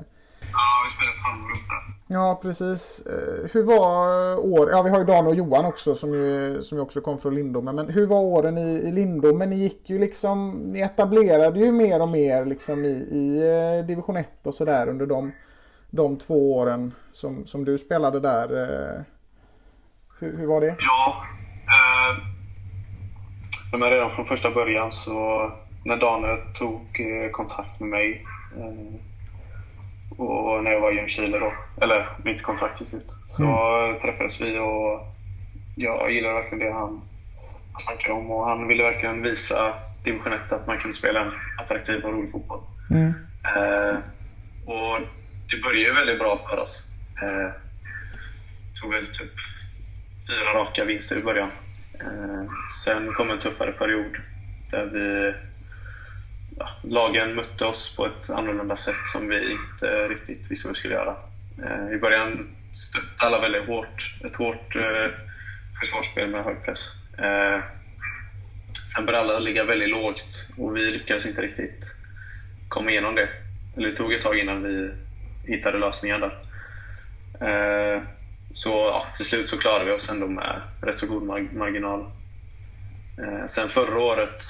Ja, 0.52 0.66
vi 0.84 0.90
spelade 0.94 1.16
ett 1.16 1.22
halvår 1.24 1.50
upp 1.50 1.68
där. 1.68 1.99
Ja, 2.12 2.40
precis. 2.42 3.06
Eh, 3.06 3.50
hur 3.52 3.62
var 3.62 4.38
år... 4.38 4.70
Ja, 4.70 4.82
vi 4.82 4.90
har 4.90 4.98
ju 4.98 5.04
Dan 5.04 5.26
och 5.26 5.34
Johan 5.34 5.64
också 5.64 5.94
som 5.94 6.14
ju, 6.14 6.62
som 6.62 6.78
ju 6.78 6.82
också 6.82 7.00
kom 7.00 7.18
från 7.18 7.34
Lindome. 7.34 7.72
Men 7.72 7.88
hur 7.88 8.06
var 8.06 8.20
åren 8.20 8.58
i, 8.58 8.88
i 8.88 8.92
Lindome? 8.92 9.46
Ni 9.46 9.56
gick 9.56 9.90
ju 9.90 9.98
liksom... 9.98 10.50
Ni 10.50 10.80
etablerade 10.80 11.60
ju 11.60 11.72
mer 11.72 12.02
och 12.02 12.08
mer 12.08 12.44
liksom 12.44 12.84
i, 12.84 12.88
i 13.10 13.38
eh, 13.78 13.86
division 13.86 14.16
1 14.16 14.46
och 14.46 14.54
sådär 14.54 14.88
under 14.88 15.06
de, 15.06 15.32
de 15.90 16.18
två 16.18 16.56
åren 16.56 16.94
som, 17.12 17.46
som 17.46 17.64
du 17.64 17.78
spelade 17.78 18.20
där. 18.20 18.62
Eh, 18.62 19.00
hur, 20.20 20.38
hur 20.38 20.46
var 20.46 20.60
det? 20.60 20.76
Ja. 20.78 21.24
Eh, 21.66 22.16
men 23.78 23.90
redan 23.90 24.10
från 24.10 24.26
första 24.26 24.50
början 24.50 24.92
så 24.92 25.50
när 25.84 25.96
Daniel 25.96 26.54
tog 26.58 26.80
kontakt 27.32 27.80
med 27.80 27.88
mig 27.88 28.24
eh, 28.56 29.09
och 30.16 30.64
när 30.64 30.70
jag 30.70 30.80
var 30.80 30.92
i 30.92 30.94
Ljungskile 30.96 31.38
då, 31.38 31.52
eller 31.82 32.08
mitt 32.24 32.42
kontrakt 32.42 32.80
gick 32.80 32.92
ut, 32.92 33.16
så 33.28 33.44
träffades 34.02 34.40
vi 34.40 34.58
och 34.58 35.06
jag 35.74 36.12
gillade 36.12 36.34
verkligen 36.34 36.66
det 36.66 36.72
han 36.72 37.00
snackade 37.78 38.14
om 38.14 38.30
och 38.30 38.46
han 38.46 38.68
ville 38.68 38.82
verkligen 38.82 39.22
visa 39.22 39.74
division 40.04 40.32
1 40.32 40.52
att 40.52 40.66
man 40.66 40.78
kunde 40.78 40.96
spela 40.96 41.20
en 41.20 41.32
attraktiv 41.58 42.04
och 42.04 42.12
rolig 42.12 42.30
fotboll. 42.30 42.60
Eh, 43.44 43.98
och 44.66 45.00
det 45.50 45.62
började 45.62 45.78
ju 45.88 45.92
väldigt 45.94 46.18
bra 46.18 46.36
för 46.36 46.58
oss. 46.58 46.86
Eh, 47.22 47.50
tog 48.82 48.92
väl 48.92 49.06
typ 49.06 49.32
fyra 50.28 50.54
raka 50.54 50.84
vinster 50.84 51.16
i 51.18 51.22
början. 51.22 51.50
Eh, 52.00 52.44
sen 52.84 53.12
kom 53.12 53.30
en 53.30 53.38
tuffare 53.38 53.72
period 53.72 54.16
där 54.70 54.84
vi 54.84 55.34
ja, 56.60 56.68
lagen 56.82 57.34
mötte 57.34 57.64
oss 57.64 57.96
på 57.96 58.06
ett 58.06 58.30
annorlunda 58.30 58.76
sätt 58.76 59.06
som 59.06 59.28
vi 59.28 59.50
inte 59.52 60.08
riktigt 60.08 60.50
visste 60.50 60.68
vad 60.68 60.74
vi 60.74 60.78
skulle 60.78 60.94
göra. 60.94 61.16
Eh, 61.62 61.94
I 61.94 61.98
början 61.98 62.48
stötte 62.72 63.26
alla 63.26 63.40
väldigt 63.40 63.66
hårt. 63.66 64.14
Ett 64.24 64.36
hårt 64.36 64.76
eh, 64.76 65.10
försvarsspel 65.80 66.28
med 66.28 66.44
hög 66.44 66.64
press. 66.64 66.92
Eh, 67.18 67.60
sen 68.94 69.06
började 69.06 69.24
alla 69.24 69.38
ligga 69.38 69.64
väldigt 69.64 69.88
lågt 69.88 70.48
och 70.58 70.76
vi 70.76 70.90
lyckades 70.90 71.26
inte 71.26 71.42
riktigt 71.42 71.96
komma 72.68 72.90
igenom 72.90 73.14
det. 73.14 73.28
Eller 73.76 73.88
det 73.88 73.96
tog 73.96 74.12
ett 74.12 74.22
tag 74.22 74.38
innan 74.38 74.62
vi 74.62 74.92
hittade 75.44 75.78
lösningar 75.78 76.18
där. 76.18 76.36
Eh, 77.40 78.02
så 78.52 78.70
ja, 78.70 79.06
till 79.16 79.26
slut 79.26 79.50
så 79.50 79.58
klarade 79.58 79.84
vi 79.84 79.92
oss 79.92 80.10
ändå 80.10 80.26
med 80.26 80.60
rätt 80.80 80.98
så 80.98 81.06
god 81.06 81.22
marginal. 81.52 82.10
Eh, 83.18 83.46
sen 83.46 83.68
förra 83.68 84.00
året 84.00 84.44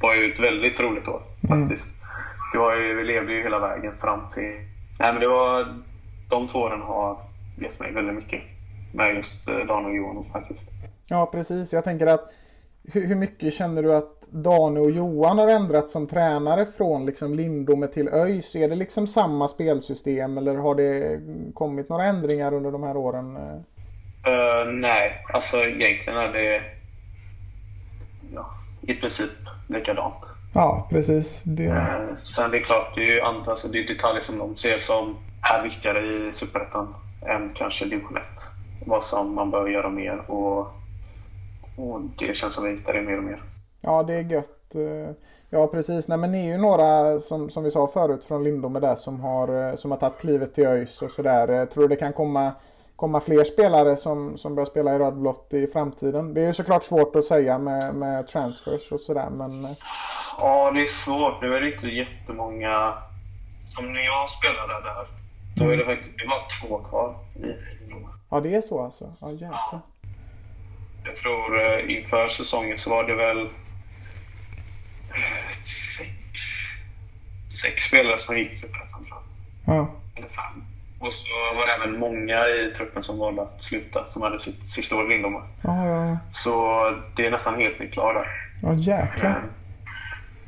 var 0.00 0.14
ju 0.14 0.32
ett 0.32 0.40
väldigt 0.40 0.80
roligt 0.80 1.08
år 1.08 1.22
faktiskt. 1.48 1.88
Det 2.52 2.58
var 2.58 2.76
ju, 2.76 2.94
vi 2.94 3.04
levde 3.04 3.32
ju 3.32 3.42
hela 3.42 3.58
vägen 3.58 3.94
fram 3.94 4.20
till... 4.30 4.52
Nej 4.98 5.12
men 5.12 5.20
det 5.20 5.28
var... 5.28 5.74
De 6.30 6.46
två 6.46 6.58
åren 6.58 6.80
har 6.80 7.18
gett 7.58 7.80
mig 7.80 7.92
väldigt 7.92 8.14
mycket. 8.14 8.40
Med 8.92 9.14
just 9.14 9.48
eh, 9.48 9.58
Dan 9.58 9.84
och 9.84 9.96
Johan 9.96 10.24
faktiskt. 10.32 10.70
Ja, 11.08 11.26
precis. 11.32 11.72
Jag 11.72 11.84
tänker 11.84 12.06
att 12.06 12.28
hur, 12.92 13.06
hur 13.06 13.16
mycket 13.16 13.52
känner 13.52 13.82
du 13.82 13.94
att 13.94 14.16
Dane 14.30 14.80
och 14.80 14.90
Johan 14.90 15.38
har 15.38 15.48
ändrat 15.48 15.88
som 15.88 16.06
tränare 16.06 16.64
från 16.64 17.06
liksom 17.06 17.34
Lindome 17.34 17.86
till 17.86 18.08
ÖIS? 18.08 18.56
Är 18.56 18.68
det 18.68 18.76
liksom 18.76 19.06
samma 19.06 19.48
spelsystem 19.48 20.38
eller 20.38 20.54
har 20.54 20.74
det 20.74 21.20
kommit 21.54 21.88
några 21.88 22.04
ändringar 22.04 22.54
under 22.54 22.70
de 22.70 22.82
här 22.82 22.96
åren? 22.96 23.36
Eh, 23.36 24.72
nej, 24.72 25.24
alltså 25.32 25.56
egentligen 25.56 26.18
är 26.18 26.32
det 26.32 26.62
ja, 28.34 28.55
i 28.86 28.94
princip 28.94 29.30
likadant. 29.68 30.14
Ja, 30.54 30.86
precis. 30.90 31.42
Det... 31.44 31.64
Eh, 31.66 32.16
sen 32.22 32.50
det 32.50 32.58
är 32.58 32.62
klart, 32.62 32.94
det 32.94 33.00
är 33.00 33.14
ju 33.14 33.20
andra 33.20 33.50
alltså 33.50 33.68
det 33.68 33.78
är 33.78 33.88
detaljer 33.94 34.22
som 34.22 34.38
de 34.38 34.56
ser 34.56 34.78
som 34.78 35.16
är 35.52 35.62
viktigare 35.62 36.28
i 36.28 36.32
Superettan 36.32 36.94
än 37.26 37.54
kanske 37.54 37.84
division 37.84 38.16
1. 38.16 38.22
Vad 38.86 39.04
som 39.04 39.34
man 39.34 39.50
bör 39.50 39.66
göra 39.68 39.90
mer 39.90 40.30
och, 40.30 40.58
och 41.76 42.00
det 42.18 42.36
känns 42.36 42.54
som 42.54 42.64
vi 42.64 42.70
hittar 42.70 42.92
det 42.92 43.02
mer 43.02 43.18
och 43.18 43.24
mer. 43.24 43.42
Ja, 43.80 44.02
det 44.02 44.14
är 44.14 44.22
gött. 44.22 44.74
Eh, 44.74 45.14
Ja, 45.50 45.66
precis. 45.66 46.08
Nej, 46.08 46.18
men 46.18 46.32
ni 46.32 46.48
är 46.48 46.52
ju 46.52 46.58
några, 46.58 47.20
som, 47.20 47.50
som 47.50 47.64
vi 47.64 47.70
sa 47.70 47.86
förut, 47.86 48.24
från 48.24 48.44
Lindome 48.44 48.80
där 48.80 48.96
som 48.96 49.20
har, 49.20 49.68
eh, 49.68 49.74
som 49.76 49.90
har 49.90 49.98
tagit 49.98 50.18
klivet 50.18 50.54
till 50.54 50.66
ÖIS 50.66 51.02
och 51.02 51.10
sådär. 51.10 51.48
Eh, 51.60 51.64
Tror 51.64 51.82
du 51.82 51.88
det 51.88 51.96
kan 51.96 52.12
komma, 52.12 52.52
komma 52.96 53.20
fler 53.20 53.44
spelare 53.44 53.96
som, 53.96 54.36
som 54.36 54.54
börjar 54.54 54.66
spela 54.66 54.94
i 54.94 54.98
rödblått 54.98 55.54
i 55.54 55.66
framtiden? 55.66 56.34
Det 56.34 56.40
är 56.42 56.46
ju 56.46 56.52
såklart 56.52 56.82
svårt 56.82 57.16
att 57.16 57.24
säga 57.24 57.58
med, 57.58 57.94
med 57.94 58.26
transfers 58.28 58.92
och 58.92 59.00
sådär, 59.00 59.30
men... 59.30 59.64
eh, 59.64 59.70
Ja, 60.38 60.70
det 60.70 60.82
är 60.82 60.86
svårt. 60.86 61.42
Nu 61.42 61.56
är 61.56 61.60
det 61.60 61.74
inte 61.74 61.86
jättemånga... 61.86 62.94
Som 63.68 63.92
när 63.92 64.00
jag 64.00 64.30
spelade 64.30 64.72
där, 64.72 65.06
då 65.56 65.70
är 65.72 65.76
det 65.76 65.84
faktiskt 65.84 66.18
det 66.18 66.26
var 66.26 66.42
två 66.60 66.78
kvar 66.78 67.16
i. 67.34 67.54
Ja, 68.30 68.40
det 68.40 68.54
är 68.54 68.60
så 68.60 68.84
alltså? 68.84 69.04
Ja, 69.22 69.30
jäklar. 69.30 69.80
Jag 71.04 71.16
tror 71.16 71.60
eh, 71.60 71.90
inför 71.96 72.26
säsongen 72.28 72.78
så 72.78 72.90
var 72.90 73.04
det 73.04 73.14
väl 73.14 73.38
eh, 73.40 73.46
sex, 75.98 76.38
sex 77.62 77.84
spelare 77.84 78.18
som 78.18 78.38
gick 78.38 78.56
Superettan 78.58 79.04
tror 79.04 79.18
jag. 79.66 79.76
Ja. 79.76 79.88
Eller 80.16 80.28
fem. 80.28 80.64
Och 81.06 81.12
så 81.12 81.26
var 81.56 81.66
det 81.66 81.72
även 81.72 81.98
många 81.98 82.48
i 82.48 82.72
truppen 82.76 83.02
som 83.02 83.18
valde 83.18 83.42
att 83.42 83.64
sluta, 83.64 84.04
som 84.08 84.22
hade 84.22 84.38
sitt 84.40 84.66
sista 84.66 84.96
år 84.96 85.04
i 85.04 85.08
Lindome. 85.08 85.38
Ja, 85.62 85.86
ja, 85.86 86.18
Så 86.32 86.50
det 87.16 87.26
är 87.26 87.30
nästan 87.30 87.54
helt 87.54 87.78
nytt 87.78 87.96
lag 87.96 88.14
där. 88.14 88.26
ja 88.62 88.74
jäklar. 88.74 89.30
Eh, 89.30 89.36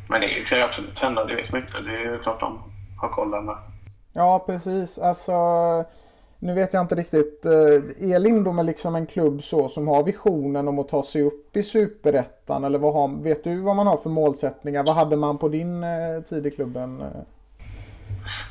Men 0.09 0.20
det 0.20 0.28
kan 0.48 0.59
ju 0.59 0.64
absolut 0.64 0.98
hända, 0.98 1.24
det 1.24 1.34
vet 1.34 1.52
man 1.52 1.61
inte. 1.61 1.80
Det 1.80 1.90
är 1.96 2.12
ju 2.12 2.18
klart 2.22 2.40
de 2.40 2.59
har 3.00 3.09
koll 3.09 3.30
där 3.30 3.40
med. 3.40 3.56
Ja, 4.12 4.42
precis. 4.46 4.98
Alltså, 4.98 5.32
nu 6.38 6.54
vet 6.54 6.72
jag 6.72 6.80
inte 6.82 6.94
riktigt. 6.94 7.46
eh, 7.46 8.12
Är 8.12 8.18
Lindome 8.18 8.62
liksom 8.62 8.94
en 8.94 9.06
klubb 9.06 9.42
så 9.42 9.68
som 9.68 9.88
har 9.88 10.04
visionen 10.04 10.68
om 10.68 10.78
att 10.78 10.88
ta 10.88 11.02
sig 11.02 11.22
upp 11.22 11.56
i 11.56 11.62
Superettan? 11.62 12.64
Eller 12.64 12.78
vad 12.78 12.94
har, 12.94 13.22
vet 13.22 13.44
du 13.44 13.61
vad 13.61 13.76
man 13.76 13.86
har 13.86 13.96
för 13.96 14.11
målsättningar? 14.11 14.84
Vad 14.84 14.94
hade 14.94 15.16
man 15.16 15.38
på 15.38 15.48
din 15.48 15.84
eh, 15.84 16.22
tid 16.28 16.46
i 16.46 16.50
klubben? 16.50 17.04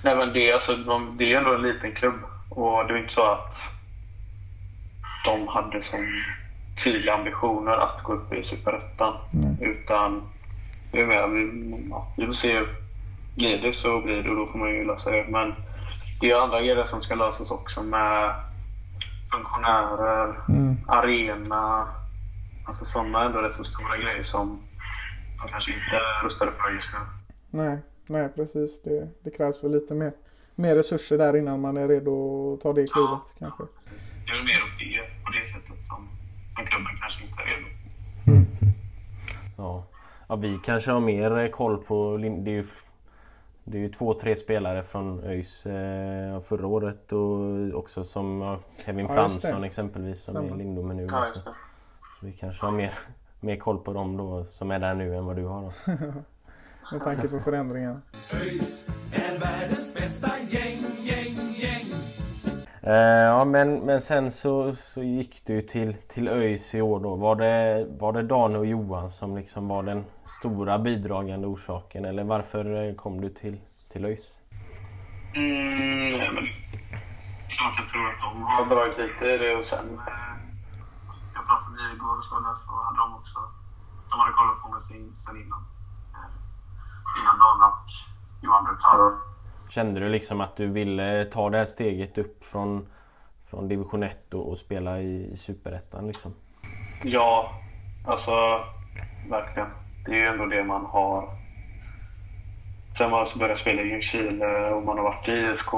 Nej 0.01 0.15
men 0.15 0.33
det, 0.33 0.53
alltså, 0.53 0.75
de, 0.75 1.17
det 1.17 1.23
är 1.23 1.27
ju 1.27 1.35
ändå 1.35 1.53
en 1.53 1.61
liten 1.61 1.91
klubb 1.91 2.19
och 2.49 2.87
det 2.87 2.93
är 2.93 2.97
inte 2.97 3.13
så 3.13 3.31
att 3.31 3.53
de 5.25 5.47
hade 5.47 5.81
som 5.81 6.23
tydliga 6.83 7.13
ambitioner 7.13 7.71
att 7.71 8.03
gå 8.03 8.13
upp 8.13 8.33
i 8.33 8.43
Superettan. 8.43 9.17
Utan 9.61 10.29
det 10.91 11.01
är 11.01 11.05
mer, 11.05 11.27
vi, 11.27 11.87
ja, 11.89 12.07
vi 12.17 12.25
får 12.25 12.33
se 12.33 12.53
hur 12.53 12.67
blir 13.35 13.61
det 13.61 13.73
så 13.73 14.01
blir 14.01 14.23
det 14.23 14.29
och 14.29 14.35
då 14.35 14.45
får 14.45 14.59
man 14.59 14.69
ju 14.69 14.83
lösa 14.85 15.11
det. 15.11 15.25
Men 15.29 15.55
det 16.19 16.31
är 16.31 16.35
andra 16.35 16.61
grejer 16.61 16.85
som 16.85 17.01
ska 17.01 17.15
lösas 17.15 17.51
också 17.51 17.83
med 17.83 18.33
funktionärer, 19.31 20.39
arena, 20.87 21.87
alltså 22.65 22.85
sådana 22.85 23.25
ändå 23.25 23.41
rätt 23.41 23.53
så 23.53 23.63
stora 23.63 23.97
grejer 23.97 24.23
som 24.23 24.63
de 25.41 25.51
kanske 25.51 25.73
inte 25.73 25.99
rustade 26.23 26.51
för 26.51 26.69
just 26.69 26.93
nu. 26.93 26.99
Nej, 27.49 27.77
nej 28.09 28.29
precis. 28.35 28.81
Det, 28.81 29.07
det 29.23 29.31
krävs 29.31 29.63
väl 29.63 29.71
lite 29.71 29.93
mer, 29.93 30.11
mer 30.55 30.75
resurser 30.75 31.17
där 31.17 31.35
innan 31.35 31.61
man 31.61 31.77
är 31.77 31.87
redo 31.87 32.53
att 32.53 32.61
ta 32.61 32.73
det 32.73 32.91
klivet 32.93 33.35
kanske. 33.39 33.63
Det 34.25 34.31
är 34.31 34.35
väl 34.35 34.45
mer 34.45 34.63
åt 34.63 34.79
det 34.79 35.23
på 35.25 35.31
det 35.31 35.45
sättet 35.45 35.85
som, 35.87 36.09
som 36.55 36.65
klubben 36.65 36.97
kanske 37.01 37.23
inte 37.23 37.41
är 37.41 37.45
redo. 37.45 37.67
Ja. 39.57 39.83
ja, 40.29 40.35
vi 40.35 40.59
kanske 40.63 40.91
har 40.91 40.99
mer 40.99 41.37
eh, 41.37 41.49
koll 41.49 41.77
på... 41.77 42.17
Det 42.17 42.27
är 42.27 42.55
ju, 42.55 42.63
det 43.63 43.77
är 43.77 43.81
ju 43.81 43.89
två, 43.89 44.13
tre 44.13 44.35
spelare 44.35 44.83
från 44.83 45.23
ÖIS 45.23 45.65
eh, 45.65 46.39
förra 46.39 46.67
året 46.67 47.11
och 47.13 47.79
också 47.79 48.03
som 48.03 48.41
ja, 48.41 48.59
Kevin 48.85 49.05
Ja, 49.05 49.13
Fransson 49.13 49.63
exempelvis 49.63 50.23
som 50.23 50.35
är 50.35 50.41
Stämmer. 50.41 50.55
i 50.55 50.63
Lindome 50.63 50.93
nu. 50.93 51.07
Ja, 51.11 51.25
det. 51.33 51.39
Så 52.19 52.25
vi 52.25 52.31
kanske 52.31 52.65
har 52.65 52.71
mer, 52.71 52.91
mer 53.39 53.55
koll 53.55 53.77
på 53.79 53.93
dem 53.93 54.17
då 54.17 54.45
som 54.45 54.71
är 54.71 54.79
där 54.79 54.93
nu 54.95 55.15
än 55.15 55.25
vad 55.25 55.35
du 55.35 55.45
har 55.45 55.61
då. 55.61 55.71
Med 56.91 57.03
tanke 57.03 57.21
på 57.21 57.39
förändringar. 57.39 58.01
ÖIS 58.33 58.87
är 59.11 59.39
världens 59.39 59.93
bästa 59.93 60.39
gäng, 60.39 60.83
gäng, 61.03 61.35
gäng. 61.55 61.85
Eh, 62.81 62.93
ja 63.23 63.45
men, 63.45 63.79
men 63.79 64.01
sen 64.01 64.31
så, 64.31 64.75
så 64.75 65.03
gick 65.03 65.45
du 65.45 65.53
ju 65.53 65.61
till, 65.61 65.93
till 65.93 66.27
ÖIS 66.27 66.75
i 66.75 66.81
år 66.81 66.99
då. 66.99 67.15
Var 67.15 67.35
det, 67.35 67.87
var 67.99 68.13
det 68.13 68.23
Dan 68.23 68.55
och 68.55 68.65
Johan 68.65 69.11
som 69.11 69.35
liksom 69.35 69.67
var 69.67 69.83
den 69.83 70.05
stora 70.39 70.79
bidragande 70.79 71.47
orsaken 71.47 72.05
eller 72.05 72.23
varför 72.23 72.87
eh, 72.87 72.95
kom 72.95 73.21
du 73.21 73.29
till, 73.29 73.59
till 73.91 74.05
ÖIS? 74.05 74.39
Mm, 75.35 76.35
men 76.35 76.45
klart 77.49 77.73
jag 77.77 77.89
tror 77.89 78.07
att 78.07 78.21
de 78.21 78.43
har 78.43 78.65
dragit 78.65 78.97
lite 78.97 79.25
i 79.25 79.37
det 79.37 79.55
och 79.55 79.65
sen... 79.65 79.87
Eh, 80.07 80.13
jag 81.33 81.47
pratade 81.47 81.71
med 81.75 81.95
igår 81.95 82.17
och 82.17 82.23
så 82.23 82.39
där 82.39 82.55
så 82.65 82.71
hade 82.85 82.99
de 82.99 83.15
också... 83.15 83.39
De 84.09 84.19
hade 84.19 84.33
kollat 84.33 84.61
på 84.61 84.69
mig 84.69 84.81
sen, 84.81 85.15
sen 85.25 85.37
innan. 85.41 85.76
Innan 87.19 87.39
Dan 87.39 87.69
och 87.71 87.89
Johan 88.43 88.77
klara. 88.79 89.11
Kände 89.69 89.99
du 89.99 90.09
liksom 90.09 90.41
att 90.41 90.55
du 90.55 90.67
ville 90.67 91.25
ta 91.25 91.49
det 91.49 91.57
här 91.57 91.65
steget 91.65 92.17
upp 92.17 92.43
från, 92.43 92.87
från 93.49 93.67
division 93.67 94.03
1 94.03 94.33
och, 94.33 94.49
och 94.49 94.57
spela 94.57 94.99
i, 94.99 95.29
i 95.31 95.35
superettan 95.37 96.07
liksom? 96.07 96.33
Ja, 97.03 97.51
alltså 98.05 98.31
verkligen. 99.29 99.67
Det 100.05 100.11
är 100.11 100.15
ju 100.15 100.27
ändå 100.27 100.45
det 100.45 100.63
man 100.63 100.85
har. 100.85 101.29
Sen 102.97 103.11
man 103.11 103.19
alltså 103.19 103.39
börjat 103.39 103.57
spela 103.59 103.81
i 103.81 103.89
Ljungskile 103.89 104.69
och 104.69 104.83
man 104.83 104.97
har 104.97 105.03
varit 105.03 105.29
i 105.29 105.31
IFK 105.31 105.77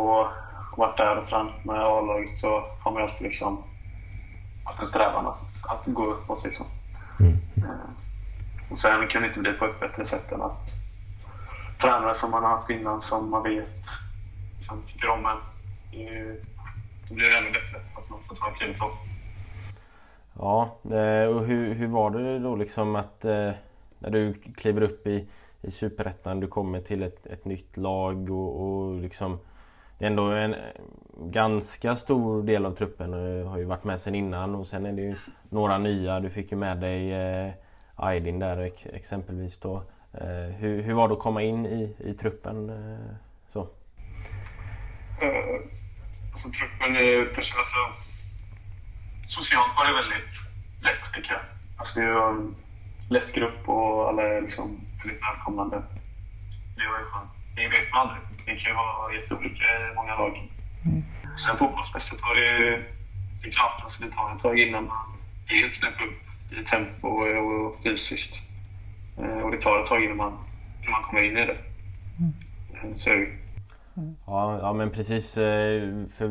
och 0.72 0.78
varit 0.78 0.98
där 0.98 1.18
och 1.18 1.28
tränat 1.28 1.66
med 1.66 1.76
A-laget 1.76 2.38
så 2.38 2.64
har 2.80 2.92
man 2.92 3.02
ju 3.02 3.08
alltid 3.10 3.22
liksom 3.28 3.64
haft 4.66 4.82
en 4.82 4.88
strävan 4.88 5.28
att, 5.28 5.70
att 5.72 5.86
gå 5.86 6.06
uppåt. 6.06 6.44
Liksom. 6.44 6.66
Eh, 7.58 8.72
Och 8.72 8.80
sen 8.80 9.08
kan 9.08 9.22
det 9.22 9.28
inte 9.28 9.40
bli 9.40 9.54
på 9.54 9.66
ett 9.66 9.80
bättre 9.80 10.06
sätt 10.06 10.32
än 10.32 10.42
att 10.42 10.70
tränare 11.82 12.16
som 12.16 12.32
man 12.32 12.44
har 12.44 12.50
haft 12.50 12.70
innan 12.70 13.02
som 13.02 13.30
man 13.30 13.44
vet 13.44 13.86
liksom, 14.56 14.84
tycker 14.88 15.10
om 15.10 15.26
en. 15.26 15.38
Det 15.92 16.42
Då 17.10 17.16
blir 17.16 17.30
det 17.30 17.38
ännu 17.38 17.52
bättre 17.52 17.78
att 17.98 18.10
man 18.10 18.20
får 18.28 18.36
ta 18.36 18.52
klivet 18.52 18.82
upp. 18.82 18.98
Ja, 20.34 20.78
eh, 20.84 21.36
och 21.36 21.46
hur, 21.46 21.74
hur 21.74 21.88
var 21.88 22.10
det 22.10 22.40
då 22.40 22.56
liksom 22.56 22.96
att 22.96 23.26
eh, 23.26 23.52
när 24.00 24.10
du 24.10 24.34
kliver 24.34 24.82
upp 24.82 25.08
i, 25.08 25.30
i 25.62 25.72
Superettan, 25.72 26.40
du 26.40 26.48
kommer 26.48 26.82
till 26.82 27.04
ett, 27.04 27.26
ett 27.26 27.46
nytt 27.46 27.78
lag 27.78 28.30
och, 28.30 28.62
och 28.62 28.96
liksom 28.96 29.40
det 29.98 30.06
är 30.06 30.10
ändå 30.10 30.24
en 30.24 30.56
ganska 31.18 31.96
stor 31.96 32.44
del 32.44 32.66
av 32.66 32.72
truppen 32.72 33.14
eh, 33.14 33.48
har 33.48 33.58
ju 33.58 33.64
varit 33.64 33.84
med 33.84 34.00
sen 34.00 34.16
innan 34.16 34.56
och 34.56 34.68
sen 34.68 34.86
är 34.86 34.92
det 34.94 35.02
ju 35.02 35.16
några 35.50 35.78
nya. 35.78 36.20
Du 36.20 36.30
fick 36.30 36.52
ju 36.52 36.58
med 36.58 36.78
dig 36.78 37.14
eh, 37.14 37.52
Aydin 37.96 38.40
där 38.40 38.72
exempelvis 38.94 39.60
då. 39.60 39.84
Eh, 40.14 40.56
hur, 40.60 40.82
hur 40.82 40.94
var 40.94 41.08
det 41.08 41.14
att 41.14 41.20
komma 41.20 41.42
in 41.42 41.66
i, 41.66 41.96
i 42.00 42.14
truppen? 42.14 42.70
Eh, 42.70 43.16
så? 43.54 43.60
Eh, 45.22 45.62
alltså 46.32 46.50
truppen 46.50 46.96
är 46.96 47.02
ju 47.02 47.34
kanske 47.34 47.58
alltså, 47.58 47.78
socialt 49.28 49.76
var 49.78 49.86
det 49.88 49.94
väldigt 49.94 50.34
lätt 50.84 51.14
tycker 51.14 51.32
jag. 51.32 51.42
Alltså 51.78 52.00
det 52.00 52.06
är 52.06 52.10
ju 52.10 52.30
en 52.30 52.56
lätt 53.10 53.34
grupp 53.34 53.70
och 53.70 54.10
alla 54.10 54.24
är 54.24 54.42
liksom 54.42 54.80
väldigt 55.04 55.22
välkomnande. 55.22 55.84
Det 56.76 56.88
var 56.88 57.00
ju 57.00 57.06
skönt. 57.06 57.32
Det 57.56 57.68
vet 57.68 57.92
man 57.92 58.00
aldrig. 58.08 58.22
Det 58.46 58.56
kan 58.56 58.72
ju 58.72 58.76
vara 58.76 59.14
jätteolika 59.14 59.64
i 59.64 59.96
många 59.96 60.16
lag. 60.16 60.52
Sen 61.38 61.58
fotbollsmässigt 61.58 62.22
var 62.22 62.36
det 62.36 62.58
ju, 62.58 62.84
det 63.42 63.48
är 63.48 63.52
klart, 63.52 63.82
alltså 63.84 64.04
det 64.04 64.12
tar 64.12 64.36
ett 64.36 64.42
tag 64.42 64.60
innan 64.60 64.86
man 64.86 65.18
helt 65.46 65.76
snäpper 65.76 66.04
upp 66.04 66.22
i 66.52 66.64
tempo 66.64 67.08
och, 67.08 67.66
och 67.66 67.84
fysiskt. 67.84 68.49
Eh, 69.20 69.40
och 69.44 69.52
det 69.52 69.62
tar 69.62 69.80
ett 69.80 69.86
tag 69.86 70.04
innan 70.04 70.18
man, 70.18 70.32
innan 70.82 70.92
man 70.92 71.04
kommer 71.04 71.22
in 71.24 71.38
i 71.38 71.46
det. 71.46 71.58
Eh, 72.74 72.96
Så 72.96 73.10
är 73.10 73.14
det 73.14 73.20
ju. 73.22 73.36
Ja, 74.28 74.60
ja 74.62 74.74
men 74.74 74.90
precis. 74.92 75.38
eh, 75.38 76.06
För 76.10 76.28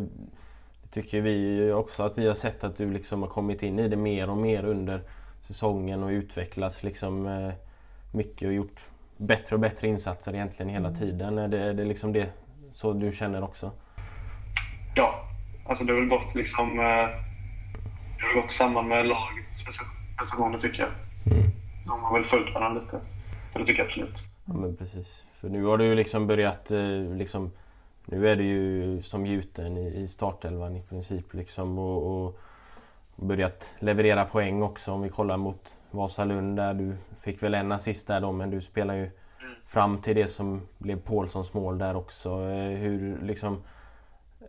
det 0.83 0.89
tycker 0.91 1.21
vi 1.21 1.73
också 1.73 2.03
att 2.03 2.19
vi 2.19 2.27
har 2.29 2.35
sett 2.35 2.65
att 2.65 2.77
du 2.77 2.93
liksom 2.93 3.23
har 3.23 3.29
kommit 3.29 3.63
in 3.63 3.79
i 3.79 3.89
det 3.89 3.97
mer 3.97 4.31
och 4.31 4.37
mer 4.37 4.65
under 4.65 5.01
säsongen 5.41 6.03
och 6.03 6.09
utvecklats 6.09 6.83
liksom 6.83 7.27
eh, 7.27 7.53
mycket 8.13 8.47
och 8.49 8.53
gjort 8.55 8.81
bättre 9.17 9.57
och 9.57 9.61
bättre 9.61 9.89
insatser 9.89 10.35
egentligen 10.35 10.69
hela 10.73 10.91
tiden. 10.93 11.39
Är 11.39 11.49
det, 11.49 11.59
är 11.63 11.75
det 11.75 11.85
liksom 11.85 12.13
det 12.13 12.33
så 12.73 12.93
du 12.93 13.13
känner 13.13 13.45
också? 13.45 13.71
Ja, 14.95 15.15
alltså 15.69 15.85
det 15.85 15.93
har 15.93 16.01
väl 16.01 16.09
gått 16.09 16.35
liksom... 16.35 16.77
Det 16.77 18.25
har 18.25 18.43
gått 18.43 18.51
samman 18.51 18.89
med 18.89 19.07
lagets 19.07 19.65
prestationer 20.19 20.59
tycker 20.59 20.83
jag. 20.83 20.91
De 21.89 22.05
har 22.05 22.15
väl 22.15 22.25
följt 22.25 22.55
varandra 22.55 22.81
lite. 22.81 23.01
Så 23.53 23.59
det 23.59 23.65
tycker 23.65 23.79
jag 23.81 23.87
absolut. 23.87 24.17
Ja 24.45 24.53
men 24.53 24.77
precis. 24.77 25.25
För 25.41 25.49
nu 25.49 25.65
har 25.65 25.79
du 25.79 25.85
ju 25.85 25.95
liksom 25.95 26.27
börjat 26.27 26.71
eh, 26.71 27.15
liksom 27.17 27.51
Nu 28.07 28.29
är 28.29 28.37
du 28.37 28.45
ju 28.45 29.03
som 29.03 29.27
gjuten 29.27 29.77
i, 29.77 30.09
startelvan 30.09 30.77
i 30.77 30.83
princip 30.83 31.35
liksom 31.35 31.79
och, 31.79 32.27
och 32.27 32.41
börjat 33.17 33.73
leverera 33.79 34.25
poäng 34.25 34.63
också 34.63 34.93
om 34.93 35.03
vi 35.03 35.09
kollar 35.09 35.37
mot 35.37 35.77
Vasalund 35.91 36.57
där 36.57 36.75
du 36.75 36.97
fick 37.21 37.43
väl 37.43 37.55
en 37.55 37.73
assist 37.73 38.07
där 38.07 38.21
då 38.21 38.33
men 38.33 38.51
du 38.51 38.61
spelar 38.61 38.95
ju 38.95 39.11
fram 39.65 40.01
till 40.01 40.17
det 40.17 40.27
som 40.27 40.63
blev 40.79 41.01
Paulssons 41.01 41.55
mål 41.55 41.79
där 41.79 41.97
också. 41.97 42.31
Eh, 42.31 42.79
Hur 42.79 43.19
liksom 43.23 43.63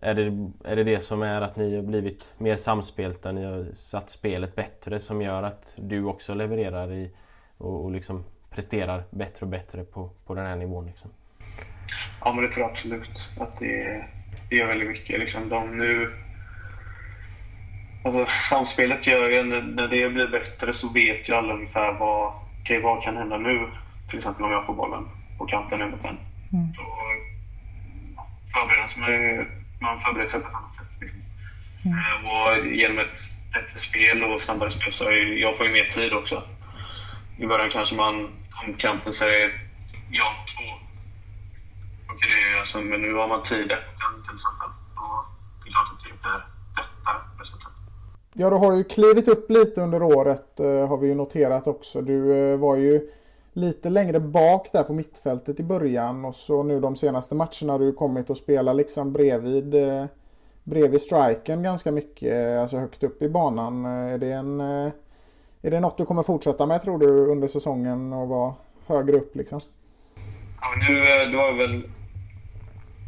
är 0.02 0.14
det, 0.14 0.52
är 0.64 0.76
det 0.76 0.84
det 0.84 1.00
som 1.00 1.22
är 1.22 1.42
att 1.42 1.56
ni 1.56 1.76
har 1.76 1.84
blivit 1.84 2.34
mer 2.38 2.56
samspelta, 2.56 3.32
ni 3.32 3.44
har 3.46 3.68
satt 3.74 4.10
spelet 4.10 4.56
bättre 4.56 5.00
som 5.00 5.22
gör 5.22 5.44
att 5.44 5.74
du 5.76 6.04
också 6.04 6.34
levererar 6.34 6.92
i 6.92 7.12
och, 7.60 7.84
och 7.86 7.92
liksom 7.92 8.24
presterar 8.50 9.04
bättre 9.10 9.46
och 9.46 9.48
bättre 9.52 9.84
på, 9.84 10.10
på 10.26 10.36
den 10.36 10.46
här 10.46 10.56
nivån 10.56 10.86
liksom? 10.86 11.10
Ja, 12.24 12.34
men 12.34 12.44
det 12.44 12.52
tror 12.52 12.64
jag 12.64 12.72
absolut. 12.72 13.30
Att 13.40 13.60
det, 13.60 14.06
det 14.50 14.56
gör 14.56 14.68
väldigt 14.68 14.90
mycket. 14.90 15.20
Liksom 15.20 15.50
de 15.50 15.78
nu... 15.78 16.14
Alltså, 18.04 18.26
samspelet 18.50 19.08
gör 19.08 19.30
ju, 19.30 19.44
när, 19.44 19.62
när 19.62 19.88
det 19.88 20.10
blir 20.10 20.28
bättre 20.28 20.74
så 20.74 20.90
vet 20.94 21.30
ju 21.30 21.34
alla 21.34 21.54
ungefär 21.54 21.92
vad, 21.94 22.34
okej, 22.62 22.82
vad 22.82 23.04
kan 23.04 23.18
hända 23.18 23.38
nu. 23.38 23.68
Till 24.10 24.18
exempel 24.18 24.46
om 24.46 24.52
jag 24.52 24.66
får 24.66 24.74
bollen 24.74 25.08
på 25.38 25.46
kanten 25.46 25.82
över 25.82 25.98
den. 26.04 26.18
Då 26.76 26.84
förbereder 28.54 29.00
man, 29.00 29.46
man 29.82 30.00
förbereder 30.00 30.30
sig 30.30 30.42
på 30.42 30.48
ett 30.48 30.54
annat 30.56 30.76
sätt. 30.76 30.88
Liksom. 31.02 31.20
Eh, 31.86 32.30
Och 32.32 32.68
genom 32.68 33.00
ett 33.00 33.20
bättre 33.54 33.78
spel 33.78 34.24
och 34.24 34.42
snabbare 34.42 34.72
spel 34.72 34.94
så 34.94 35.12
ju- 35.12 35.40
jag 35.40 35.58
får 35.58 35.66
ju 35.66 35.72
mer 35.74 35.86
tid 35.86 36.14
också. 36.14 36.44
I 37.40 37.48
början 37.48 37.70
kanske 37.70 37.96
man 37.96 38.16
om 38.66 38.74
kanten 38.78 39.14
säger 39.14 39.70
ja, 40.12 40.46
två. 40.52 40.68
Och 42.10 42.20
det 42.22 42.56
är 42.56 42.60
alltså, 42.60 42.78
men 42.78 43.02
nu 43.02 43.14
har 43.14 43.28
man 43.28 43.42
tid 43.42 43.72
efter 43.72 44.08
till 44.26 44.36
exempel. 44.36 44.70
Och 44.96 45.26
det 45.64 45.70
är 45.70 45.72
klart 45.72 45.90
att 45.94 46.04
det 46.04 46.10
blir 46.22 46.32
lättare. 46.76 47.30
Ja, 48.34 48.50
du 48.50 48.56
har 48.56 48.76
ju 48.76 48.84
klivit 48.84 49.28
upp 49.28 49.50
lite 49.50 49.82
under 49.82 50.04
året 50.04 50.60
eh, 50.60 50.88
har 50.88 50.98
vi 50.98 51.08
ju 51.08 51.16
noterat 51.16 51.68
också. 51.68 52.02
Du 52.02 52.38
eh, 52.38 52.58
var 52.58 52.76
ju 52.76 53.10
lite 53.54 53.90
längre 53.90 54.20
bak 54.20 54.70
där 54.72 54.84
på 54.84 54.94
mittfältet 54.94 55.60
i 55.60 55.64
början 55.64 56.26
och 56.26 56.36
så 56.36 56.64
nu 56.64 56.80
de 56.80 56.96
senaste 56.96 57.36
matcherna 57.36 57.72
har 57.72 57.80
du 57.80 57.94
kommit 57.94 58.30
och 58.30 58.38
spelat 58.38 58.76
liksom 58.76 59.14
bredvid, 59.14 59.76
eh, 59.76 60.06
bredvid 60.64 61.02
striken 61.02 61.64
ganska 61.64 61.92
mycket, 61.92 62.60
alltså 62.60 62.78
högt 62.78 63.04
upp 63.04 63.22
i 63.22 63.30
banan. 63.30 63.86
Är 63.86 64.18
det, 64.18 64.32
en, 64.32 64.62
är 65.62 65.72
det 65.72 65.80
något 65.80 65.98
du 65.98 66.06
kommer 66.06 66.24
fortsätta 66.24 66.66
med 66.66 66.82
tror 66.82 67.00
du 67.00 67.08
under 67.08 67.48
säsongen 67.48 68.14
och 68.14 68.28
vara 68.28 68.54
högre 68.88 69.18
upp 69.18 69.36
liksom? 69.36 69.60
Ja, 70.62 70.76
nu, 70.76 71.00
eh, 71.00 71.30
det 71.30 71.38
var 71.38 71.54
väl 71.54 71.84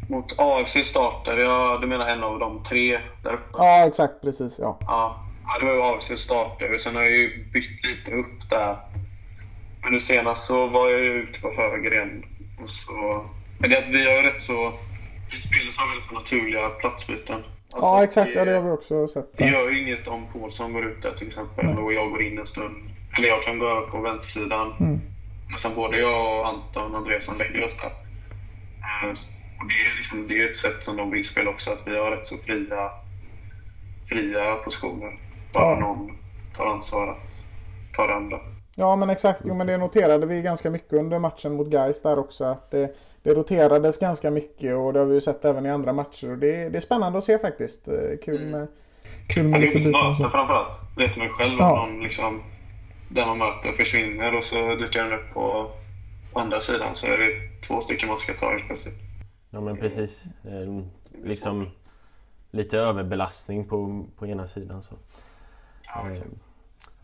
mot 0.08 0.38
AFC 0.38 0.76
startade 0.84 1.42
jag, 1.42 1.80
du 1.80 1.86
menar 1.86 2.08
en 2.08 2.22
av 2.22 2.38
de 2.38 2.62
tre 2.62 3.00
där 3.22 3.32
uppe? 3.32 3.58
Ja, 3.58 3.86
exakt 3.86 4.22
precis. 4.22 4.58
Ja. 4.58 4.78
Ja, 4.80 5.26
ja 5.46 5.58
det 5.60 5.66
var 5.66 5.74
ju 5.74 5.82
AFC 5.82 6.12
startade 6.16 6.74
och 6.74 6.80
sen 6.80 6.96
har 6.96 7.02
jag 7.02 7.12
ju 7.12 7.44
bytt 7.52 7.84
lite 7.84 8.10
upp 8.10 8.50
där. 8.50 8.76
Men 9.82 9.92
nu 9.92 10.00
senast 10.00 10.46
så 10.46 10.66
var 10.66 10.88
jag 10.88 11.00
ju 11.00 11.12
ute 11.12 11.40
på 11.40 11.50
höger 11.50 11.92
igen. 11.92 12.24
Och 12.62 12.70
så, 12.70 13.24
men 13.58 13.70
det 13.70 13.78
att 13.78 13.88
vi 13.88 14.04
har 14.04 14.16
ju 14.16 14.22
rätt 14.22 14.42
så... 14.42 14.72
I 15.34 15.36
spelet 15.36 15.72
så 15.72 15.80
har 15.80 16.00
så 16.00 16.14
naturliga 16.14 16.68
platsbyten. 16.68 17.42
Alltså, 17.72 17.86
ja, 17.90 18.04
exakt. 18.04 18.30
Ja, 18.34 18.44
det 18.44 18.52
har 18.52 18.62
vi 18.62 18.70
också 18.70 19.08
sett. 19.08 19.38
Det 19.38 19.44
gör 19.48 19.70
ju 19.70 19.82
inget 19.82 20.08
om 20.08 20.26
Paulsson 20.32 20.72
går 20.72 20.84
ut 20.86 21.02
där 21.02 21.12
till 21.12 21.26
exempel 21.26 21.66
och 21.78 21.92
jag 21.92 22.10
går 22.10 22.22
in 22.22 22.38
en 22.38 22.46
stund. 22.46 22.90
Eller 23.18 23.28
jag 23.28 23.42
kan 23.42 23.58
gå 23.58 23.66
över 23.68 23.86
på 23.86 24.00
vänstersidan. 24.00 24.72
Mm. 24.80 25.00
Men 25.48 25.58
sen 25.58 25.74
både 25.74 25.98
jag 25.98 26.38
och 26.40 26.48
Anton 26.48 26.94
Andreasson 26.94 27.38
lägger 27.38 27.64
oss 27.64 27.72
där. 27.82 27.86
Eh, 29.06 29.10
Och 29.60 29.68
det 29.68 29.74
är, 29.74 29.96
liksom, 29.96 30.28
det 30.28 30.38
är 30.42 30.50
ett 30.50 30.56
sätt 30.56 30.82
som 30.82 30.96
de 30.96 31.10
vill 31.10 31.24
spela 31.24 31.50
också, 31.50 31.70
att 31.70 31.82
vi 31.86 31.98
har 31.98 32.10
rätt 32.10 32.26
så 32.26 32.36
fria, 32.38 32.90
fria 34.08 34.54
positioner. 34.54 35.18
Bara 35.52 35.64
Ja. 35.74 35.80
någon 35.80 36.18
tar 36.56 36.66
ansvar 36.66 37.08
att 37.08 37.44
ta 37.96 38.06
det 38.06 38.14
andra. 38.14 38.40
Ja 38.76 38.96
men 38.96 39.10
exakt, 39.10 39.40
jo 39.44 39.54
men 39.54 39.66
det 39.66 39.76
noterade 39.78 40.26
vi 40.26 40.42
ganska 40.42 40.70
mycket 40.70 40.92
under 40.92 41.18
matchen 41.18 41.52
mot 41.56 41.68
Gais 41.70 42.02
där 42.02 42.18
också. 42.18 42.44
Att 42.44 42.70
det, 42.70 42.94
det 43.22 43.34
roterades 43.34 43.98
ganska 43.98 44.30
mycket 44.30 44.74
och 44.76 44.92
det 44.92 44.98
har 44.98 45.06
vi 45.06 45.14
ju 45.14 45.20
sett 45.20 45.44
även 45.44 45.66
i 45.66 45.70
andra 45.70 45.92
matcher. 45.92 46.30
Och 46.30 46.38
det, 46.38 46.68
det 46.68 46.78
är 46.78 46.80
spännande 46.80 47.18
att 47.18 47.24
se 47.24 47.38
faktiskt. 47.38 47.88
Eh, 47.88 47.94
Kul 48.24 48.46
med, 48.50 48.66
kul 49.28 49.42
Men 49.42 49.50
med 49.50 49.60
det 49.60 49.66
lite 49.66 49.78
byten 49.78 50.30
framförallt. 50.30 50.80
Vet 50.96 51.16
man 51.16 51.26
ju 51.26 51.32
själv 51.32 51.56
Ja. 51.58 51.82
om 51.82 51.90
någon 51.92 52.02
liksom, 52.02 52.42
den 53.08 53.28
man 53.28 53.38
möter 53.38 53.72
försvinner 53.72 54.34
och 54.36 54.44
så 54.44 54.74
dyker 54.74 55.02
den 55.04 55.12
upp 55.12 55.34
på 55.34 55.70
andra 56.34 56.60
sidan 56.60 56.94
så 56.94 57.06
är 57.06 57.18
det 57.18 57.60
två 57.68 57.80
stycken 57.80 58.08
man 58.08 58.18
ska 58.18 58.34
ta 58.34 58.50
helt 58.50 58.66
plötsligt. 58.66 58.94
Ja 59.50 59.60
men 59.60 59.76
precis. 59.76 60.24
Liksom 61.24 61.66
lite 62.50 62.78
överbelastning 62.78 63.64
på, 63.68 64.04
på 64.18 64.26
ena 64.26 64.48
sidan. 64.48 64.82
Så. 64.82 64.94
Eh, 65.84 66.16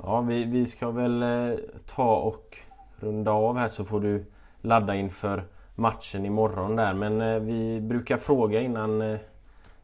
Ja, 0.02 0.20
vi, 0.20 0.44
vi 0.44 0.66
ska 0.66 0.90
väl 0.90 1.22
eh, 1.22 1.58
ta 1.86 2.16
och 2.16 2.56
runda 3.00 3.30
av 3.32 3.58
här 3.58 3.68
så 3.68 3.84
får 3.84 4.00
du 4.00 4.24
ladda 4.60 4.94
inför 4.94 5.44
matchen 5.78 6.26
imorgon 6.26 6.76
där. 6.76 6.94
Men 6.94 7.20
eh, 7.20 7.38
vi 7.40 7.80
brukar 7.80 8.16
fråga 8.16 8.60
innan 8.60 9.02
eh, 9.02 9.18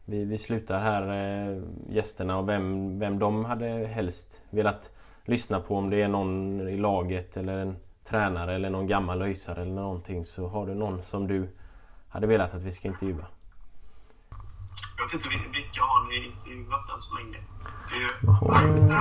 vi, 0.05 0.25
vi 0.25 0.37
slutar 0.37 0.79
här 0.79 1.01
eh, 1.51 1.61
gästerna 1.89 2.37
och 2.37 2.49
vem, 2.49 2.99
vem 2.99 3.19
de 3.19 3.45
hade 3.45 3.65
helst 3.67 4.39
velat 4.49 4.91
lyssna 5.25 5.59
på. 5.59 5.75
Om 5.77 5.89
det 5.89 6.01
är 6.01 6.07
någon 6.07 6.61
i 6.69 6.77
laget 6.77 7.37
eller 7.37 7.57
en 7.57 7.75
tränare 8.03 8.55
eller 8.55 8.69
någon 8.69 8.87
gammal 8.87 9.21
öjsare 9.21 9.61
eller 9.61 9.71
någonting. 9.73 10.25
Så 10.25 10.47
har 10.47 10.65
du 10.67 10.73
någon 10.75 11.01
som 11.01 11.27
du 11.27 11.49
hade 12.09 12.27
velat 12.27 12.53
att 12.53 12.61
vi 12.61 12.71
ska 12.71 12.87
intervjua? 12.87 13.25
Jag 14.97 15.05
vet 15.05 15.13
inte 15.13 15.27
vil- 15.29 15.51
vilka 15.53 15.81
har 15.81 16.09
ni 16.09 16.25
intervjuat 16.27 16.89
än 16.95 17.01
så 17.01 17.15
länge? 17.15 17.37
Det 17.89 17.95
är 17.95 17.99
ju 17.99 18.07
Aida 18.53 18.95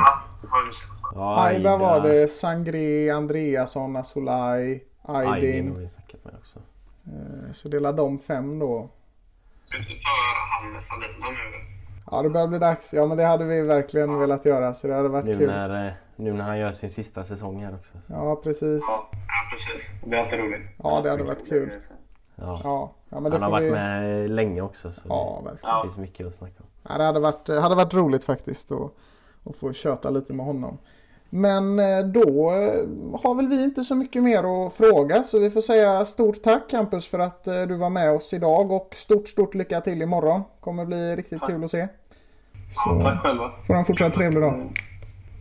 har 0.48 0.58
jag 0.58 0.66
nu 0.66 0.72
sett. 0.72 0.88
Ja, 1.14 1.44
Aida 1.44 1.76
var 1.78 2.00
det, 2.00 2.28
Sangré, 2.28 3.10
Andreasson, 3.10 3.96
Asolaj, 3.96 4.84
Aydin 5.02 5.26
har 5.26 5.34
Aydin. 5.34 5.78
vi 5.78 5.88
snackat 5.88 6.24
med 6.24 6.34
också. 6.38 6.58
Eh, 7.06 7.52
Så 7.52 7.68
delar 7.68 7.92
de 7.92 8.18
fem 8.18 8.58
då. 8.58 8.88
Ska 9.64 9.78
vi 9.78 9.92
inte 9.92 10.04
ta 10.04 10.10
Hannes 10.60 10.92
Alina 10.92 11.30
nu? 11.30 11.64
Ja 12.10 12.22
det 12.22 12.30
börjar 12.30 12.46
bli 12.48 12.58
dags. 12.58 12.94
Ja 12.94 13.06
men 13.06 13.16
det 13.16 13.24
hade 13.24 13.44
vi 13.44 13.60
verkligen 13.62 14.18
velat 14.18 14.44
göra 14.44 14.74
så 14.74 14.86
det 14.88 14.94
hade 14.94 15.08
varit 15.08 15.24
Nu 15.26 15.34
kul. 15.38 15.46
när, 15.46 15.86
eh, 15.86 15.92
nu 16.16 16.32
när 16.32 16.44
han 16.44 16.58
gör 16.58 16.72
sin 16.72 16.90
sista 16.90 17.24
säsong 17.24 17.64
här 17.64 17.74
också. 17.74 17.92
Så. 18.06 18.12
Ja 18.12 18.40
precis. 18.44 18.82
Ja, 18.88 19.08
ja, 19.12 19.50
precis. 19.50 19.90
Det 20.06 20.16
är 20.16 20.20
alltid 20.24 20.38
roligt. 20.38 20.70
Ja 20.82 21.00
det 21.02 21.10
hade 21.10 21.22
varit 21.24 21.48
kul. 21.48 21.72
Ja. 22.36 22.60
Ja, 22.64 22.92
ja 23.08 23.20
men 23.20 23.30
det 23.32 23.38
Han 23.38 23.42
har 23.42 23.50
varit 23.50 23.66
vi... 23.66 23.70
med 23.70 24.30
länge 24.30 24.60
också 24.60 24.92
så 24.92 25.00
Ja 25.08 25.38
det 25.44 25.50
verkligen. 25.50 25.82
finns 25.82 25.96
mycket 25.96 26.26
att 26.26 26.34
snacka 26.34 26.54
om. 26.62 26.66
Ja, 26.88 26.98
det 26.98 27.04
hade 27.04 27.20
varit, 27.20 27.48
hade 27.48 27.74
varit 27.74 27.94
roligt 27.94 28.24
faktiskt 28.24 28.72
att, 28.72 28.92
att 29.44 29.56
få 29.56 29.72
köta 29.72 30.10
lite 30.10 30.32
med 30.32 30.46
honom. 30.46 30.78
Men 31.36 31.78
eh, 31.78 31.98
då 32.06 32.50
eh, 32.50 33.20
har 33.22 33.34
väl 33.34 33.48
vi 33.48 33.64
inte 33.64 33.82
så 33.82 33.94
mycket 33.94 34.22
mer 34.22 34.66
att 34.66 34.72
fråga 34.74 35.22
så 35.22 35.38
vi 35.38 35.50
får 35.50 35.60
säga 35.60 36.04
stort 36.04 36.42
tack 36.42 36.70
Campus 36.70 37.08
för 37.08 37.18
att 37.18 37.46
eh, 37.46 37.62
du 37.62 37.76
var 37.76 37.90
med 37.90 38.10
oss 38.10 38.34
idag 38.34 38.72
och 38.72 38.88
stort 38.92 39.28
stort 39.28 39.54
lycka 39.54 39.80
till 39.80 40.02
imorgon. 40.02 40.42
Kommer 40.60 40.84
bli 40.84 41.16
riktigt 41.16 41.40
kul 41.40 41.64
att 41.64 41.70
se. 41.70 41.88
Så 42.70 43.00
Tack 43.02 43.22
själva. 43.22 43.52
får 43.66 43.74
en 43.74 43.84
fortsatt 43.84 44.14
trevlig 44.14 44.42
dag. 44.42 44.80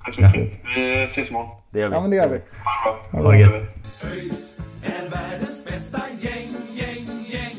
Tack 0.05 0.15
så 0.15 0.21
mycket. 0.21 0.59
Vi 0.75 1.03
ses 1.03 1.29
imorgon. 1.29 1.49
Det 1.69 1.79
gör 1.79 1.89
vi. 1.89 1.95
Ja 1.95 2.01
men 2.01 2.09
det 2.09 2.15
gör 2.15 2.29
vi. 2.29 2.37
Ha 2.37 2.91
det 3.11 3.11
bra. 3.11 3.21
Ha 3.21 3.31
det 3.31 3.39
gött. 3.39 3.53
ÖIS 4.13 4.57
är 4.83 5.09
världens 5.09 5.65
bästa 5.65 6.01
gäng, 6.19 6.49
gäng, 6.73 7.05
gäng. 7.31 7.55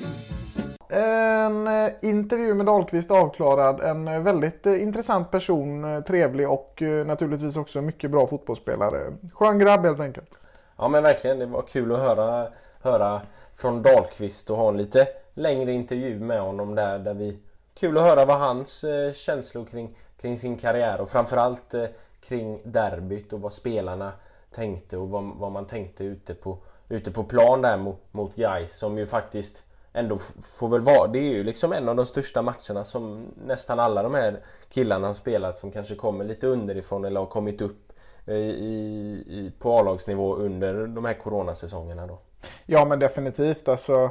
En 0.95 1.66
eh, 1.66 1.92
intervju 2.03 2.55
med 2.55 2.66
Dahlqvist 2.66 3.11
avklarad. 3.11 3.80
En 3.80 4.09
eh, 4.09 4.20
väldigt 4.20 4.66
eh, 4.66 4.82
intressant 4.82 5.30
person, 5.30 6.03
trevlig 6.07 6.51
och 6.51 6.82
naturligtvis 7.07 7.57
också 7.57 7.82
mycket 7.82 8.11
bra 8.11 8.26
fotbollsspelare. 8.26 9.12
Skön 9.32 9.59
grabb 9.59 9.84
helt 9.84 10.01
enkelt. 10.01 10.38
Ja 10.76 10.88
men 10.88 11.03
verkligen, 11.03 11.38
det 11.38 11.47
var 11.47 11.62
kul 11.62 11.92
att 11.92 11.99
höra, 11.99 12.49
höra 12.82 13.20
från 13.57 13.82
Dahlqvist 13.82 14.51
och 14.51 14.57
ha 14.57 14.68
en 14.68 14.76
lite 14.76 15.07
längre 15.34 15.72
intervju 15.72 16.20
med 16.20 16.40
honom 16.40 16.74
där. 16.74 16.99
där 16.99 17.14
vi, 17.14 17.38
kul 17.74 17.99
att 17.99 18.03
höra 18.03 18.24
vad 18.24 18.38
hans 18.38 18.84
eh, 18.84 19.12
känslor 19.12 19.64
kring, 19.64 19.97
kring 20.20 20.38
sin 20.38 20.59
karriär 20.59 21.01
och 21.01 21.09
framförallt 21.09 21.74
eh, 21.74 21.84
kring 22.20 22.61
derbyt 22.64 23.32
och 23.32 23.40
vad 23.40 23.53
spelarna 23.53 24.12
tänkte 24.55 24.97
och 24.97 25.09
vad, 25.09 25.24
vad 25.24 25.53
man 25.53 25.66
tänkte 25.66 26.05
ute 26.05 26.34
på, 26.34 26.59
ute 26.88 27.11
på 27.11 27.24
plan 27.24 27.62
där 27.62 27.76
mot, 27.76 28.01
mot 28.11 28.36
Gais 28.36 28.78
som 28.78 28.99
ju 28.99 29.07
faktiskt 29.07 29.62
ändå 29.95 30.18
får 30.42 30.68
väl 30.68 30.80
vara, 30.80 31.07
det 31.07 31.18
är 31.18 31.30
ju 31.32 31.45
liksom 31.45 31.72
en 31.72 31.88
av 31.88 31.97
de 31.97 32.07
största 32.07 32.42
matcherna 32.42 32.84
som 32.84 33.26
nästan 33.47 33.80
alla 33.80 34.03
de 34.03 34.14
här 34.14 34.40
killarna 34.68 35.07
har 35.07 35.14
spelat 35.14 35.57
som 35.57 35.70
kanske 35.70 35.95
kommer 35.95 36.24
lite 36.24 36.47
underifrån 36.47 37.05
eller 37.05 37.20
har 37.20 37.26
kommit 37.26 37.61
upp 37.61 37.92
eh, 38.26 38.34
i, 38.34 39.24
i, 39.28 39.53
på 39.59 39.78
A-lagsnivå 39.78 40.36
under 40.36 40.86
de 40.86 41.05
här 41.05 41.14
coronasäsongerna 41.14 42.07
då. 42.07 42.18
Ja 42.66 42.84
men 42.84 42.99
definitivt 42.99 43.68
alltså. 43.68 44.11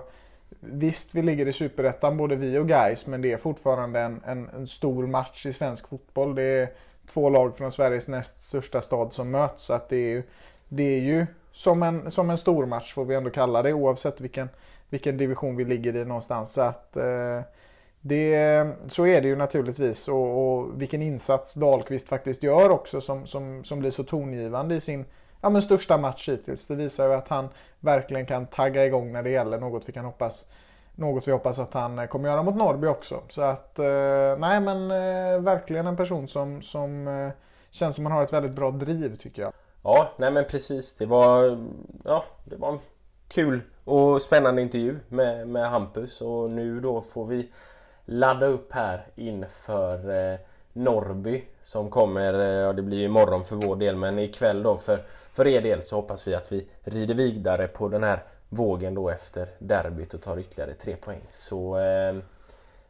Visst 0.59 1.15
vi 1.15 1.21
ligger 1.21 1.47
i 1.47 1.53
superettan 1.53 2.17
både 2.17 2.35
vi 2.35 2.57
och 2.57 2.67
guys 2.67 3.07
men 3.07 3.21
det 3.21 3.31
är 3.31 3.37
fortfarande 3.37 3.99
en, 3.99 4.21
en, 4.25 4.49
en 4.49 4.67
stor 4.67 5.07
match 5.07 5.45
i 5.45 5.53
svensk 5.53 5.87
fotboll. 5.87 6.35
Det 6.35 6.43
är 6.43 6.73
två 7.07 7.29
lag 7.29 7.57
från 7.57 7.71
Sveriges 7.71 8.07
näst 8.07 8.43
största 8.43 8.81
stad 8.81 9.13
som 9.13 9.31
möts. 9.31 9.63
Så 9.65 9.73
att 9.73 9.89
det, 9.89 9.95
är 9.95 10.09
ju, 10.09 10.23
det 10.69 10.83
är 10.83 10.99
ju 10.99 11.25
som 11.51 11.83
en, 11.83 12.11
som 12.11 12.29
en 12.29 12.37
stor 12.37 12.65
match 12.65 12.93
får 12.93 13.05
vi 13.05 13.15
ändå 13.15 13.29
kalla 13.29 13.61
det 13.61 13.73
oavsett 13.73 14.21
vilken, 14.21 14.49
vilken 14.93 15.17
division 15.17 15.55
vi 15.55 15.65
ligger 15.65 15.95
i 15.95 16.05
någonstans. 16.05 16.53
Så, 16.53 16.61
att, 16.61 16.97
eh, 16.97 17.41
det, 18.01 18.67
så 18.87 19.07
är 19.07 19.21
det 19.21 19.27
ju 19.27 19.35
naturligtvis 19.35 20.07
och, 20.07 20.57
och 20.57 20.81
vilken 20.81 21.01
insats 21.01 21.53
Dahlqvist 21.53 22.09
faktiskt 22.09 22.43
gör 22.43 22.69
också 22.69 23.01
som, 23.01 23.25
som, 23.25 23.63
som 23.63 23.79
blir 23.79 23.91
så 23.91 24.03
tongivande 24.03 24.75
i 24.75 24.79
sin 24.79 25.05
ja, 25.41 25.49
men 25.49 25.61
största 25.61 25.97
match 25.97 26.29
hittills. 26.29 26.67
Det 26.67 26.75
visar 26.75 27.07
ju 27.07 27.13
att 27.13 27.27
han 27.27 27.49
verkligen 27.79 28.25
kan 28.25 28.45
tagga 28.45 28.85
igång 28.85 29.11
när 29.11 29.23
det 29.23 29.29
gäller 29.29 29.59
något 29.59 29.89
vi 29.89 29.93
kan 29.93 30.05
hoppas 30.05 30.49
något 30.95 31.27
vi 31.27 31.31
hoppas 31.31 31.59
att 31.59 31.73
han 31.73 31.99
eh, 31.99 32.05
kommer 32.05 32.29
göra 32.29 32.43
mot 32.43 32.55
Norrby 32.55 32.87
också. 32.87 33.21
Så 33.29 33.41
att, 33.41 33.79
eh, 33.79 34.37
nej 34.37 34.61
men 34.61 34.91
eh, 34.91 35.41
verkligen 35.41 35.87
en 35.87 35.97
person 35.97 36.27
som, 36.27 36.61
som 36.61 37.07
eh, 37.07 37.29
känns 37.71 37.95
som 37.95 38.05
han 38.05 38.15
har 38.15 38.23
ett 38.23 38.33
väldigt 38.33 38.55
bra 38.55 38.71
driv 38.71 39.15
tycker 39.15 39.41
jag. 39.41 39.53
Ja, 39.83 40.09
nej 40.17 40.31
men 40.31 40.45
precis. 40.45 40.95
Det 40.97 41.05
var, 41.05 41.57
ja, 42.03 42.23
det 42.43 42.55
var 42.55 42.71
en 42.71 42.79
kul 43.27 43.61
och 43.85 44.21
spännande 44.21 44.61
intervju 44.61 44.99
med, 45.09 45.47
med 45.47 45.69
Hampus 45.69 46.21
och 46.21 46.51
nu 46.51 46.79
då 46.79 47.01
får 47.01 47.25
vi 47.25 47.51
ladda 48.05 48.45
upp 48.45 48.73
här 48.73 49.07
inför 49.15 50.31
eh, 50.31 50.39
Norrby 50.73 51.43
som 51.63 51.89
kommer, 51.89 52.33
eh, 52.33 52.45
ja 52.45 52.73
det 52.73 52.81
blir 52.81 52.97
ju 52.97 53.05
imorgon 53.05 53.45
för 53.45 53.55
vår 53.55 53.75
del 53.75 53.95
men 53.95 54.19
ikväll 54.19 54.63
då 54.63 54.77
för, 54.77 55.03
för 55.33 55.47
er 55.47 55.61
del 55.61 55.81
så 55.81 55.95
hoppas 55.95 56.27
vi 56.27 56.35
att 56.35 56.51
vi 56.51 56.67
rider 56.83 57.15
vidare 57.15 57.67
på 57.67 57.87
den 57.87 58.03
här 58.03 58.23
vågen 58.49 58.95
då 58.95 59.09
efter 59.09 59.47
derbyt 59.59 60.13
och 60.13 60.21
tar 60.21 60.39
ytterligare 60.39 60.73
tre 60.73 60.95
poäng. 60.95 61.21
Så 61.33 61.77
eh, 61.77 62.15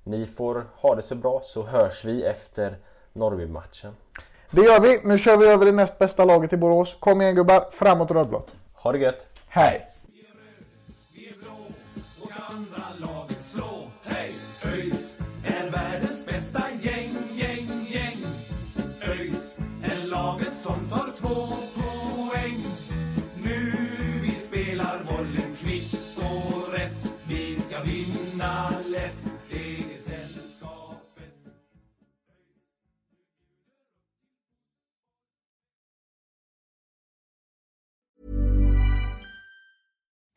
Ni 0.03 0.25
får 0.25 0.65
ha 0.75 0.95
det 0.95 1.01
så 1.01 1.15
bra 1.15 1.41
så 1.43 1.63
hörs 1.63 2.05
vi 2.05 2.23
efter 2.23 2.77
Norrby-matchen. 3.13 3.95
Det 4.51 4.61
gör 4.61 4.79
vi. 4.79 5.01
Nu 5.03 5.17
kör 5.17 5.37
vi 5.37 5.47
över 5.47 5.65
det 5.65 5.71
näst 5.71 5.99
bästa 5.99 6.25
laget 6.25 6.53
i 6.53 6.57
Borås. 6.57 6.97
Kom 6.99 7.21
igen 7.21 7.35
gubbar, 7.35 7.67
framåt 7.71 8.11
rödblått. 8.11 8.55
Ha 8.73 8.91
det 8.91 8.97
gött! 8.97 9.27
Hej! 9.47 9.92